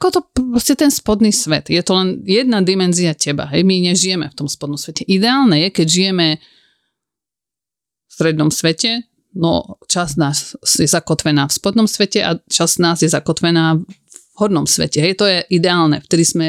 [0.02, 1.70] ako to proste ten spodný svet.
[1.70, 3.46] Je to len jedna dimenzia teba.
[3.54, 3.62] Hej?
[3.62, 5.06] My nežijeme v tom spodnom svete.
[5.06, 9.06] Ideálne je, keď žijeme v strednom svete,
[9.38, 14.66] no časť nás je zakotvená v spodnom svete a časť nás je zakotvená v hornom
[14.66, 14.98] svete.
[14.98, 15.22] Hej?
[15.22, 16.02] To je ideálne.
[16.02, 16.46] Vtedy sme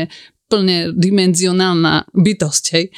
[0.49, 2.63] plne dimenzionálna bytosť.
[2.73, 2.89] Hej?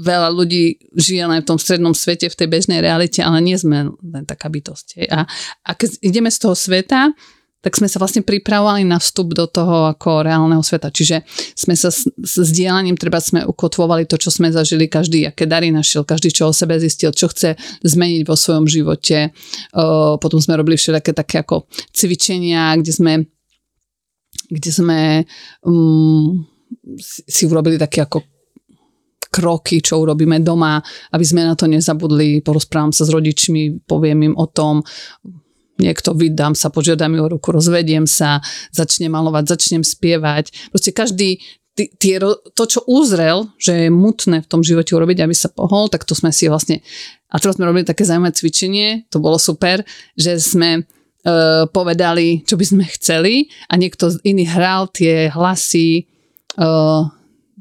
[0.00, 3.92] Veľa ľudí žije len v tom strednom svete, v tej bežnej realite, ale nie sme
[4.00, 4.86] len taká bytosť.
[4.96, 5.06] Hej?
[5.12, 5.28] A,
[5.60, 7.12] a keď ideme z toho sveta,
[7.64, 10.92] tak sme sa vlastne pripravovali na vstup do toho ako reálneho sveta.
[10.92, 11.24] Čiže
[11.56, 15.72] sme sa s, s dielaním, treba sme ukotvovali to, čo sme zažili, každý, aké dary
[15.72, 19.32] našiel, každý, čo o sebe zistil, čo chce zmeniť vo svojom živote.
[20.20, 21.64] Potom sme robili všetké také ako
[21.96, 23.12] cvičenia, kde sme
[24.44, 25.24] kde sme
[25.64, 26.44] um,
[27.00, 28.20] si urobili také ako
[29.34, 30.78] kroky, čo urobíme doma,
[31.10, 34.78] aby sme na to nezabudli, porozprávam sa s rodičmi, poviem im o tom,
[35.78, 40.70] niekto vydám sa, požiadam o ruku, rozvediem sa, začnem malovať, začnem spievať.
[40.70, 41.42] Proste každý
[41.74, 42.22] tie,
[42.54, 46.14] to, čo uzrel, že je mutné v tom živote urobiť, aby sa pohol, tak to
[46.14, 46.80] sme si vlastne,
[47.34, 49.82] a teraz sme robili také zaujímavé cvičenie, to bolo super,
[50.14, 56.06] že sme uh, povedali, čo by sme chceli a niekto iný hral tie hlasy
[56.62, 57.10] uh,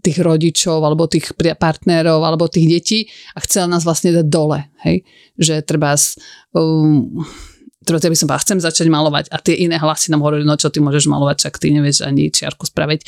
[0.03, 2.99] tých rodičov alebo tých partnerov alebo tých detí
[3.33, 5.01] a chcel nás vlastne dať dole, hej,
[5.39, 5.95] že treba
[6.53, 7.23] um,
[7.83, 10.71] teda by som povedala, chcem začať malovať a tie iné hlasy nám hovorili, no čo
[10.71, 12.99] ty môžeš malovať, čak ty nevieš ani čiarku spraviť.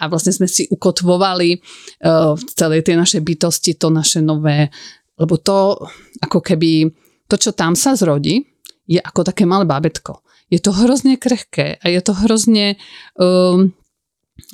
[0.00, 4.70] A vlastne sme si ukotvovali uh, v celej tej našej bytosti to naše nové,
[5.18, 5.76] lebo to
[6.22, 6.88] ako keby,
[7.26, 8.46] to čo tam sa zrodí,
[8.86, 10.22] je ako také malé bábetko.
[10.50, 12.74] Je to hrozne krehké a je to hrozne
[13.18, 13.70] um,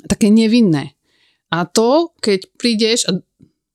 [0.05, 0.93] také nevinné.
[1.49, 3.17] A to, keď prídeš a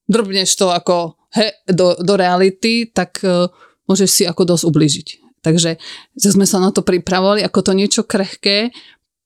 [0.06, 3.48] drbneš to ako he, do, do reality, tak uh,
[3.88, 5.21] môžeš si ako dosť ubližiť.
[5.42, 5.76] Takže
[6.14, 8.70] že sme sa na to pripravovali, ako to niečo krehké,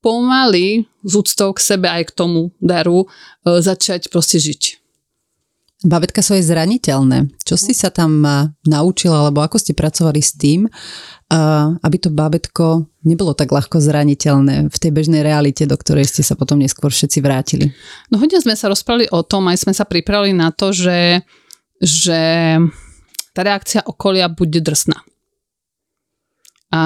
[0.07, 4.79] pomaly z úctou k sebe aj k tomu daru e, začať proste žiť.
[5.83, 7.19] Babetka sú aj zraniteľné.
[7.43, 10.71] Čo si sa tam e, naučila, alebo ako ste pracovali s tým, e,
[11.83, 16.39] aby to bábetko nebolo tak ľahko zraniteľné v tej bežnej realite, do ktorej ste sa
[16.39, 17.75] potom neskôr všetci vrátili?
[18.07, 21.27] No hodne sme sa rozprávali o tom, aj sme sa pripravili na to, že,
[21.83, 22.23] že
[23.35, 25.03] tá reakcia okolia bude drsná
[26.77, 26.81] a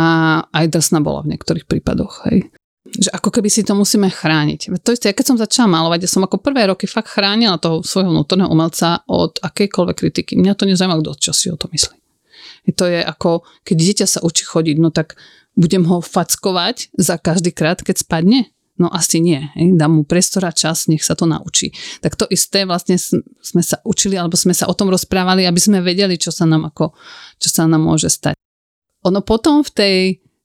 [0.55, 2.31] aj drsná bola v niektorých prípadoch.
[2.31, 2.55] Hej.
[2.91, 4.71] Že ako keby si to musíme chrániť.
[4.83, 8.11] To isté, keď som začala malovať, ja som ako prvé roky fakt chránila toho svojho
[8.11, 10.33] vnútorného umelca od akejkoľvek kritiky.
[10.39, 11.97] Mňa to nezaujíma, kto čo si o to myslí.
[12.77, 15.19] To je ako, keď dieťa sa učí chodiť, no tak
[15.59, 18.53] budem ho fackovať za každý krát, keď spadne?
[18.81, 19.45] No asi nie.
[19.77, 21.77] Dám mu priestor a čas, nech sa to naučí.
[22.01, 25.85] Tak to isté vlastne sme sa učili, alebo sme sa o tom rozprávali, aby sme
[25.85, 26.97] vedeli, čo sa nám, ako,
[27.37, 28.41] čo sa nám môže stať
[29.01, 29.99] ono potom v tej,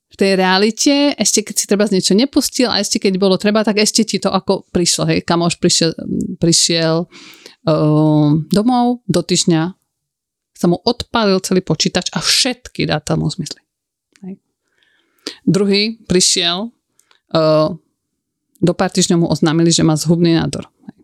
[0.08, 3.60] v tej realite, ešte keď si treba z niečo nepustil a ešte keď bolo treba,
[3.66, 5.12] tak ešte ti to ako prišlo.
[5.12, 5.92] Hej, kamoš prišiel,
[6.40, 9.76] prišiel uh, domov do týždňa,
[10.56, 13.60] sa mu odpálil celý počítač a všetky dáta mu zmysli.
[14.24, 14.40] Hej.
[15.44, 16.72] Druhý prišiel,
[17.36, 17.68] uh,
[18.56, 20.64] do pár týždňov mu oznámili, že má zhubný nádor.
[20.88, 20.96] Hej.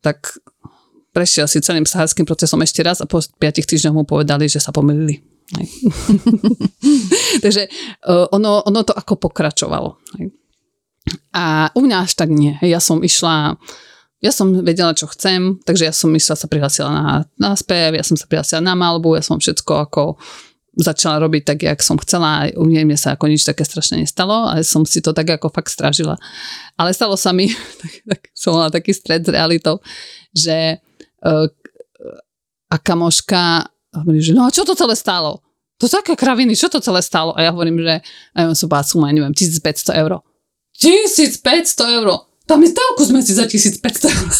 [0.00, 0.18] Tak
[1.12, 4.72] prešiel si celým sahárským procesom ešte raz a po 5 týždňoch mu povedali, že sa
[4.72, 5.31] pomýlili.
[7.44, 7.68] Takže
[8.08, 9.96] uh, ono, ono to ako pokračovalo.
[11.34, 12.56] A u mňa až tak nie.
[12.62, 13.58] Ja som išla,
[14.22, 17.04] ja som vedela, čo chcem, takže ja som išla, sa prihlásila na,
[17.36, 20.16] na spev, ja som sa prihlásila na malbu, ja som všetko ako
[20.72, 22.48] začala robiť tak, jak som chcela.
[22.56, 25.52] U mne, mne sa ako nič také strašne nestalo, ale som si to tak ako
[25.52, 26.16] fakt stražila.
[26.80, 27.52] Ale stalo sa mi,
[27.82, 29.84] tak, tak som mala taký stred s realitou,
[30.32, 30.80] že
[31.28, 31.46] uh,
[32.72, 33.68] a kamoška
[34.00, 35.44] hovorí, že no a čo to celé stálo?
[35.76, 37.34] To sú také kraviny, čo to celé stálo?
[37.34, 38.00] A ja hovorím, že
[38.38, 40.22] ja som bola suma, neviem, 1500 eur.
[40.78, 42.08] 1500 eur!
[42.46, 44.30] Tam je stavku sme si za 1500 eur.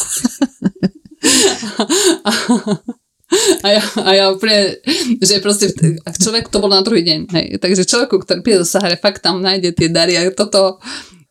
[3.62, 4.76] A ja, a ja úplne,
[5.16, 5.72] že proste
[6.04, 7.20] človek to bol na druhý deň.
[7.32, 7.46] Hej.
[7.64, 10.76] Takže človeku, ktorý príde do Sahare, fakt tam nájde tie dary a toto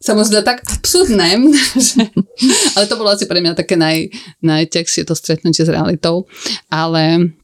[0.02, 1.38] sa mu zdá tak absurdné,
[1.94, 2.10] že,
[2.74, 4.10] ale to bolo asi pre mňa také naj,
[4.42, 6.26] najťažšie to stretnutie s realitou.
[6.74, 7.38] Ale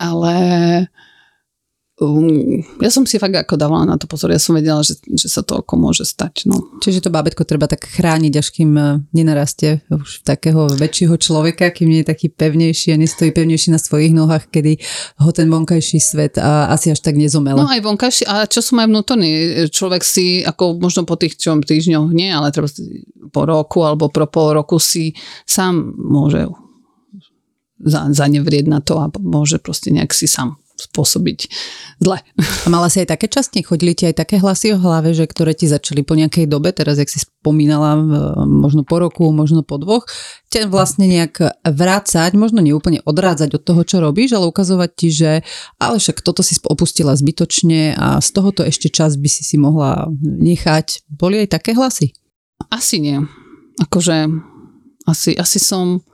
[0.00, 0.34] ale
[2.00, 4.32] um, ja som si fakt ako dávala na to pozor.
[4.32, 6.48] Ja som vedela, že, že sa to ako môže stať.
[6.48, 6.80] No.
[6.80, 11.92] Čiže to bábetko treba tak chrániť, až kým e, nenarastie už takého väčšieho človeka, kým
[11.92, 14.80] nie je taký pevnejší a nestojí pevnejší na svojich nohách, kedy
[15.20, 17.60] ho ten vonkajší svet a asi až tak nezomela.
[17.60, 19.30] No aj vonkajší, a čo som aj vnútorný.
[19.68, 22.72] Človek si, ako možno po tých čo, týždňoch nie, ale treba
[23.30, 25.12] po roku alebo pro pol roku si
[25.44, 26.48] sám môže
[27.86, 31.38] zanevrieť na to a môže proste nejak si sám spôsobiť
[32.00, 32.24] zle.
[32.40, 33.60] A mala si aj také časti?
[33.60, 36.96] Chodili ti aj také hlasy o hlave, že ktoré ti začali po nejakej dobe, teraz
[36.96, 38.00] jak si spomínala,
[38.48, 40.08] možno po roku, možno po dvoch,
[40.48, 45.30] ťa vlastne nejak vrácať, možno neúplne odrádzať od toho, čo robíš, ale ukazovať ti, že
[45.76, 50.08] ale však toto si opustila zbytočne a z tohoto ešte čas by si si mohla
[50.24, 51.04] nechať.
[51.12, 52.16] Boli aj také hlasy?
[52.72, 53.20] Asi nie.
[53.80, 54.28] Akože
[55.08, 56.04] asi, asi som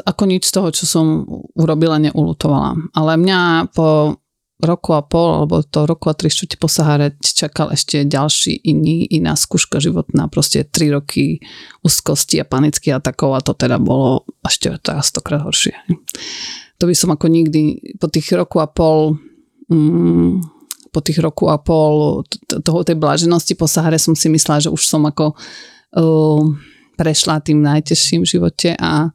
[0.00, 2.76] ako nič z toho, čo som urobila, neulutovala.
[2.96, 4.16] Ale mňa po
[4.62, 9.10] roku a pol, alebo to roku a tri štvrte po Sahare čakal ešte ďalší iný,
[9.10, 11.42] iná skúška životná, proste tri roky
[11.82, 15.74] úzkosti a panických atakov a to teda bolo ešte teraz stokrát horšie.
[16.78, 19.18] To by som ako nikdy po tých roku a pol
[19.66, 20.62] mm,
[20.92, 22.22] po tých roku a pol
[22.62, 26.42] toho, tej blaženosti po Sahare som si myslela, že už som ako uh,
[27.00, 29.10] prešla tým najtežším v živote a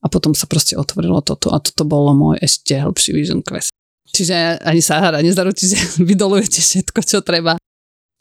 [0.00, 3.70] a potom sa proste otvorilo toto a toto bolo môj ešte hĺbší vision quest.
[4.10, 5.78] Čiže ani Sahara nezaručí, že
[6.10, 7.56] vydolujete všetko, čo treba.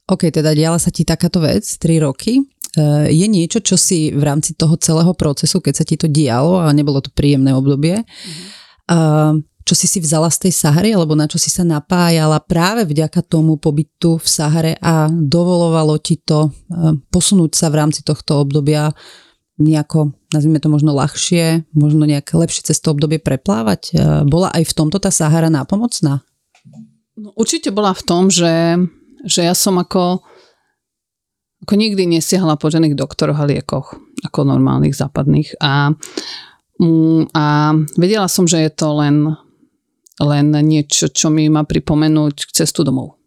[0.10, 2.42] OK, teda diala sa ti takáto vec, 3 roky.
[2.42, 2.44] E,
[3.14, 6.74] je niečo, čo si v rámci toho celého procesu, keď sa ti to dialo a
[6.74, 9.34] nebolo to príjemné obdobie, mm-hmm.
[9.66, 13.22] čo si si vzala z tej Sahary, alebo na čo si sa napájala práve vďaka
[13.22, 18.90] tomu pobytu v Sahare a dovolovalo ti to e, posunúť sa v rámci tohto obdobia
[19.62, 23.82] nejako, nazvime to možno ľahšie, možno nejaké lepšie cez to obdobie preplávať?
[23.90, 23.94] E,
[24.30, 26.22] bola aj v tomto tá Sahara nápomocná?
[27.20, 28.80] No, určite bola v tom, že,
[29.26, 30.24] že ja som ako,
[31.66, 35.60] ako nikdy nesiahla po žených doktoroch a liekoch, ako normálnych západných.
[35.60, 35.92] A,
[36.80, 37.46] mm, a
[37.98, 39.36] vedela som, že je to len,
[40.22, 43.20] len niečo, čo mi má pripomenúť cestu domov.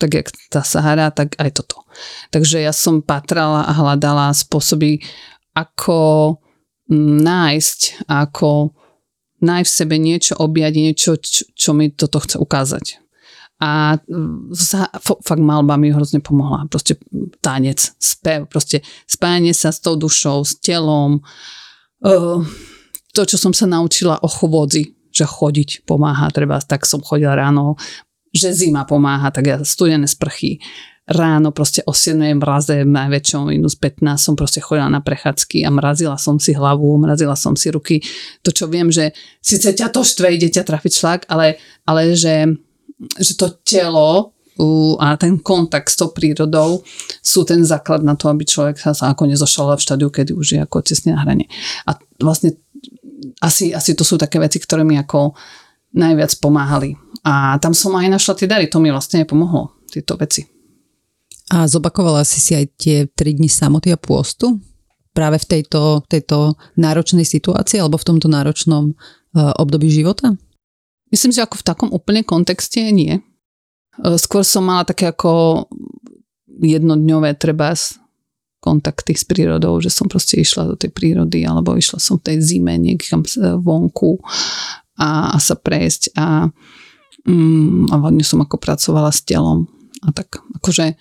[0.00, 1.86] Tak jak tá Sahara, tak aj toto.
[2.34, 4.98] Takže ja som patrala a hľadala spôsoby,
[5.52, 6.00] ako
[6.88, 8.72] mm, nájsť, ako
[9.42, 13.02] nájsť v sebe niečo, objať niečo, čo, čo mi toto chce ukázať.
[13.62, 14.50] A mm,
[15.22, 16.66] fakt malba mi hrozne pomohla.
[16.66, 16.98] Proste
[17.38, 21.22] tanec, spev, proste spájanie sa s tou dušou, s telom.
[22.02, 22.42] Uh,
[23.14, 27.76] to, čo som sa naučila o chôdzi, že chodiť pomáha, treba, tak som chodila ráno,
[28.32, 30.58] že zima pomáha, tak ja studené sprchy,
[31.12, 36.16] ráno proste o 7 mraze, najväčšom minus 15 som proste chodila na prechádzky a mrazila
[36.16, 38.00] som si hlavu, mrazila som si ruky.
[38.42, 42.48] To, čo viem, že síce ťa to štve, ide ťa trafiť šlak, ale, ale že,
[43.20, 44.32] že to telo
[45.00, 46.84] a ten kontakt s tou prírodou
[47.24, 50.46] sú ten základ na to, aby človek sa, sa ako nezošal v štádiu, kedy už
[50.54, 51.48] je ako cestne na hrane.
[51.88, 52.60] A vlastne
[53.40, 55.34] asi, asi to sú také veci, ktoré mi ako
[55.96, 56.94] najviac pomáhali.
[57.24, 60.44] A tam som aj našla tie dary, to mi vlastne pomohlo, tieto veci.
[61.52, 64.56] A zopakovala si si aj tie 3 dni samoty a pôstu?
[65.12, 70.32] Práve v tejto, tejto náročnej situácii alebo v tomto náročnom uh, období života?
[71.12, 73.20] Myslím, že ako v takom úplne kontexte nie.
[74.00, 75.68] Uh, skôr som mala také ako
[76.48, 77.76] jednodňové treba
[78.64, 82.36] kontakty s prírodou, že som proste išla do tej prírody alebo išla som v tej
[82.40, 83.26] zime niekam
[83.60, 84.22] vonku
[84.96, 86.46] a, a sa prejsť a,
[87.26, 89.66] mm, a hodne som ako pracovala s telom
[90.06, 90.94] a tak akože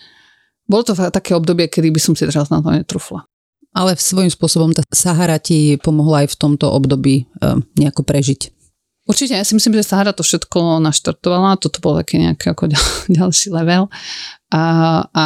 [0.71, 3.27] bolo to také obdobie, kedy by som si teraz na to netrufla.
[3.75, 7.23] Ale svojím spôsobom tá Sahara ti pomohla aj v tomto období e,
[7.79, 8.51] nejako prežiť.
[9.07, 12.85] Určite, ja si myslím, že Sahara to všetko naštartovala, toto bol taký nejaký ako ďal,
[13.19, 13.91] ďalší level.
[14.51, 14.63] A,
[15.11, 15.25] a,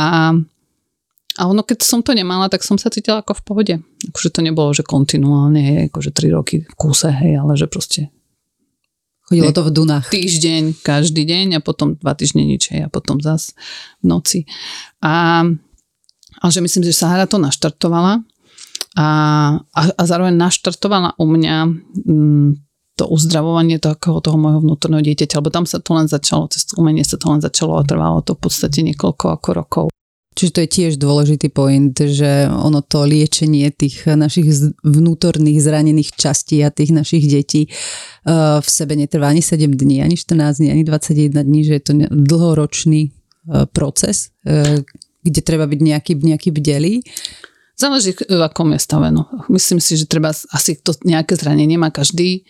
[1.38, 3.76] a ono, keď som to nemala, tak som sa cítila ako v pohode.
[4.13, 8.14] Akože to nebolo, že kontinuálne, akože tri roky v kúse, hej, ale že proste
[9.26, 10.06] Chodilo to v Dunách.
[10.14, 13.57] Týždeň, každý deň a potom dva týždne nič a potom zas
[14.06, 14.39] v noci.
[15.02, 15.41] A,
[16.41, 18.22] a že myslím, že Sahara to naštartovala
[18.93, 19.07] a,
[19.65, 21.69] a, a zároveň naštartovala u mňa m,
[22.06, 22.49] mm,
[22.95, 27.03] to uzdravovanie takého toho môjho vnútorného dieťaťa, lebo tam sa to len začalo, cez umenie
[27.03, 29.85] sa to len začalo a trvalo to v podstate niekoľko ako rokov.
[30.36, 36.60] Čiže to je tiež dôležitý point, že ono to liečenie tých našich vnútorných zranených častí
[36.60, 40.84] a tých našich detí uh, v sebe netrvá ani 7 dní, ani 14 dní, ani
[40.84, 44.84] 21 dní, že je to dlhoročný uh, proces, uh,
[45.24, 46.99] kde treba byť nejaký, nejaký bdelý.
[47.80, 49.12] Záleží, v akom je stave.
[49.16, 49.28] No.
[49.48, 52.44] Myslím si, že treba asi to nejaké zranenie má každý.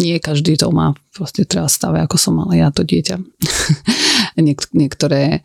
[0.00, 3.16] Nie každý to má proste treba stave, ako som mala ja to dieťa.
[4.46, 5.44] Niek- niektoré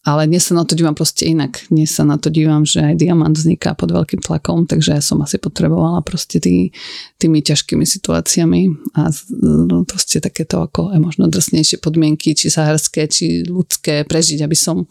[0.00, 1.60] ale dnes sa na to dívam proste inak.
[1.68, 5.20] Dnes sa na to dívam, že aj diamant vzniká pod veľkým tlakom, takže ja som
[5.20, 6.72] asi potrebovala proste tý,
[7.20, 9.12] tými ťažkými situáciami a
[9.44, 14.88] no, proste takéto ako možno drsnejšie podmienky, či saharské, či ľudské prežiť, aby som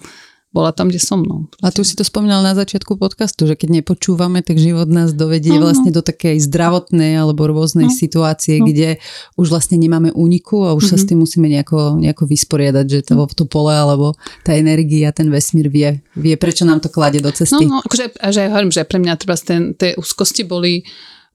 [0.49, 1.21] bola tam, kde som.
[1.21, 1.45] No.
[1.61, 5.53] A tu si to spomínal na začiatku podcastu, že keď nepočúvame, tak život nás dovedie
[5.53, 5.69] uh-huh.
[5.69, 8.01] vlastne do takej zdravotnej alebo rôznej uh-huh.
[8.01, 8.65] situácie, uh-huh.
[8.65, 8.89] kde
[9.37, 10.97] už vlastne nemáme úniku a už uh-huh.
[10.97, 15.29] sa s tým musíme nejako, nejako vysporiadať, že to, to pole alebo tá energia, ten
[15.29, 17.69] vesmír vie, vie prečo nám to klade do cesty.
[17.69, 20.81] No, no akože, že ja hovorím, že pre mňa treba ten, tie úzkosti boli,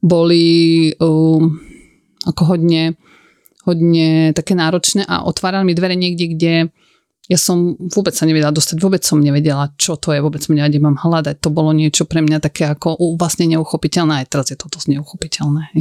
[0.03, 1.55] boli um,
[2.27, 2.99] ako hodne,
[3.63, 6.53] hodne také náročné a otvárali mi dvere niekde, kde
[7.25, 10.69] ja som vôbec sa nevedela dostať, vôbec som nevedela, čo to je, vôbec som nevedela,
[10.69, 11.35] kde mám hľadať.
[11.41, 15.73] To bolo niečo pre mňa také ako vlastne neuchopiteľné, aj teraz je to dosť neuchopiteľné.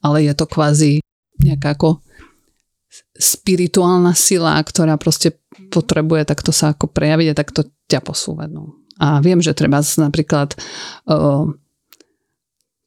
[0.00, 1.04] Ale je to kvázi
[1.44, 2.00] nejaká ako
[3.20, 5.36] spirituálna sila, ktorá proste
[5.68, 8.48] potrebuje takto sa ako prejaviť a takto ťa posúvať.
[8.48, 8.80] No.
[8.96, 10.56] A viem, že treba napríklad
[11.06, 11.46] uh,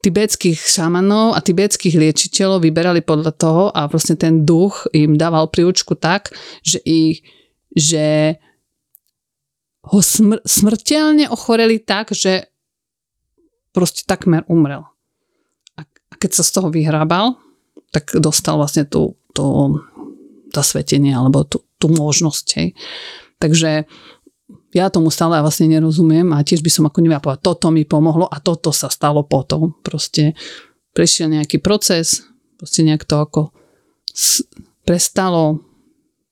[0.02, 5.94] tibetských šamanov a tibetských liečiteľov vyberali podľa toho a vlastne ten duch im dával príučku
[5.94, 6.34] tak,
[6.66, 7.22] že ich
[7.72, 8.36] že
[9.82, 12.46] ho smr- smrteľne ochoreli tak, že
[13.74, 14.86] proste takmer umrel.
[15.74, 17.40] A, a keď sa z toho vyhrábal,
[17.90, 19.80] tak dostal vlastne tú, tú
[20.52, 22.46] zasvetenie alebo tú, tú možnosť.
[22.60, 22.68] Hej.
[23.40, 23.88] Takže
[24.72, 28.28] ja tomu stále vlastne nerozumiem a tiež by som ako nevedela povedať, toto mi pomohlo
[28.28, 29.76] a toto sa stalo potom.
[29.84, 30.32] Proste
[30.96, 32.24] prešiel nejaký proces,
[32.56, 33.52] proste nejak to ako
[34.84, 35.60] prestalo,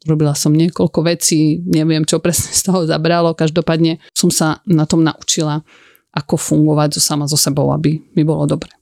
[0.08, 3.36] Robila som niekoľko vecí, neviem, čo presne z toho zabralo.
[3.36, 5.60] Každopádne som sa na tom naučila,
[6.16, 8.79] ako fungovať so sama so sebou, aby mi bolo dobre.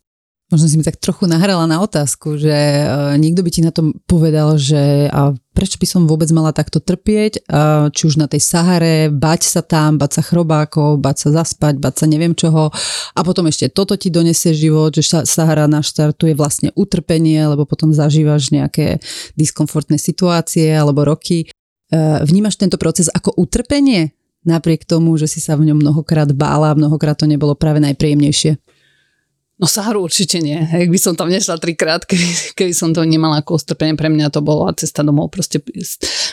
[0.48, 3.92] Možno si mi tak trochu nahrala na otázku, že uh, niekto by ti na tom
[4.08, 8.40] povedal, že a prečo by som vôbec mala takto trpieť, uh, či už na tej
[8.40, 12.72] Sahare, bať sa tam, bať sa chrobákov, bať sa zaspať, bať sa neviem čoho
[13.12, 18.48] a potom ešte toto ti donesie život, že Sahara naštartuje vlastne utrpenie, lebo potom zažívaš
[18.48, 19.04] nejaké
[19.36, 21.52] diskomfortné situácie alebo roky.
[21.92, 24.16] Uh, vnímaš tento proces ako utrpenie?
[24.48, 28.56] Napriek tomu, že si sa v ňom mnohokrát bála mnohokrát to nebolo práve najpríjemnejšie.
[29.59, 30.55] No Saharu určite nie.
[30.55, 34.30] Ak by som tam nešla trikrát, keby, keby som to nemala ako utrpenie, pre mňa
[34.30, 35.35] to bolo cesta domov.
[35.35, 35.59] Proste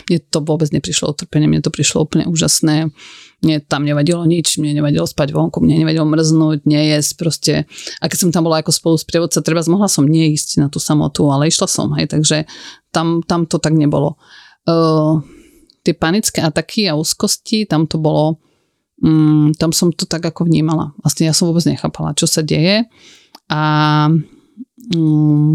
[0.05, 2.93] mne to vôbec neprišlo utrpenie, mne to prišlo úplne úžasné.
[3.41, 7.53] Mne tam nevadilo nič, mne nevadilo spať vonku, mne nevadilo mrznúť, nejesť proste.
[7.97, 11.25] A keď som tam bola ako spolu sprievodca, treba mohla som neísť na tú samotu,
[11.33, 12.45] ale išla som, hej, takže
[12.93, 14.21] tam, tam to tak nebolo.
[14.69, 15.25] Uh,
[15.81, 18.37] tie panické ataky a úzkosti, tam to bolo
[19.01, 20.93] mm, tam som to tak ako vnímala.
[21.01, 22.85] Vlastne ja som vôbec nechápala, čo sa deje
[23.49, 23.61] a
[24.93, 25.53] mm,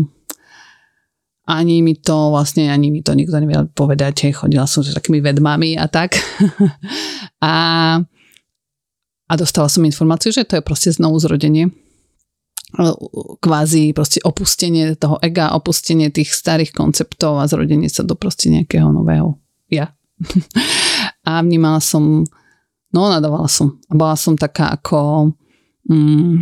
[1.51, 5.75] ani mi to vlastne, ani mi to nikto nevedel povedať, chodila som s takými vedmami
[5.75, 6.15] a tak.
[7.43, 7.55] a,
[9.27, 11.75] a dostala som informáciu, že to je proste znovu zrodenie
[13.41, 18.87] kvázi proste opustenie toho ega, opustenie tých starých konceptov a zrodenie sa do proste nejakého
[18.95, 19.35] nového
[19.71, 19.95] ja.
[21.29, 22.27] a vnímala som
[22.91, 23.79] No, nadávala som.
[23.87, 25.31] A bola som taká ako,
[25.87, 26.37] mm,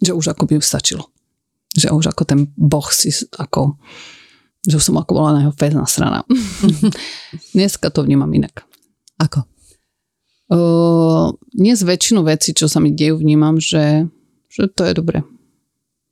[0.00, 1.04] že už ako by ju stačilo.
[1.76, 3.76] Že už ako ten boh si ako,
[4.64, 6.24] že už som ako bola na jeho fezná strana.
[7.56, 8.64] Dneska to vnímam inak.
[9.20, 9.44] Ako?
[10.52, 14.04] Uh, dnes väčšinu vecí, čo sa mi dejú, vnímam, že,
[14.52, 15.24] že to je dobre.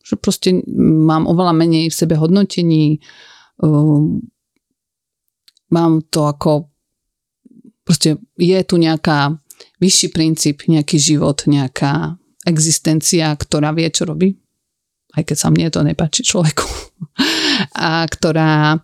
[0.00, 0.48] Že proste
[0.80, 3.04] mám oveľa menej v sebe hodnotení,
[3.60, 4.00] uh,
[5.68, 6.72] mám to ako
[7.85, 9.35] Proste je tu nejaká
[9.81, 12.16] vyšší princíp, nejaký život, nejaká
[12.47, 14.36] existencia, ktorá vie, čo robí.
[15.16, 16.65] Aj keď sa mne to nepáči človeku.
[17.77, 18.78] a ktorá...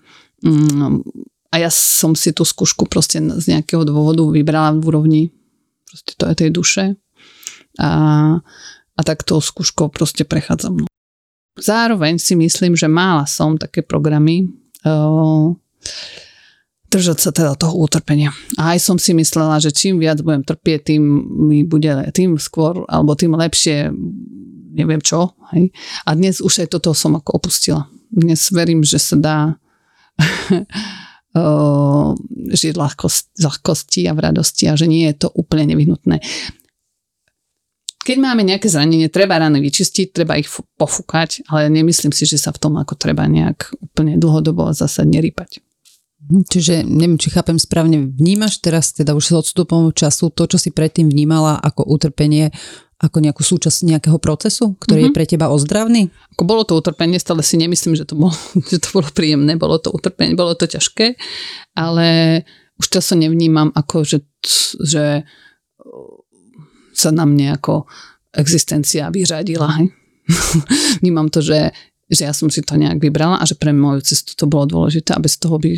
[0.44, 1.00] Mm,
[1.46, 5.22] a ja som si tú skúšku proste z nejakého dôvodu vybrala v úrovni
[5.96, 6.84] proste to je tej duše.
[7.80, 7.90] A,
[8.92, 10.84] a tak tou skúškou proste prechádzam.
[10.84, 10.86] No.
[11.56, 14.44] Zároveň si myslím, že mála som také programy,
[14.84, 15.56] uh,
[16.96, 18.32] držať sa teda toho utrpenia.
[18.56, 21.02] A aj som si myslela, že čím viac budem trpieť, tým
[21.44, 23.92] mi bude, tým skôr, alebo tým lepšie,
[24.72, 25.36] neviem čo.
[25.52, 25.76] Hej.
[26.08, 27.84] A dnes už aj toto som ako opustila.
[28.08, 29.38] Dnes verím, že sa dá
[32.56, 36.24] žiť ľahkosti, ľahkosti a v radosti a že nie je to úplne nevyhnutné.
[38.06, 40.46] Keď máme nejaké zranenie, treba rany vyčistiť, treba ich
[40.78, 45.65] pofúkať, ale nemyslím si, že sa v tom ako treba nejak úplne dlhodobo zásadne rýpať.
[46.26, 50.74] Čiže neviem, či chápem správne, vnímaš teraz teda už s odstupom času to, čo si
[50.74, 52.50] predtým vnímala ako utrpenie,
[52.98, 55.14] ako nejakú súčasť nejakého procesu, ktorý mm-hmm.
[55.14, 56.10] je pre teba ozdravný?
[56.34, 58.34] Ako bolo to utrpenie, stále si nemyslím, že to bolo,
[58.72, 61.14] že to bolo príjemné, bolo to utrpenie, bolo to ťažké,
[61.78, 62.42] ale
[62.80, 64.18] už často nevnímam ako, že,
[64.82, 65.22] že
[66.96, 67.84] sa na mne ako
[68.32, 69.68] existencia vyřadila.
[69.80, 69.86] Hej?
[71.04, 71.72] Vnímam to, že,
[72.08, 75.12] že ja som si to nejak vybrala a že pre moju cestu to bolo dôležité
[75.12, 75.76] a bez toho by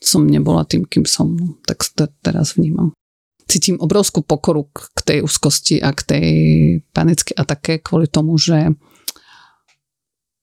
[0.00, 1.34] som nebola tým, kým som.
[1.36, 2.92] No, tak to teraz vnímam
[3.46, 6.26] cítim obrovskú pokoru k tej úzkosti a k tej
[6.90, 8.74] panické atake kvôli tomu, že,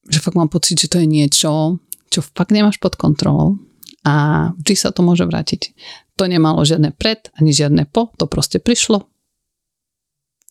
[0.08, 1.78] že fakt mám pocit, že to je niečo,
[2.08, 3.60] čo fakt nemáš pod kontrolou
[4.08, 5.76] a vždy sa to môže vrátiť.
[6.16, 9.04] To nemalo žiadne pred, ani žiadne po, to proste prišlo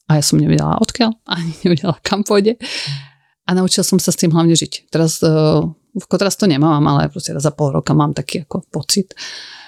[0.08, 2.62] a ja som nevedela odkiaľ, ani nevedela kam pôjde
[3.44, 4.94] a naučila som sa s tým hlavne žiť.
[4.94, 5.66] Teraz, uh,
[6.18, 9.14] teraz to nemám, ale proste za pol roka mám taký ako pocit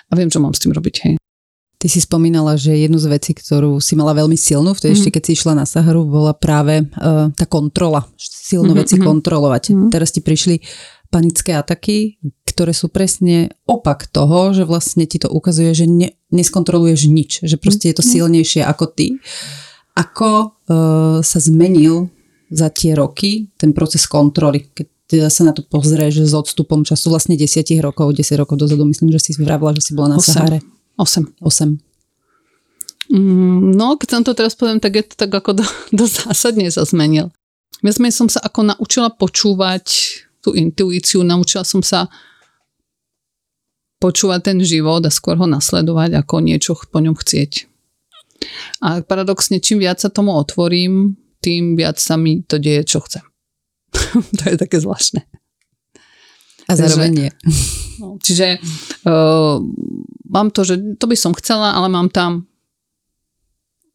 [0.10, 0.95] a viem, čo mám s tým robiť.
[1.06, 1.15] Hej.
[1.76, 5.06] Ty si spomínala, že jednu z vecí, ktorú si mala veľmi silnú, vtedy mm-hmm.
[5.06, 8.07] ešte keď si išla na Saharu, bola práve uh, tá kontrola.
[8.18, 8.81] Silno mm-hmm.
[8.81, 9.06] veci mhm.
[9.06, 9.64] kontrolovať.
[9.69, 9.91] Mm-hmm.
[9.93, 10.56] Teraz ti prišli
[11.14, 12.18] panické ataky,
[12.49, 17.60] ktoré sú presne opak toho, že vlastne ti to ukazuje, že ne, neskontroluješ nič, že
[17.61, 18.11] proste je to mhm.
[18.18, 19.19] silnejšie ako ty.
[19.95, 22.10] Ako uh, sa zmenil
[22.49, 27.14] za tie roky ten proces kontroly, keď teda sa na to pozrieš s odstupom času
[27.14, 30.26] vlastne desiatich rokov, 10 rokov dozadu, myslím, že si vravila, že si bola na 8.
[30.26, 30.60] Sahare.
[30.98, 31.45] 8.
[31.45, 33.14] 8.
[33.14, 35.65] Mm, no, keď som to teraz poviem, tak je to tak ako do,
[35.99, 37.30] do zásadne sa zmenil.
[37.86, 39.86] Viac som sa ako naučila počúvať
[40.41, 42.10] tú intuíciu, naučila som sa
[44.02, 47.69] počúvať ten život a skôr ho nasledovať, ako niečo po ňom chcieť.
[48.82, 53.26] A paradoxne, čím viac sa tomu otvorím, tým viac sa mi to deje, čo chcem.
[54.40, 55.24] to je také zvláštne.
[56.66, 57.32] A zároveň nie.
[57.96, 58.60] No, čiže
[59.08, 59.56] uh,
[60.28, 62.44] mám to, že to by som chcela, ale mám tam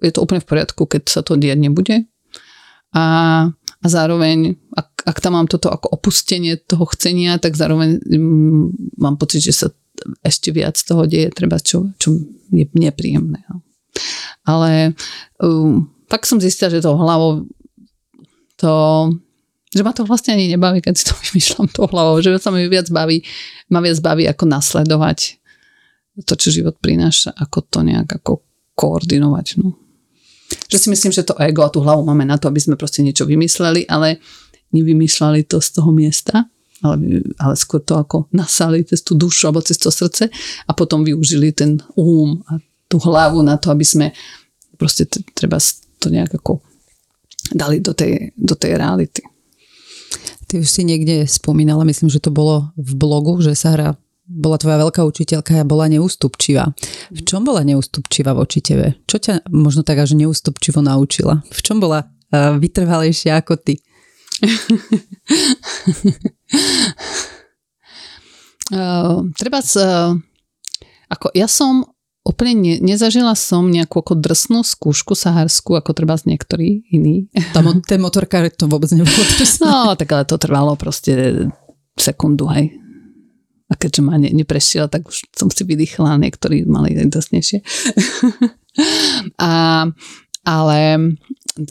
[0.01, 2.09] je to úplne v poriadku, keď sa to diať nebude.
[2.97, 3.05] A,
[3.53, 9.21] a zároveň, ak, ak tam mám toto ako opustenie toho chcenia, tak zároveň um, mám
[9.21, 9.69] pocit, že sa
[10.25, 12.17] ešte viac toho deje, treba čo, čo
[12.51, 13.45] je nepríjemné.
[13.47, 13.61] No.
[14.49, 14.97] Ale
[15.39, 17.45] um, tak som zistila, že to hlavou
[18.57, 18.73] to
[19.71, 22.67] že ma to vlastne ani nebaví, keď si to vymýšľam tou hlavou, že sa mi
[22.67, 23.23] viac baví,
[23.71, 25.39] ma viac baví ako nasledovať
[26.27, 28.43] to, čo život prináša, ako to nejak ako
[28.75, 29.47] koordinovať.
[29.63, 29.79] No.
[30.69, 33.01] Že si myslím, že to ego a tú hlavu máme na to, aby sme proste
[33.01, 34.19] niečo vymysleli, ale
[34.75, 36.51] nevymýšľali to z toho miesta,
[36.83, 40.33] ale, ale skôr to ako nasali cez tú dušu alebo cez to srdce
[40.65, 42.59] a potom využili ten úm a
[42.91, 44.07] tú hlavu na to, aby sme
[44.75, 45.07] proste
[45.37, 45.61] treba
[46.01, 46.65] to nejak ako
[47.53, 49.23] dali do tej, do tej reality.
[50.51, 53.95] Ty už si niekde spomínala, myslím, že to bolo v blogu, že Sahra
[54.27, 56.75] bola tvoja veľká učiteľka a bola neústupčivá.
[57.15, 58.99] V čom bola neústupčivá voči tebe?
[59.07, 61.47] Čo ťa možno tak až neústupčivo naučila?
[61.55, 63.79] V čom bola uh, vytrvalejšia ako ty?
[68.75, 70.19] uh, treba s, uh,
[71.11, 71.87] ako ja som
[72.31, 77.27] úplne ne, nezažila som nejakú ako drsnú skúšku saharskú, ako treba z niektorí iní.
[77.51, 79.67] Tam ten motorkár to vôbec nebolo drsné.
[79.67, 81.47] No, tak ale to trvalo proste
[81.99, 82.79] sekundu, hej.
[83.71, 87.59] A keďže ma ne, neprešiel, tak už som si vydýchla, niektorí mali drsnejšie.
[89.51, 89.87] a,
[90.47, 90.79] ale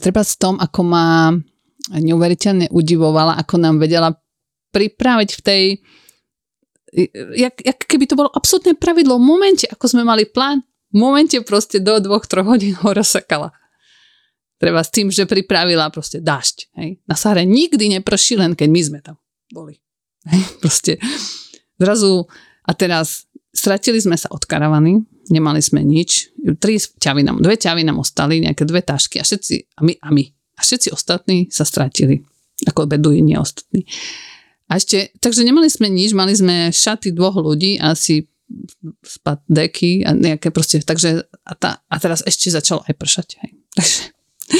[0.00, 1.32] treba s tom, ako ma
[1.90, 4.12] neuveriteľne udivovala, ako nám vedela
[4.70, 5.62] pripraviť v tej
[7.36, 9.16] jak, jak keby to bolo absolútne pravidlo.
[9.16, 13.54] V momente, ako sme mali plán, v momente proste do dvoch, troch hodín ho rozsekala.
[14.60, 16.56] Treba s tým, že pripravila proste dážď.
[16.76, 16.90] Hej.
[17.08, 19.16] Na Sahare nikdy neprší, len keď my sme tam
[19.48, 19.80] boli.
[20.28, 20.42] Hej.
[20.62, 20.92] Proste
[21.80, 22.28] zrazu
[22.68, 23.24] a teraz
[23.56, 25.00] stratili sme sa od karavany,
[25.32, 26.28] nemali sme nič,
[26.60, 30.08] tri ťavy nám, dve ťavy nám ostali, nejaké dve tašky a všetci, a my, a
[30.12, 32.20] my, a všetci ostatní sa stratili,
[32.68, 33.88] ako beduíni ostatní.
[34.70, 38.30] A ešte, takže nemali sme nič, mali sme šaty dvoch ľudí, asi
[39.02, 43.28] spad deky a nejaké proste, takže a, tá, a teraz ešte začalo aj pršať.
[43.42, 43.50] Hej.
[43.74, 44.00] Takže,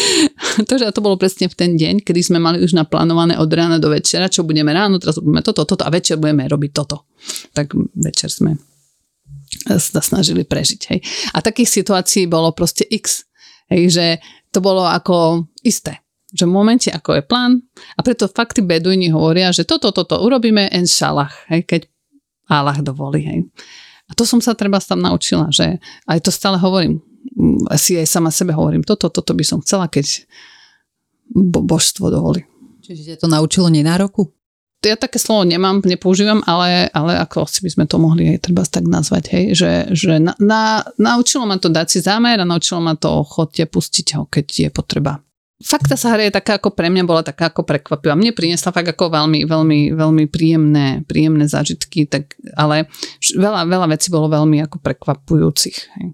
[0.71, 3.91] takže to bolo presne v ten deň, kedy sme mali už naplánované od rána do
[3.91, 7.11] večera, čo budeme ráno, teraz robíme toto, toto a večer budeme robiť toto.
[7.55, 8.59] Tak večer sme
[9.67, 10.81] sa snažili prežiť.
[10.95, 11.01] Hej.
[11.35, 13.27] A takých situácií bolo proste x.
[13.71, 14.07] Hej, že
[14.51, 16.03] to bolo ako isté.
[16.31, 17.53] Že v momente, ako je plán,
[17.99, 21.81] a preto fakt tí beduini hovoria, že toto, toto urobíme en šalach, hej, keď
[22.51, 23.23] Allah dovolí.
[23.27, 23.41] Hej.
[24.11, 25.79] A to som sa treba tam naučila, že
[26.11, 26.99] aj to stále hovorím,
[27.79, 30.27] si aj sama sebe hovorím, toto, toto by som chcela, keď
[31.31, 32.43] bo- božstvo dovolí.
[32.83, 34.35] Čiže to naučilo nenároku?
[34.81, 38.65] Ja také slovo nemám, nepoužívam, ale, ale ako si by sme to mohli aj treba
[38.65, 42.81] tak nazvať, hej, že, že na, na, naučilo ma to dať si zámer a naučilo
[42.81, 45.21] ma to chodte pustiť ho, keď je potreba
[45.61, 48.17] fakt tá Sahara je taká ako pre mňa bola taká ako prekvapivá.
[48.17, 52.89] Mne priniesla fakt ako veľmi, veľmi, veľmi príjemné, príjemné zážitky, tak, ale
[53.37, 55.77] veľa, veľa vecí bolo veľmi ako prekvapujúcich.
[56.01, 56.07] Hej.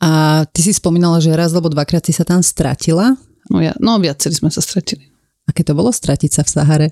[0.00, 3.14] A ty si spomínala, že raz alebo dvakrát si sa tam stratila?
[3.52, 5.06] No, ja, no viacerí sme sa stratili.
[5.46, 6.88] Aké to bolo stratiť sa v Sahare?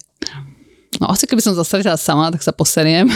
[0.98, 3.08] No asi keby som sa stratila sama, tak sa poseriem.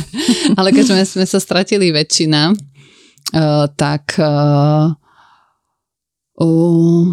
[0.58, 4.92] ale keď sme, sme sa stratili väčšina, uh, tak uh,
[6.40, 7.06] uh,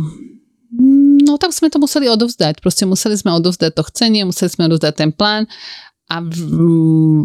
[1.21, 2.59] No tak sme to museli odovzdať.
[2.65, 5.45] Proste museli sme odovzdať to chcenie, museli sme odovzdať ten plán
[6.11, 6.19] a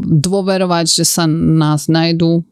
[0.06, 2.44] dôverovať, že sa nás nájdú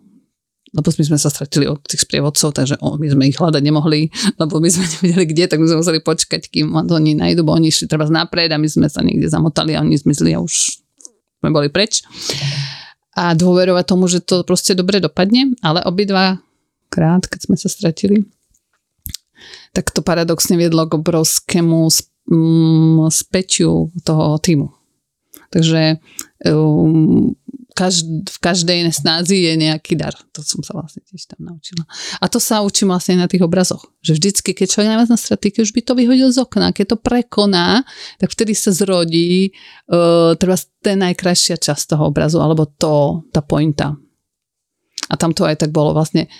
[0.74, 4.10] lebo my sme sa stratili od tých sprievodcov, takže o, my sme ich hľadať nemohli,
[4.42, 7.70] lebo my sme nevedeli kde, tak my sme museli počkať, kým oni nájdu, bo oni
[7.70, 10.82] išli treba napred a my sme sa niekde zamotali a oni zmizli a už
[11.38, 12.02] sme boli preč.
[13.14, 16.42] A dôverovať tomu, že to proste dobre dopadne, ale obidva
[16.90, 18.26] krát, keď sme sa stratili,
[19.72, 21.80] tak to paradoxne viedlo k obrovskému
[22.30, 24.68] mm, späťu toho týmu.
[25.50, 26.02] Takže
[26.50, 27.34] um,
[27.74, 30.14] každ- v každej snázi je nejaký dar.
[30.34, 31.86] To som sa vlastne tiež tam naučila.
[32.22, 33.90] A to sa učím vlastne na tých obrazoch.
[34.02, 36.98] Že vždycky, keď človek najviac na straty, už by to vyhodil z okna, keď to
[37.02, 37.82] prekoná,
[38.22, 39.50] tak vtedy sa zrodí
[39.90, 43.98] uh, treba ten najkrajšia časť toho obrazu, alebo to, tá pointa.
[45.10, 46.30] A tam to aj tak bolo vlastne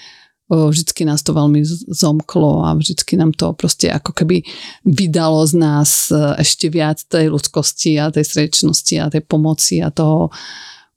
[0.51, 4.45] vždycky nás to veľmi zomklo a vždycky nám to proste ako keby
[4.85, 9.89] vydalo z nás e, ešte viac tej ľudskosti a tej srdečnosti a tej pomoci a
[9.89, 10.29] toho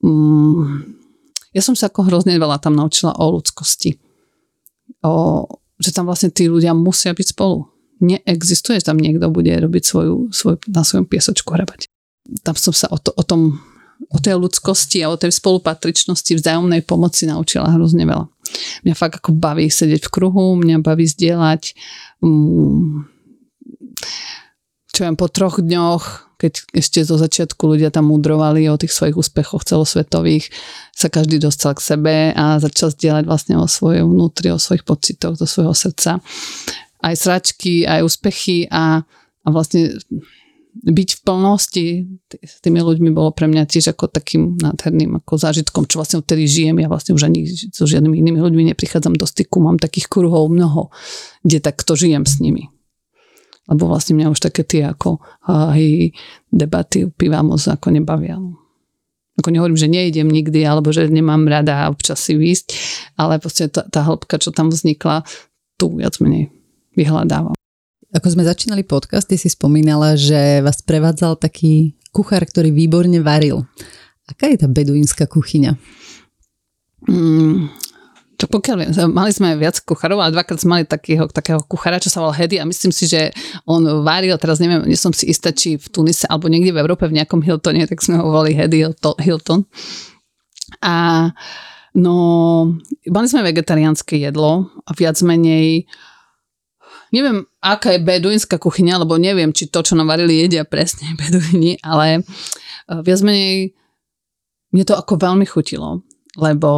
[0.03, 0.83] um,
[1.57, 3.97] ja som sa ako hrozne veľa tam naučila o ľudskosti.
[5.01, 5.45] O,
[5.81, 7.65] že tam vlastne tí ľudia musia byť spolu.
[7.97, 11.89] Neexistuje, že tam niekto bude robiť svoju, svoj, na svojom piesočku hrabať.
[12.45, 13.57] Tam som sa o, to, o tom
[14.13, 18.29] o tej ľudskosti a o tej spolupatričnosti, vzájomnej pomoci naučila hrozne veľa.
[18.83, 21.73] Mňa fakt ako baví sedieť v kruhu, mňa baví zdieľať.
[22.23, 23.09] Um,
[24.93, 29.17] čo viem, po troch dňoch, keď ešte zo začiatku ľudia tam mudrovali o tých svojich
[29.17, 30.49] úspechoch celosvetových,
[30.93, 35.37] sa každý dostal k sebe a začal zdieľať vlastne o svojom vnútri, o svojich pocitoch,
[35.37, 36.21] do svojho srdca.
[37.01, 39.05] Aj sračky, aj úspechy a,
[39.45, 39.97] a vlastne
[40.83, 41.85] byť v plnosti
[42.43, 46.45] s tými ľuďmi bolo pre mňa tiež ako takým nádherným ako zážitkom, čo vlastne vtedy
[46.45, 46.77] žijem.
[46.77, 50.93] Ja vlastne už ani so žiadnymi inými ľuďmi neprichádzam do styku, mám takých kruhov mnoho,
[51.41, 52.69] kde takto žijem s nimi.
[53.67, 56.13] Lebo vlastne mňa už také tie ako aj
[56.53, 58.39] debaty piva ako nebavia.
[59.37, 62.73] Ako nehovorím, že nejdem nikdy, alebo že nemám rada občas si výsť,
[63.21, 65.21] ale proste tá, tá hĺbka, čo tam vznikla,
[65.77, 66.49] tu viac menej
[66.97, 67.56] vyhľadávam.
[68.17, 73.69] Ako sme začínali podcast, ty si spomínala, že vás prevádzal taký kuchár, ktorý výborne varil.
[74.25, 75.77] Aká je tá beduínska kuchyňa?
[77.05, 77.69] Mm,
[78.41, 82.09] to pokiaľ viem, mali sme viac kuchárov, ale dvakrát sme mali takého, takého kuchára, čo
[82.09, 83.29] sa volal Hedy a myslím si, že
[83.69, 87.05] on varil, teraz neviem, nie som si istá, či v Tunise alebo niekde v Európe
[87.05, 88.81] v nejakom Hiltone, tak sme ho volali Hedy
[89.21, 89.61] Hilton.
[90.81, 91.29] A
[91.93, 92.13] no,
[93.13, 95.85] mali sme vegetariánske jedlo a viac menej
[97.13, 101.79] neviem, aká je beduínska kuchyňa, lebo neviem, či to, čo nám varili, jedia presne beduíni,
[101.81, 103.75] ale eh, viac menej
[104.75, 106.03] mne to ako veľmi chutilo,
[106.35, 106.69] lebo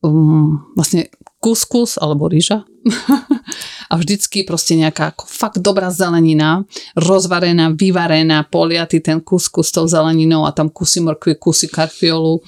[0.00, 2.64] um, vlastne kuskus alebo rýža
[3.90, 6.66] a vždycky proste nejaká ako fakt dobrá zelenina,
[6.98, 12.42] rozvarená, vyvarená, poliatý ten kuskus s tou zeleninou a tam kusy morkvy, kusy karfiolu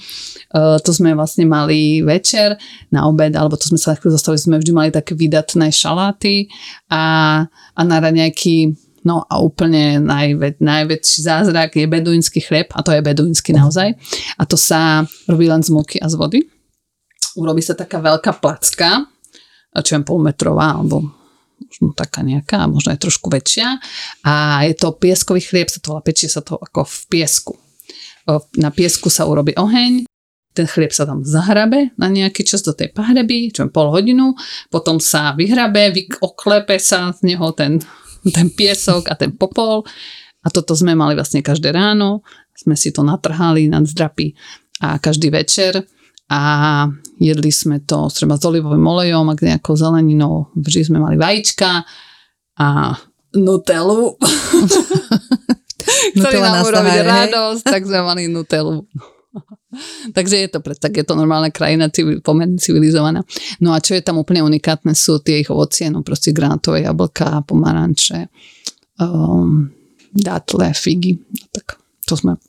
[0.55, 2.55] Eh, to sme vlastne mali večer
[2.87, 6.47] na obed, alebo to sme sa chvíľu zostali, sme vždy mali také vydatné šaláty
[6.87, 7.03] a,
[7.75, 13.05] a na raňajky No a úplne najvä, najväčší zázrak je beduínsky chleb a to je
[13.05, 13.93] beduínsky naozaj.
[14.33, 16.41] A to sa robí len z múky a z vody.
[17.37, 19.05] Urobí sa taká veľká placka,
[19.81, 21.09] čo je polmetrová alebo
[21.55, 23.79] možno taká nejaká, možno aj trošku väčšia.
[24.27, 27.53] A je to pieskový chlieb, sa to pečie sa to ako v piesku.
[28.59, 30.07] Na piesku sa urobí oheň,
[30.55, 34.33] ten chlieb sa tam zahrabe na nejaký čas do tej pahreby, čo pol hodinu,
[34.71, 35.91] potom sa vyhrabe,
[36.23, 37.83] oklepe sa z neho ten,
[38.31, 39.83] ten piesok a ten popol
[40.41, 42.23] a toto sme mali vlastne každé ráno,
[42.55, 44.31] sme si to natrhali nad zdrapy
[44.79, 45.83] a každý večer
[46.31, 46.41] a
[47.19, 51.83] jedli sme to treba s olivovým olejom a nejakou zeleninou, vždy sme mali vajíčka
[52.59, 52.67] a
[53.35, 54.15] nutelu,
[56.19, 58.83] ktorý nám urobiť radosť, tak sme mali nutelu.
[60.15, 63.23] Takže je to, tak je to normálna krajina, civil, pomerne civilizovaná.
[63.59, 67.43] No a čo je tam úplne unikátne sú tie ich ovocie, no proste granátové jablka,
[67.43, 68.31] pomaranče,
[69.03, 69.67] um,
[70.15, 71.19] dátle, figy.
[71.19, 71.75] No tak
[72.07, 72.39] to sme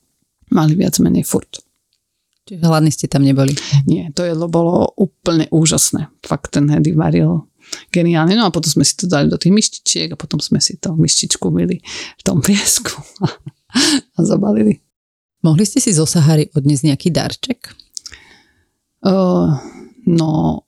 [0.54, 1.65] mali viac menej furt.
[2.46, 3.58] Čiže hladní ste tam neboli?
[3.90, 6.06] Nie, to jedlo bolo úplne úžasné.
[6.22, 7.42] Fakt ten Hedy varil
[7.90, 8.38] geniálne.
[8.38, 10.94] No a potom sme si to dali do tých myštičiek a potom sme si to
[10.94, 12.94] myštičku myli v tom piesku
[14.16, 14.78] a zabalili.
[15.42, 17.60] Mohli ste si zo Sahary odniesť nejaký darček?
[19.02, 19.54] Uh,
[20.06, 20.62] no,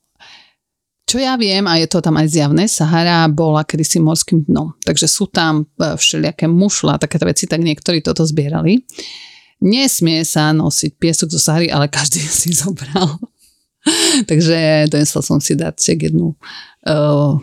[1.09, 4.77] čo ja viem, a je to tam aj zjavné, Sahara bola kedysi morským dnom.
[4.85, 8.85] Takže sú tam e, všelijaké mušla a takéto veci, tak niektorí toto zbierali.
[9.59, 13.19] Nesmie sa nosiť piesok zo Sahary, ale každý si zobral.
[14.27, 16.35] Takže donesla som si darček jednu
[16.87, 17.41] uh,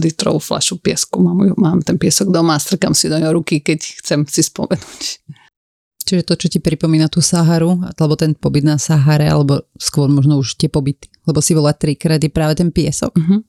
[0.00, 1.22] litrovú flašu piesku.
[1.22, 5.02] Mám, mám ten piesok doma a strkam si do ňo ruky, keď chcem si spomenúť.
[6.04, 10.36] Čiže to, čo ti pripomína tú Saharu, alebo ten pobyt na Sahare, alebo skôr možno
[10.36, 13.40] už tie pobyty, lebo si volá trikrát, je práve ten piesok, uh-huh.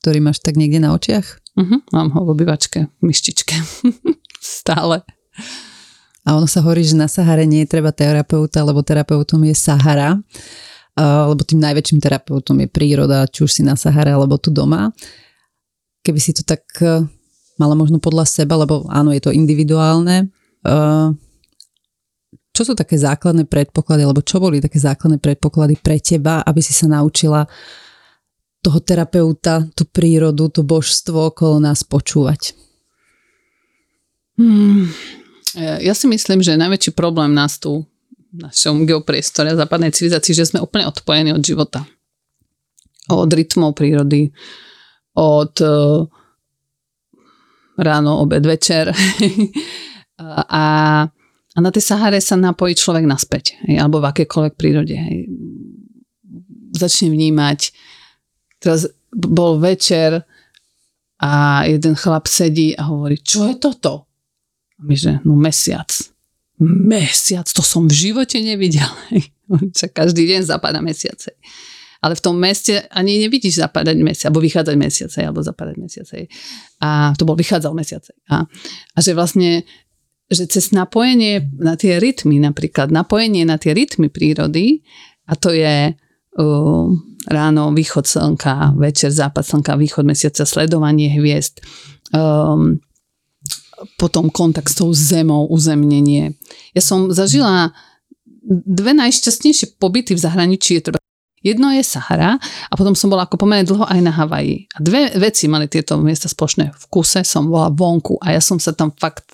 [0.00, 1.44] ktorý máš tak niekde na očiach?
[1.60, 1.84] Uh-huh.
[1.92, 3.52] Mám ho v obyvačke, v myštičke.
[4.40, 5.04] Stále.
[6.30, 10.14] A ono sa hovorí, že na Sahare nie je treba terapeuta, lebo terapeutom je Sahara,
[10.94, 14.94] lebo tým najväčším terapeutom je príroda, či už si na Sahare, alebo tu doma.
[16.06, 17.02] Keby si to tak e,
[17.58, 20.32] mala možno podľa seba, lebo áno, je to individuálne,
[20.64, 21.12] uh,
[22.56, 26.72] čo sú také základné predpoklady, alebo čo boli také základné predpoklady pre teba, aby si
[26.72, 27.44] sa naučila
[28.64, 32.56] toho terapeuta, tú prírodu, to božstvo okolo nás počúvať?
[34.40, 34.88] Hmm.
[35.58, 37.82] Ja si myslím, že najväčší problém nás tu
[38.30, 41.82] v našom geopriestore západnej civilizácii, že sme úplne odpojení od života.
[43.10, 44.30] Od rytmov prírody,
[45.18, 46.06] od uh,
[47.74, 48.94] ráno, obed, večer.
[50.62, 50.62] a
[51.50, 54.94] a na tej Sahare sa napojí človek naspäť, hej, alebo v akékoľvek prírode.
[54.94, 55.26] Hej.
[56.78, 57.74] Začne vnímať,
[58.62, 60.22] teraz bol večer
[61.18, 64.06] a jeden chlap sedí a hovorí, čo je toto?
[64.80, 65.92] A my že, no mesiac.
[66.60, 68.88] Mesiac, to som v živote nevidel.
[69.76, 71.36] Čak každý deň zapadá mesiace.
[72.00, 76.32] Ale v tom meste ani nevidíš zapadať mesiac, alebo vychádzať mesiace, alebo zapadať mesiace.
[76.80, 78.16] A to bol vychádzal mesiace.
[78.32, 78.48] A,
[78.96, 79.68] a že vlastne
[80.30, 84.86] že cez napojenie na tie rytmy, napríklad napojenie na tie rytmy prírody,
[85.26, 86.86] a to je uh,
[87.26, 91.60] ráno východ slnka, večer západ slnka, východ mesiaca, sledovanie hviezd,
[92.14, 92.78] um,
[93.96, 96.36] potom kontakt s tou zemou, uzemnenie.
[96.76, 97.72] Ja som zažila
[98.48, 100.80] dve najšťastnejšie pobyty v zahraničí.
[101.40, 104.68] Jedno je Sahara a potom som bola ako pomerne dlho aj na Havaji.
[104.76, 106.68] A dve veci mali tieto miesta spoločné.
[106.76, 109.32] V kuse som bola vonku a ja som sa tam fakt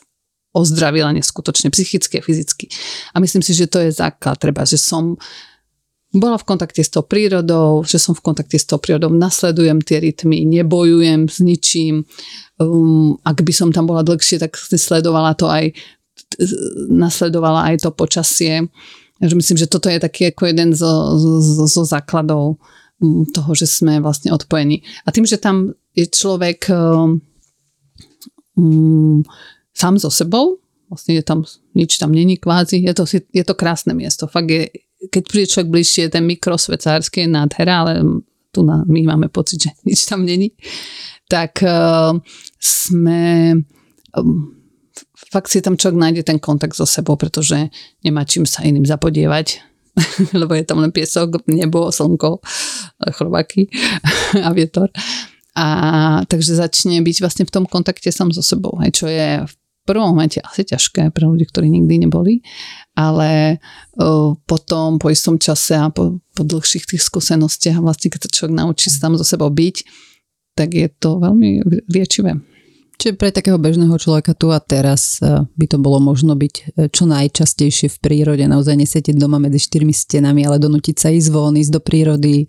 [0.55, 2.70] ozdravila neskutočne psychicky a fyzicky.
[3.12, 5.18] A myslím si, že to je základ, treba, že som
[6.15, 9.99] bola v kontakte s tou prírodou, že som v kontakte s tou prírodou, nasledujem tie
[10.01, 12.07] rytmy, nebojujem s ničím.
[12.57, 15.74] Um, ak by som tam bola dlhšie, tak sledovala to aj
[16.89, 18.69] nasledovala aj to počasie.
[19.20, 22.61] Takže myslím, že toto je taký ako jeden zo, zo, zo základov
[23.01, 24.85] um, toho, že sme vlastne odpojení.
[25.05, 27.20] A tým, že tam je človek um,
[28.57, 29.24] um
[29.77, 31.45] sám so sebou, vlastne je tam,
[31.77, 34.24] nič tam není kvázi, je to, je to krásne miesto.
[34.24, 34.69] Fakt je,
[35.12, 37.93] keď príde človek bližšie, ten mikrosvetsársky je nádhera, ale
[38.52, 40.56] tu na, my máme pocit, že nič tam není.
[41.27, 42.14] Tak uh,
[42.62, 43.52] sme
[44.14, 44.56] um,
[45.32, 47.68] fakt si tam človek nájde ten kontakt so sebou, pretože
[48.01, 49.60] nemá čím sa iným zapodievať,
[50.40, 52.40] lebo je tam len piesok, nebo, slnko,
[53.12, 53.68] chrobáky
[54.47, 54.89] a vietor.
[55.56, 55.66] A
[56.28, 59.52] takže začne byť vlastne v tom kontakte sám so sebou, hej, čo je v
[59.87, 62.43] prvom momente asi ťažké pre ľudí, ktorí nikdy neboli,
[62.99, 63.63] ale
[63.97, 68.55] uh, potom po istom čase a po, po dlhších tých skúsenostiach vlastne keď sa človek
[68.59, 69.77] naučí tam zo sebou byť,
[70.59, 72.35] tak je to veľmi liečivé.
[72.97, 77.05] Čiže pre takého bežného človeka tu a teraz by to bolo možno byť e, čo
[77.05, 81.77] najčastejšie v prírode, naozaj nesedieť doma medzi štyrmi stenami, ale donútiť sa ísť von, ísť
[81.77, 82.49] do prírody,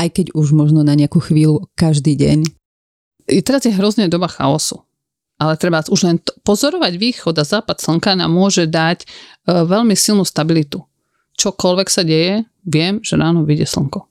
[0.00, 2.48] aj keď už možno na nejakú chvíľu každý deň.
[3.28, 4.80] I teraz je hrozne doba chaosu
[5.40, 9.06] ale treba už len to, pozorovať východ a západ slnka nám môže dať e,
[9.48, 10.84] veľmi silnú stabilitu.
[11.40, 14.04] Čokoľvek sa deje, viem, že ráno vyjde slnko.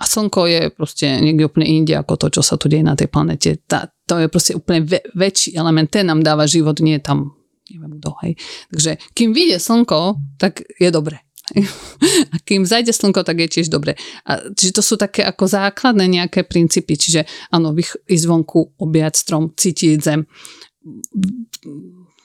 [0.00, 3.12] A slnko je proste niekde úplne inde ako to, čo sa tu deje na tej
[3.12, 3.60] planete.
[3.68, 7.36] Tá, to je proste úplne ve, väčší element, ten nám dáva život, nie tam
[7.70, 8.32] neviem kto, hej.
[8.70, 11.20] Takže kým vyjde slnko, tak je dobre.
[12.32, 13.94] A kým zajde slnko, tak je tiež dobre.
[14.26, 16.98] A, čiže to sú také ako základné nejaké princípy.
[16.98, 17.22] Čiže
[17.54, 17.70] áno,
[18.06, 20.26] ísť vonku, objať strom, cítiť zem,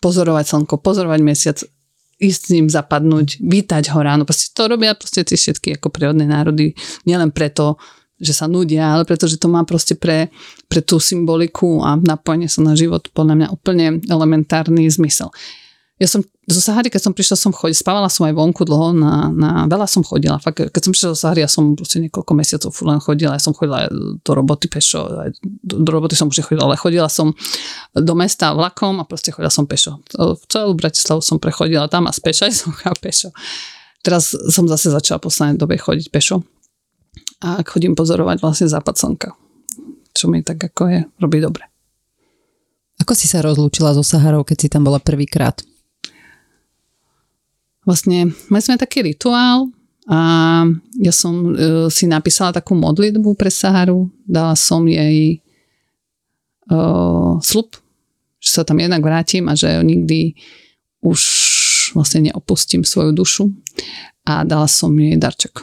[0.02, 1.58] pozorovať slnko, pozorovať mesiac,
[2.22, 4.26] ísť s ním zapadnúť, vítať ho ráno.
[4.26, 6.78] Proste to robia proste tie všetky ako prírodné národy.
[7.06, 7.82] Nielen preto,
[8.22, 10.30] že sa nudia, ale pretože to má proste pre,
[10.70, 15.34] pre tú symboliku a napojenie sa na život podľa mňa úplne elementárny zmysel.
[16.02, 19.30] Ja som zo Sahary, keď som prišla, som chodila, spávala som aj vonku dlho, na,
[19.30, 20.42] na, veľa som chodila.
[20.42, 23.54] Fakt, keď som prišla zo Sahary, ja som proste niekoľko mesiacov len chodila, ja som
[23.54, 23.86] chodila
[24.18, 27.38] do roboty pešo, aj do, do roboty som už chodila, ale chodila som
[27.94, 30.02] do mesta vlakom a proste chodila som pešo.
[30.50, 33.30] Celú Bratislavu som prechodila tam a speš aj som chodila pešo.
[34.02, 36.42] Teraz som zase začala v poslednej dobe chodiť pešo
[37.46, 39.30] a chodím pozorovať vlastne západ slnka,
[40.18, 41.70] čo mi tak ako je, robí dobre.
[42.98, 45.62] Ako si sa rozlúčila so Saharou, keď si tam bola prvýkrát?
[47.86, 49.70] Vlastne mali sme taký rituál
[50.10, 50.20] a
[50.98, 55.42] ja som uh, si napísala takú modlitbu pre Saharu, dala som jej
[56.70, 57.78] uh, slub,
[58.42, 60.34] že sa tam jednak vrátim a že nikdy
[61.02, 61.22] už
[61.94, 63.50] vlastne neopustím svoju dušu
[64.26, 65.62] a dala som jej darček.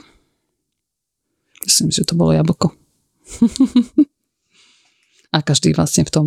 [1.67, 2.73] Myslím, že to bolo jablko.
[5.35, 6.27] a každý vlastne v tom,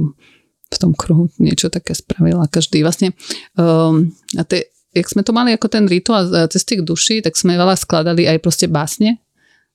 [0.69, 3.17] v tom kruhu niečo také spravil a každý vlastne
[3.57, 7.55] um, a tie jak sme to mali ako ten rituál cez tých duší, tak sme
[7.55, 9.17] veľa skladali aj proste básne,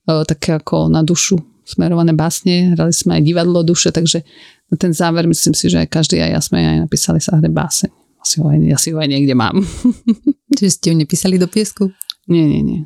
[0.04, 4.22] e, také ako na dušu smerované básne, hrali sme aj divadlo duše, takže
[4.70, 7.50] na ten záver myslím si, že aj každý aj ja sme aj napísali sa hre
[7.50, 7.90] báseň.
[8.22, 9.58] Asi ho aj, asi ho aj niekde mám.
[10.56, 11.90] Čiže ste ju nepísali do piesku?
[12.30, 12.80] Nie, nie, nie.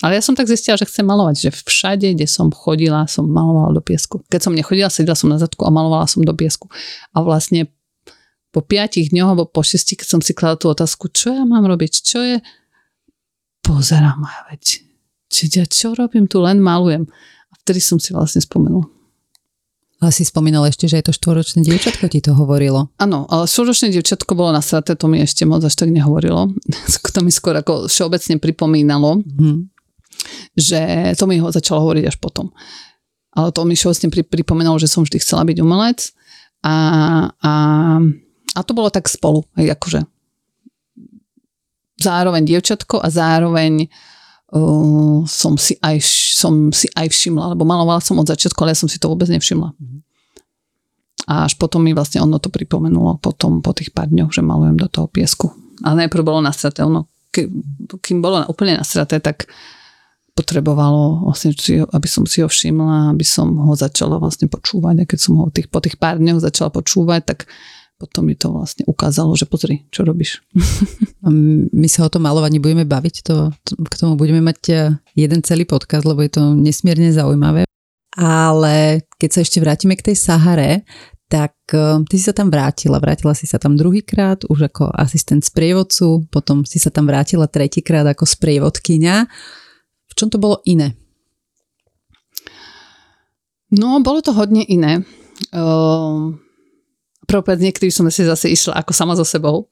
[0.00, 3.76] Ale ja som tak zistila, že chcem malovať, že všade, kde som chodila, som malovala
[3.76, 4.24] do piesku.
[4.32, 6.72] Keď som nechodila, sedela som na zadku a malovala som do piesku.
[7.12, 7.68] A vlastne
[8.50, 11.66] po piatich dňoch alebo po šesti, keď som si kladla tú otázku, čo ja mám
[11.66, 12.36] robiť, čo je,
[13.62, 14.82] pozerám a veď,
[15.30, 17.06] či ja čo robím, tu len malujem.
[17.50, 18.86] A vtedy som si vlastne spomenula.
[20.00, 22.88] Ale si spomínala ešte, že je to štvoročné dievčatko, ti to hovorilo.
[22.96, 26.56] Áno, ale štvoročné dievčatko bolo na strate, to mi ešte moc až tak nehovorilo.
[27.14, 29.68] to mi skôr ako všeobecne pripomínalo, mm.
[30.56, 32.48] že to mi ho začalo hovoriť až potom.
[33.36, 36.16] Ale to mi všeobecne pri, pripomínalo, že som vždy chcela byť umelec
[36.64, 36.76] a,
[37.36, 37.52] a
[38.54, 40.02] a to bolo tak spolu, hej, akože
[42.00, 43.86] zároveň dievčatko a zároveň
[44.56, 46.00] uh, som, si aj,
[46.32, 49.28] som si aj všimla, lebo malovala som od začiatku, ale ja som si to vôbec
[49.28, 49.76] nevšimla.
[51.28, 54.80] A až potom mi vlastne ono to pripomenulo potom po tých pár dňoch, že malujem
[54.80, 55.52] do toho piesku.
[55.84, 57.46] A najprv bolo nastraté, ono, ke,
[58.00, 59.46] kým bolo úplne nastraté, tak
[60.34, 61.52] potrebovalo vlastne,
[61.92, 65.04] aby som si ho všimla, aby som ho začala vlastne počúvať.
[65.04, 67.38] A keď som ho tých, po tých pár dňoch začala počúvať, tak
[68.00, 70.40] potom mi to vlastne ukázalo, že pozri, čo robíš.
[71.76, 74.74] My sa o tom malovaní budeme baviť, to, to, k tomu budeme mať e,
[75.20, 77.68] jeden celý podcast, lebo je to nesmierne zaujímavé.
[78.16, 80.88] Ale keď sa ešte vrátime k tej Sahare,
[81.28, 82.96] tak e, ty si sa tam vrátila.
[82.96, 88.08] Vrátila si sa tam druhýkrát už ako asistent sprievodcu, potom si sa tam vrátila tretíkrát
[88.08, 89.28] ako sprievodkyňa.
[90.08, 90.96] V čom to bolo iné?
[93.70, 95.04] No, bolo to hodne iné.
[95.52, 96.49] Uh
[97.30, 99.70] propad niekedy som si zase išla ako sama so sebou.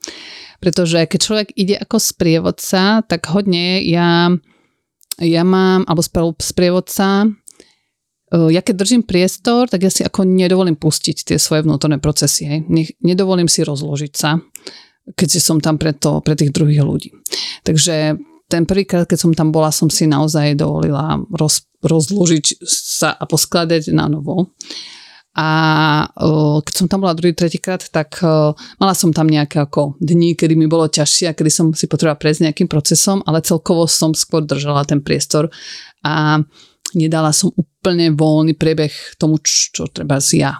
[0.63, 4.31] Pretože keď človek ide ako sprievodca, tak hodne ja,
[5.19, 6.03] ja mám, alebo
[6.39, 7.27] sprievodca,
[8.31, 12.47] e, ja keď držím priestor, tak ja si ako nedovolím pustiť tie svoje vnútorné procesy.
[12.47, 12.59] Hej.
[13.03, 14.39] Nedovolím si rozložiť sa,
[15.15, 17.11] keďže som tam pre, to, pre tých druhých ľudí.
[17.63, 18.19] Takže
[18.49, 23.93] ten prvýkrát, keď som tam bola, som si naozaj dovolila roz, rozložiť sa a poskladať
[23.93, 24.57] na novo.
[25.37, 25.49] A
[26.65, 28.23] keď som tam bola druhý, tretíkrát, tak
[28.81, 32.19] mala som tam nejaké ako dni, kedy mi bolo ťažšie a kedy som si potrebovala
[32.19, 35.47] prejsť nejakým procesom, ale celkovo som skôr držala ten priestor
[36.03, 36.43] a
[36.97, 38.91] nedala som úplne voľný priebeh
[39.21, 40.53] tomu, čo treba z ja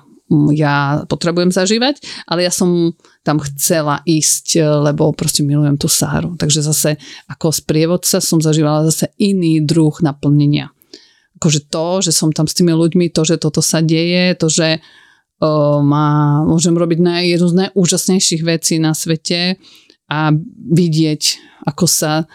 [0.53, 2.93] ja potrebujem zažívať, ale ja som
[3.25, 6.37] tam chcela ísť, lebo proste milujem tú Sáru.
[6.37, 7.01] Takže zase
[7.33, 10.69] ako sprievodca som zažívala zase iný druh naplnenia
[11.39, 14.83] akože to, že som tam s tými ľuďmi, to, že toto sa deje, to, že
[14.83, 19.57] uh, má, môžem robiť na jednu z najúžasnejších vecí na svete
[20.11, 20.35] a
[20.75, 21.23] vidieť,
[21.71, 22.27] ako sa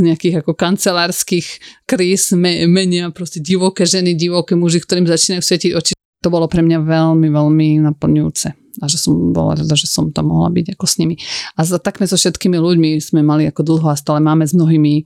[0.00, 5.92] nejakých ako kancelárskych kríz me, menia proste divoké ženy, divoké muži, ktorým začínajú svetiť oči.
[6.24, 8.48] To bolo pre mňa veľmi, veľmi naplňujúce
[8.80, 11.18] a že som bola rada, že som tam mohla byť ako s nimi.
[11.58, 15.04] A za takme so všetkými ľuďmi sme mali ako dlho a stále máme s mnohými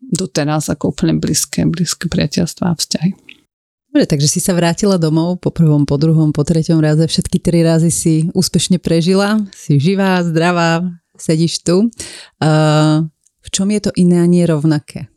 [0.00, 3.10] doteraz ako úplne blízke, blízke priateľstvá a vzťahy.
[3.96, 7.00] Dobre, takže si sa vrátila domov po prvom, po druhom, po treťom raze.
[7.08, 9.40] Všetky tri razy si úspešne prežila.
[9.56, 10.84] Si živá, zdravá,
[11.16, 11.88] sedíš tu.
[12.36, 13.08] Uh,
[13.40, 15.08] v čom je to iné a nie rovnaké?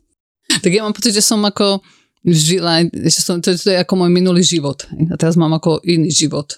[0.64, 1.84] Tak ja mám pocit, že som ako
[2.24, 4.88] žila, že som, to, to je ako môj minulý život.
[5.12, 6.56] A teraz mám ako iný život.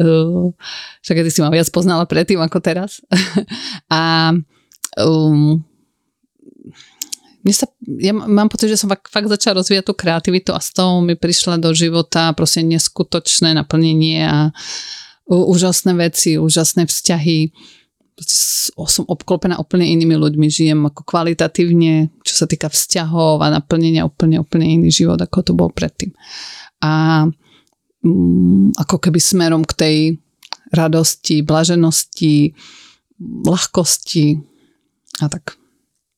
[0.00, 0.48] uh,
[1.04, 3.04] však ty si ma viac poznala predtým ako teraz.
[3.92, 4.32] a
[4.96, 5.60] um,
[7.42, 7.66] mne sa,
[7.98, 11.58] ja mám pocit, že som fakt, začala rozvíjať tú kreativitu a z toho mi prišla
[11.58, 14.54] do života proste neskutočné naplnenie a
[15.26, 17.50] úžasné veci, úžasné vzťahy.
[18.86, 24.38] Som obklopená úplne inými ľuďmi, žijem ako kvalitatívne, čo sa týka vzťahov a naplnenia úplne,
[24.38, 26.14] úplne iný život, ako to bol predtým.
[26.78, 27.26] A
[28.06, 29.96] mm, ako keby smerom k tej
[30.70, 32.54] radosti, blaženosti,
[33.18, 34.38] ľahkosti
[35.18, 35.61] a tak.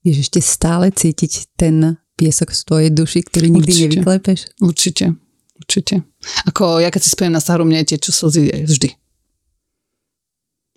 [0.04, 4.40] Je ešte stále cítiť ten piesok v tvojej duši, ktorý nikdy určite, nevyklepeš?
[4.60, 5.06] Určite,
[5.56, 5.94] určite.
[6.44, 8.88] Ako ja keď si spomínam na staru, mne tečú slzy vždy.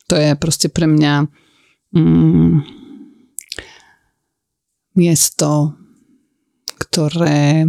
[0.07, 1.27] To je proste pre mňa
[1.91, 2.55] mm,
[4.95, 5.75] miesto,
[6.79, 7.67] ktoré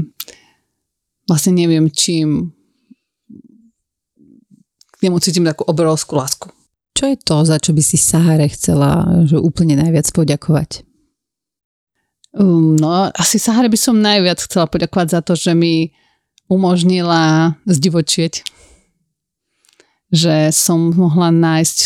[1.26, 2.54] vlastne neviem čím
[4.88, 6.46] k nemu cítim takú obrovskú lásku.
[6.96, 10.87] Čo je to, za čo by si Sahare chcela že úplne najviac poďakovať?
[12.38, 15.90] Um, no, asi Sahare by som najviac chcela poďakovať za to, že mi
[16.46, 18.46] umožnila zdivočieť.
[20.14, 21.78] Že som mohla nájsť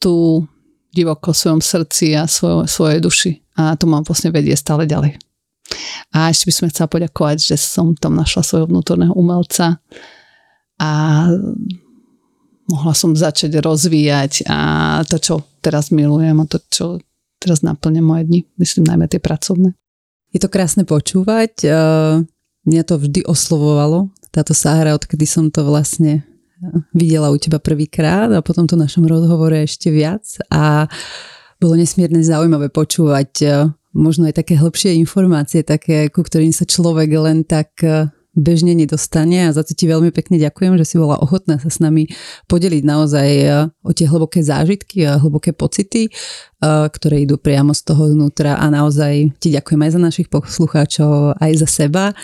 [0.00, 0.16] tú
[0.90, 3.32] divoko v svojom srdci a svoj, svojej duši.
[3.60, 5.20] A to mám vlastne vedie stále ďalej.
[6.12, 9.80] A ešte by som chcela poďakovať, že som tam našla svojho vnútorného umelca
[10.80, 10.90] a
[12.66, 14.58] mohla som začať rozvíjať a
[15.04, 16.84] to, čo teraz milujem a to, čo
[17.42, 19.74] teraz naplňa moje dni, myslím najmä tie pracovné.
[20.30, 21.66] Je to krásne počúvať.
[22.62, 26.22] Mňa to vždy oslovovalo, táto Sahara, odkedy som to vlastne
[26.94, 30.86] videla u teba prvýkrát a potom to našom rozhovore ešte viac a
[31.58, 33.30] bolo nesmierne zaujímavé počúvať
[33.92, 37.76] možno aj také hĺbšie informácie, také, ku ktorým sa človek len tak
[38.32, 41.84] bežne nedostane a za to ti veľmi pekne ďakujem, že si bola ochotná sa s
[41.84, 42.08] nami
[42.48, 43.46] podeliť naozaj e,
[43.84, 46.10] o tie hlboké zážitky a hlboké pocity, e,
[46.64, 51.52] ktoré idú priamo z toho vnútra a naozaj ti ďakujem aj za našich poslucháčov, aj
[51.60, 52.14] za seba, e,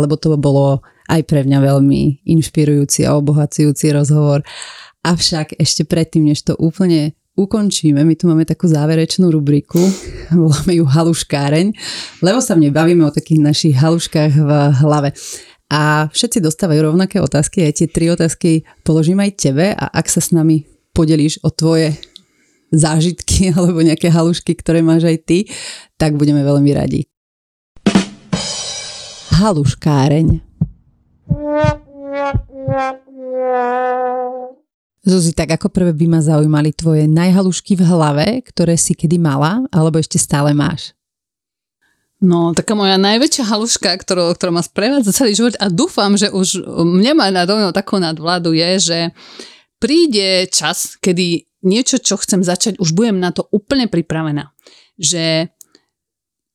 [0.00, 0.80] lebo to bolo
[1.12, 4.40] aj pre mňa veľmi inšpirujúci a obohacujúci rozhovor.
[5.04, 9.82] Avšak ešte predtým, než to úplne ukončíme, my tu máme takú záverečnú rubriku,
[10.30, 11.66] voláme ju haluškáreň,
[12.22, 14.50] lebo sa mne bavíme o takých našich haluškách v
[14.82, 15.10] hlave.
[15.74, 20.22] A všetci dostávajú rovnaké otázky, aj tie tri otázky položím aj tebe a ak sa
[20.22, 20.62] s nami
[20.94, 21.98] podelíš o tvoje
[22.70, 25.38] zážitky alebo nejaké halušky, ktoré máš aj ty,
[25.98, 27.02] tak budeme veľmi radi.
[29.34, 30.38] Haluškáreň.
[35.04, 39.60] Zuzi, tak ako prvé by ma zaujímali tvoje najhalušky v hlave, ktoré si kedy mala,
[39.68, 40.96] alebo ešte stále máš?
[42.24, 46.64] No, taká moja najväčšia haluška, ktorú, ktorá ma sprevádza celý život a dúfam, že už
[47.04, 48.98] nemá nad mnou takú nadvládu je, že
[49.76, 54.56] príde čas, kedy niečo, čo chcem začať, už budem na to úplne pripravená.
[54.96, 55.52] Že,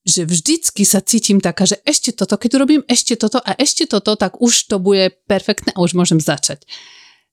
[0.09, 4.17] že vždycky sa cítim taká, že ešte toto, keď urobím ešte toto a ešte toto,
[4.17, 6.65] tak už to bude perfektné a už môžem začať.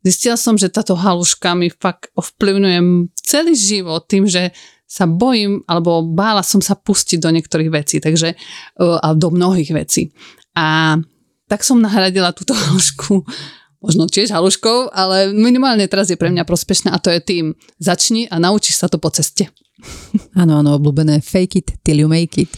[0.07, 4.55] Zistila som, že táto haluška mi fakt ovplyvňuje celý život tým, že
[4.87, 8.37] sa bojím, alebo bála som sa pustiť do niektorých vecí, takže, e,
[8.79, 10.15] a do mnohých vecí.
[10.55, 10.95] A
[11.51, 13.27] tak som nahradila túto halušku
[13.83, 17.45] možno tiež haluškou, ale minimálne teraz je pre mňa prospešná a to je tým,
[17.83, 19.51] začni a naučíš sa to po ceste.
[20.33, 22.51] Áno, áno, obľúbené fake it till you make it.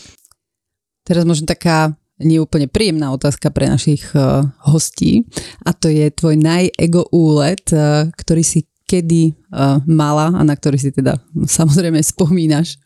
[1.02, 5.26] Teraz možno taká nie úplne príjemná otázka pre našich uh, hostí
[5.62, 10.80] a to je tvoj najego úlet, uh, ktorý si kedy uh, mala a na ktorý
[10.80, 11.20] si teda
[11.58, 12.80] samozrejme spomínaš.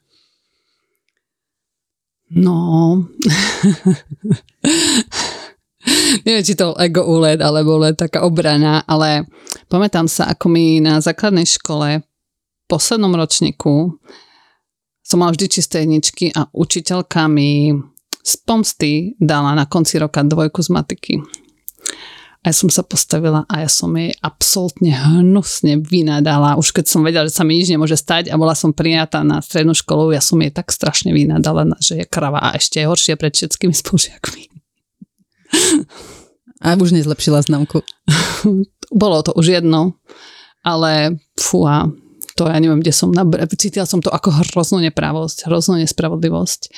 [2.32, 2.96] No,
[6.24, 9.28] neviem, či to ego úlet, alebo len taká obrana, ale
[9.68, 14.00] pamätám sa, ako mi na základnej škole v poslednom ročníku
[15.02, 17.74] som mal vždy čisté jedničky a učiteľka mi
[18.22, 21.14] z pomsty dala na konci roka dvojku z matiky.
[22.42, 26.58] A ja som sa postavila a ja som jej absolútne hnusne vynadala.
[26.58, 29.38] Už keď som vedela, že sa mi nič nemôže stať a bola som prijatá na
[29.38, 33.14] strednú školu, ja som jej tak strašne vynadala, že je krava a ešte je horšie
[33.14, 34.42] pred všetkými spolužiakmi.
[36.62, 37.86] A už nezlepšila známku.
[39.02, 39.98] Bolo to už jedno,
[40.66, 41.94] ale fúha,
[42.34, 46.74] to ja neviem, kde som, nabr- cítila som to ako hroznú nepravosť, hroznú nespravodlivosť.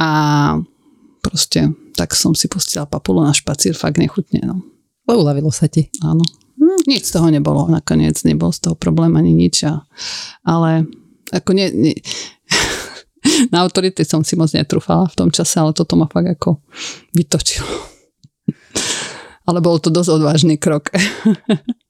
[0.00, 0.10] A
[1.24, 4.44] proste tak som si pustila papulu na špacír, fakt nechutne.
[4.44, 4.60] No.
[5.08, 5.88] Uľavilo sa ti.
[6.04, 6.20] Áno.
[6.60, 9.64] Hm, nič z toho nebolo, nakoniec nebol z toho problém ani nič.
[9.64, 9.80] A,
[10.44, 10.84] ale
[11.32, 11.96] ako nie, nie,
[13.52, 16.60] na autority som si moc netrúfala v tom čase, ale toto ma fakt ako
[17.16, 17.70] vytočilo.
[19.48, 20.92] ale bol to dosť odvážny krok.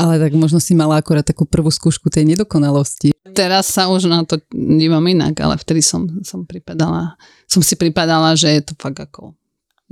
[0.00, 3.12] Ale tak možno si mala akorát takú prvú skúšku tej nedokonalosti.
[3.36, 8.32] Teraz sa už na to dívam inak, ale vtedy som, som pripadala, som si pripadala,
[8.32, 9.36] že je to fakt ako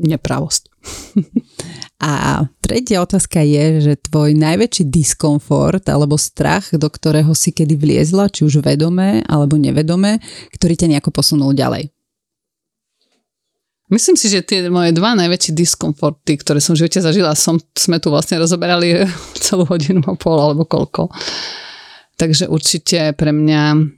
[0.01, 0.63] nepravosť.
[1.99, 8.31] A tretia otázka je, že tvoj najväčší diskomfort alebo strach, do ktorého si kedy vliezla,
[8.31, 10.23] či už vedomé alebo nevedomé,
[10.55, 11.91] ktorý ťa nejako posunul ďalej.
[13.89, 17.97] Myslím si, že tie moje dva najväčšie diskomforty, ktoré som v živote zažila, som, sme
[17.97, 19.09] tu vlastne rozoberali
[19.45, 21.09] celú hodinu a pol alebo koľko.
[22.21, 23.97] Takže určite pre mňa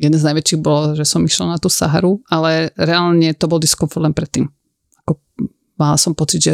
[0.00, 4.04] jeden z najväčších bolo, že som išla na tú Saharu, ale reálne to bol diskomfort
[4.04, 4.50] len predtým.
[5.04, 5.16] Ako
[5.80, 6.52] mala som pocit, že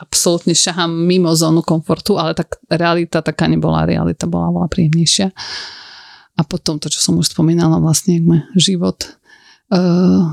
[0.00, 5.28] absolútne šahám mimo zónu komfortu, ale tak realita taká nebola, realita bola veľa príjemnejšia.
[6.34, 8.96] A potom to, čo som už spomínala, vlastne, ak ma život
[9.70, 10.24] uh,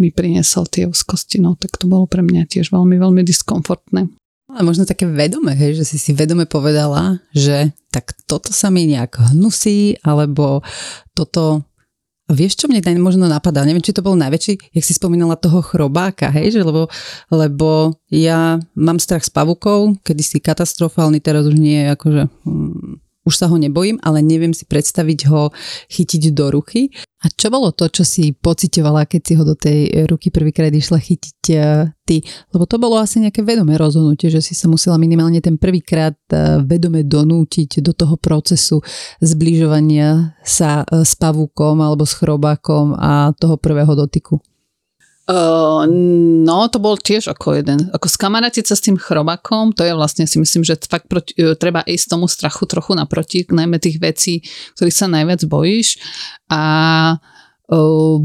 [0.00, 4.08] mi priniesol tie úzkosti, no tak to bolo pre mňa tiež veľmi, veľmi diskomfortné.
[4.50, 8.90] Ale možno také vedomé, hej, že si si vedome povedala, že tak toto sa mi
[8.90, 10.66] nejak hnusí, alebo
[11.14, 11.62] toto
[12.30, 13.66] Vieš, čo mne možno napadá?
[13.66, 16.86] Neviem, či to bol najväčší, jak si spomínala toho chrobáka, hej, že lebo,
[17.26, 23.34] lebo ja mám strach s pavukou, kedy si katastrofálny, teraz už nie, akože hm, už
[23.34, 25.50] sa ho nebojím, ale neviem si predstaviť ho
[25.90, 26.94] chytiť do ruky.
[27.20, 30.96] A čo bolo to, čo si pocitovala, keď si ho do tej ruky prvýkrát išla
[30.96, 32.24] chytiť uh, ty?
[32.48, 36.64] Lebo to bolo asi nejaké vedomé rozhodnutie, že si sa musela minimálne ten prvýkrát uh,
[36.64, 38.80] vedome donútiť do toho procesu
[39.20, 44.40] zbližovania sa uh, s pavúkom alebo s chrobákom a toho prvého dotyku.
[45.30, 45.86] Uh,
[46.42, 47.86] no, to bol tiež ako jeden.
[47.94, 51.54] Ako skamarátiť sa s tým chrobakom, to je vlastne si myslím, že fakt proti, uh,
[51.54, 54.42] treba ísť tomu strachu trochu naproti, najmä tých vecí,
[54.74, 56.02] ktorých sa najviac bojíš.
[56.50, 56.62] A
[57.70, 58.18] uh,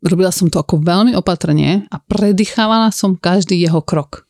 [0.00, 4.24] robila som to ako veľmi opatrne a predýchávala som každý jeho krok.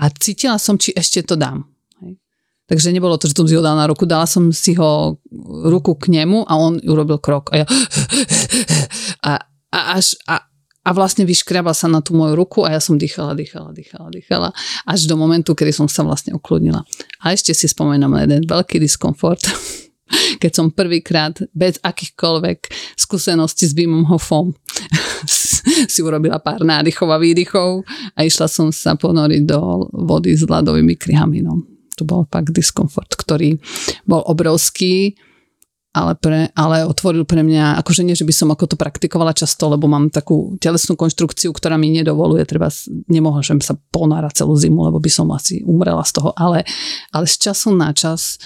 [0.00, 1.68] A cítila som, či ešte to dám.
[2.72, 5.20] Takže nebolo to, že som si ho dala na ruku, dala som si ho
[5.68, 7.52] ruku k nemu a on urobil krok.
[7.52, 7.66] A ja
[9.28, 10.40] a, a až, a,
[10.82, 14.48] a vlastne vyškriabal sa na tú moju ruku a ja som dýchala, dýchala, dýchala, dýchala
[14.82, 16.82] až do momentu, kedy som sa vlastne ukludnila.
[17.22, 19.46] A ešte si spomenám na jeden veľký diskomfort,
[20.42, 22.58] keď som prvýkrát bez akýchkoľvek
[22.98, 24.58] skúseností s Wimom Hofom
[25.92, 27.86] si urobila pár nádychov a výdychov
[28.18, 31.46] a išla som sa ponoriť do vody s ľadovými kryhami.
[31.46, 31.62] No.
[32.00, 33.60] To bol fakt diskomfort, ktorý
[34.02, 35.14] bol obrovský
[35.92, 39.68] ale, pre, ale otvoril pre mňa, akože nie, že by som ako to praktikovala často,
[39.68, 42.72] lebo mám takú telesnú konštrukciu, ktorá mi nedovoluje, treba,
[43.12, 46.64] nemohla sa ponárať celú zimu, lebo by som asi umrela z toho, ale,
[47.12, 48.40] ale z času na čas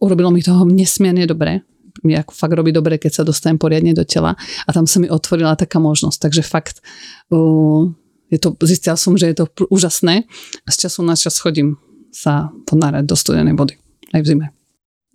[0.00, 1.60] urobilo mi toho nesmierne dobre,
[2.04, 4.36] mi ako fakt robí dobre, keď sa dostanem poriadne do tela.
[4.64, 6.84] A tam sa mi otvorila taká možnosť, takže fakt
[7.32, 7.88] uh,
[8.28, 10.28] je to, zistila som, že je to úžasné.
[10.64, 11.80] A z času na čas chodím
[12.12, 13.80] sa ponárať do studenej vody.
[14.12, 14.46] Aj v zime.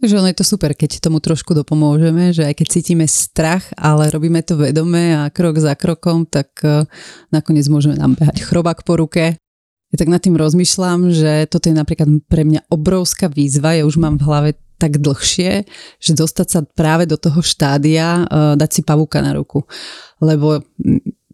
[0.01, 4.09] Takže ono je to super, keď tomu trošku dopomôžeme, že aj keď cítime strach, ale
[4.09, 6.89] robíme to vedome a krok za krokom, tak e,
[7.29, 9.37] nakoniec môžeme nám behať chrobák po ruke.
[9.93, 14.01] Ja tak nad tým rozmýšľam, že toto je napríklad pre mňa obrovská výzva, ja už
[14.01, 14.49] mám v hlave
[14.81, 15.69] tak dlhšie,
[16.01, 19.61] že dostať sa práve do toho štádia, uh, dať si pavúka na ruku.
[20.17, 20.65] Lebo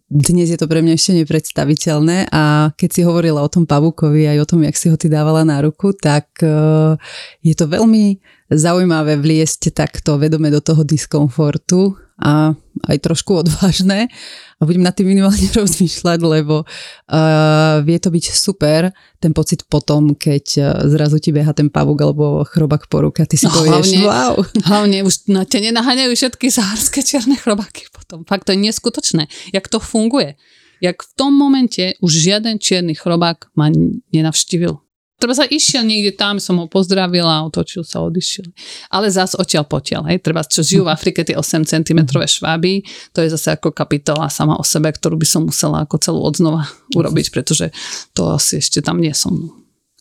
[0.08, 4.40] dnes je to pre mňa ešte nepredstaviteľné a keď si hovorila o tom pavúkovi aj
[4.40, 6.96] o tom, jak si ho ty dávala na ruku, tak uh,
[7.44, 8.16] je to veľmi
[8.48, 12.54] zaujímavé vliesť takto vedome do toho diskomfortu a
[12.90, 14.10] aj trošku odvážne
[14.58, 18.90] a budem na tým minimálne rozmýšľať, lebo uh, vie to byť super
[19.22, 23.30] ten pocit potom, keď uh, zrazu ti beha ten pavúk alebo chrobak po ruke a
[23.30, 24.34] ty si no, povieš, hlavne, wow.
[24.70, 28.26] Hlavne už na te nenaháňajú všetky zahárske čierne chrobáky potom.
[28.26, 30.34] Fakt to je neskutočné, jak to funguje.
[30.78, 33.70] Jak v tom momente už žiaden čierny chrobák ma
[34.14, 34.78] nenavštívil.
[35.18, 38.54] Treba sa išiel niekde tam, som ho pozdravila, otočil sa, odišiel.
[38.86, 40.14] Ale zás odtiaľ potiaľ.
[40.14, 40.22] Hej.
[40.22, 44.54] Treba, čo žijú v Afrike, tie 8 cm šváby, to je zase ako kapitola sama
[44.54, 47.74] o sebe, ktorú by som musela ako celú odznova urobiť, pretože
[48.14, 49.50] to asi ešte tam nie som.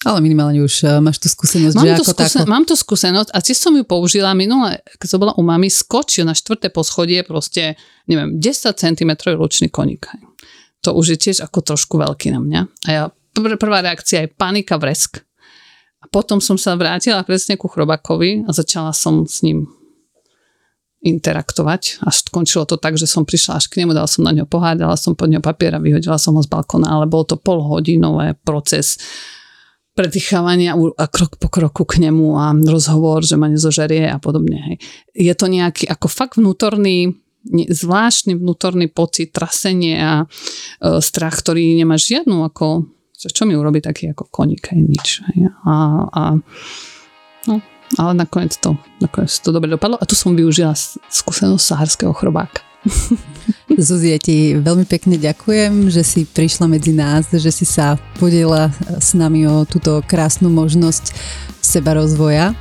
[0.05, 2.53] Ale minimálne už uh, máš tú skúsenosť, mám že ako skúsen- tako...
[2.53, 6.29] Mám tú skúsenosť a tiež som ju použila minule, keď som bola u mami, skočil
[6.29, 7.73] na štvrté poschodie proste,
[8.05, 10.05] neviem, 10 cm ručný koník.
[10.85, 12.61] To už je tiež ako trošku veľký na mňa.
[12.85, 13.03] A ja
[13.41, 15.21] pr- prvá reakcia je panika, vresk.
[16.01, 19.65] A potom som sa vrátila presne ku Chrobakovi a začala som s ním
[21.01, 22.01] interaktovať.
[22.05, 24.77] Až skončilo to tak, že som prišla až k nemu, dala som na ňo pohár,
[24.77, 28.33] dala som pod ňo papier a vyhodila som ho z balkona, ale bol to polhodinové
[28.41, 28.97] proces
[29.97, 34.61] predýchávania a krok po kroku k nemu a rozhovor, že ma nezožerie a podobne.
[34.61, 34.75] Hej.
[35.17, 41.95] Je to nejaký ako fakt vnútorný zvláštny vnútorný pocit, trasenie a e, strach, ktorý nemá
[41.95, 45.07] žiadnu ako čo, čo mi urobí taký ako koník, aj nič.
[45.65, 46.21] A, a,
[47.49, 47.55] no,
[47.97, 50.77] ale nakoniec to, nakoniec to dobre dopadlo a tu som využila
[51.09, 52.61] skúsenosť saharského chrobáka.
[53.77, 58.71] Zuzi, ja ti veľmi pekne ďakujem, že si prišla medzi nás, že si sa podiela
[58.99, 61.13] s nami o túto krásnu možnosť
[61.59, 62.53] seba rozvoja.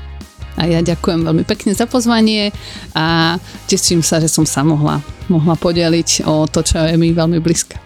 [0.56, 2.48] A ja ďakujem veľmi pekne za pozvanie
[2.96, 3.36] a
[3.68, 7.85] teším sa, že som sa mohla, mohla podeliť o to, čo je mi veľmi blízke.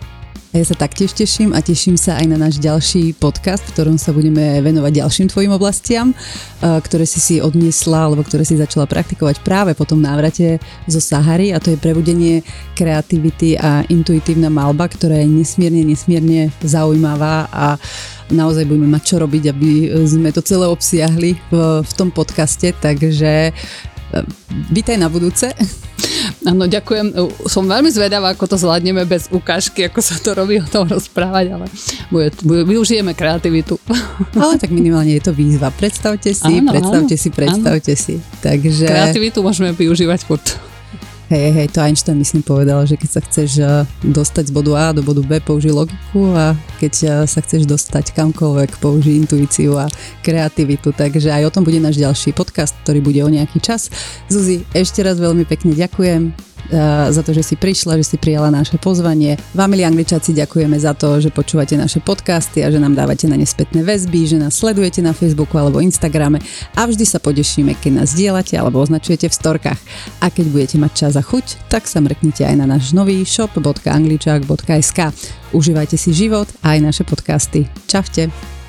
[0.51, 4.11] Ja sa taktiež teším a teším sa aj na náš ďalší podcast, v ktorom sa
[4.11, 6.11] budeme venovať ďalším tvojim oblastiam,
[6.59, 10.59] ktoré si si odniesla alebo ktoré si začala praktikovať práve po tom návrate
[10.91, 11.55] zo Sahary.
[11.55, 12.43] A to je prebudenie
[12.75, 17.79] kreativity a intuitívna malba, ktorá je nesmierne, nesmierne zaujímavá a
[18.35, 19.71] naozaj budeme mať čo robiť, aby
[20.03, 23.55] sme to celé obsiahli v, v tom podcaste, takže
[24.71, 25.51] vítaj na budúce.
[26.49, 27.13] Áno, ďakujem.
[27.45, 31.53] Som veľmi zvedavá, ako to zvládneme bez ukážky, ako sa to robí o tom rozprávať,
[31.53, 31.67] ale
[32.09, 33.77] bude, bude, využijeme kreativitu.
[34.41, 35.69] Ale tak minimálne je to výzva.
[35.69, 38.05] Predstavte si, áno, predstavte áno, si, predstavte áno.
[38.05, 38.15] si.
[38.41, 38.85] Takže...
[38.89, 40.57] Kreativitu môžeme využívať furt.
[41.31, 44.91] Hej, hej, to Einstein myslím povedal, že keď sa chceš eh, dostať z bodu A
[44.91, 49.87] do bodu B, použij logiku a keď eh, sa chceš dostať kamkoľvek, použij intuíciu a
[50.27, 50.91] kreativitu.
[50.91, 53.95] Takže aj o tom bude náš ďalší podcast, ktorý bude o nejaký čas.
[54.27, 56.50] Zuzi, ešte raz veľmi pekne ďakujem.
[56.71, 59.35] Eh, za to, že si prišla, že si prijala naše pozvanie.
[59.57, 63.35] Vám, milí angličáci, ďakujeme za to, že počúvate naše podcasty a že nám dávate na
[63.35, 66.39] ne spätné väzby, že nás sledujete na Facebooku alebo Instagrame
[66.79, 69.81] a vždy sa podešíme, keď nás dielate alebo označujete v storkách.
[70.23, 74.99] A keď budete mať čas a chuť, tak sa mrknite aj na náš nový shop.angličák.sk.
[75.51, 77.67] Užívajte si život a aj naše podcasty.
[77.91, 78.60] Čavte!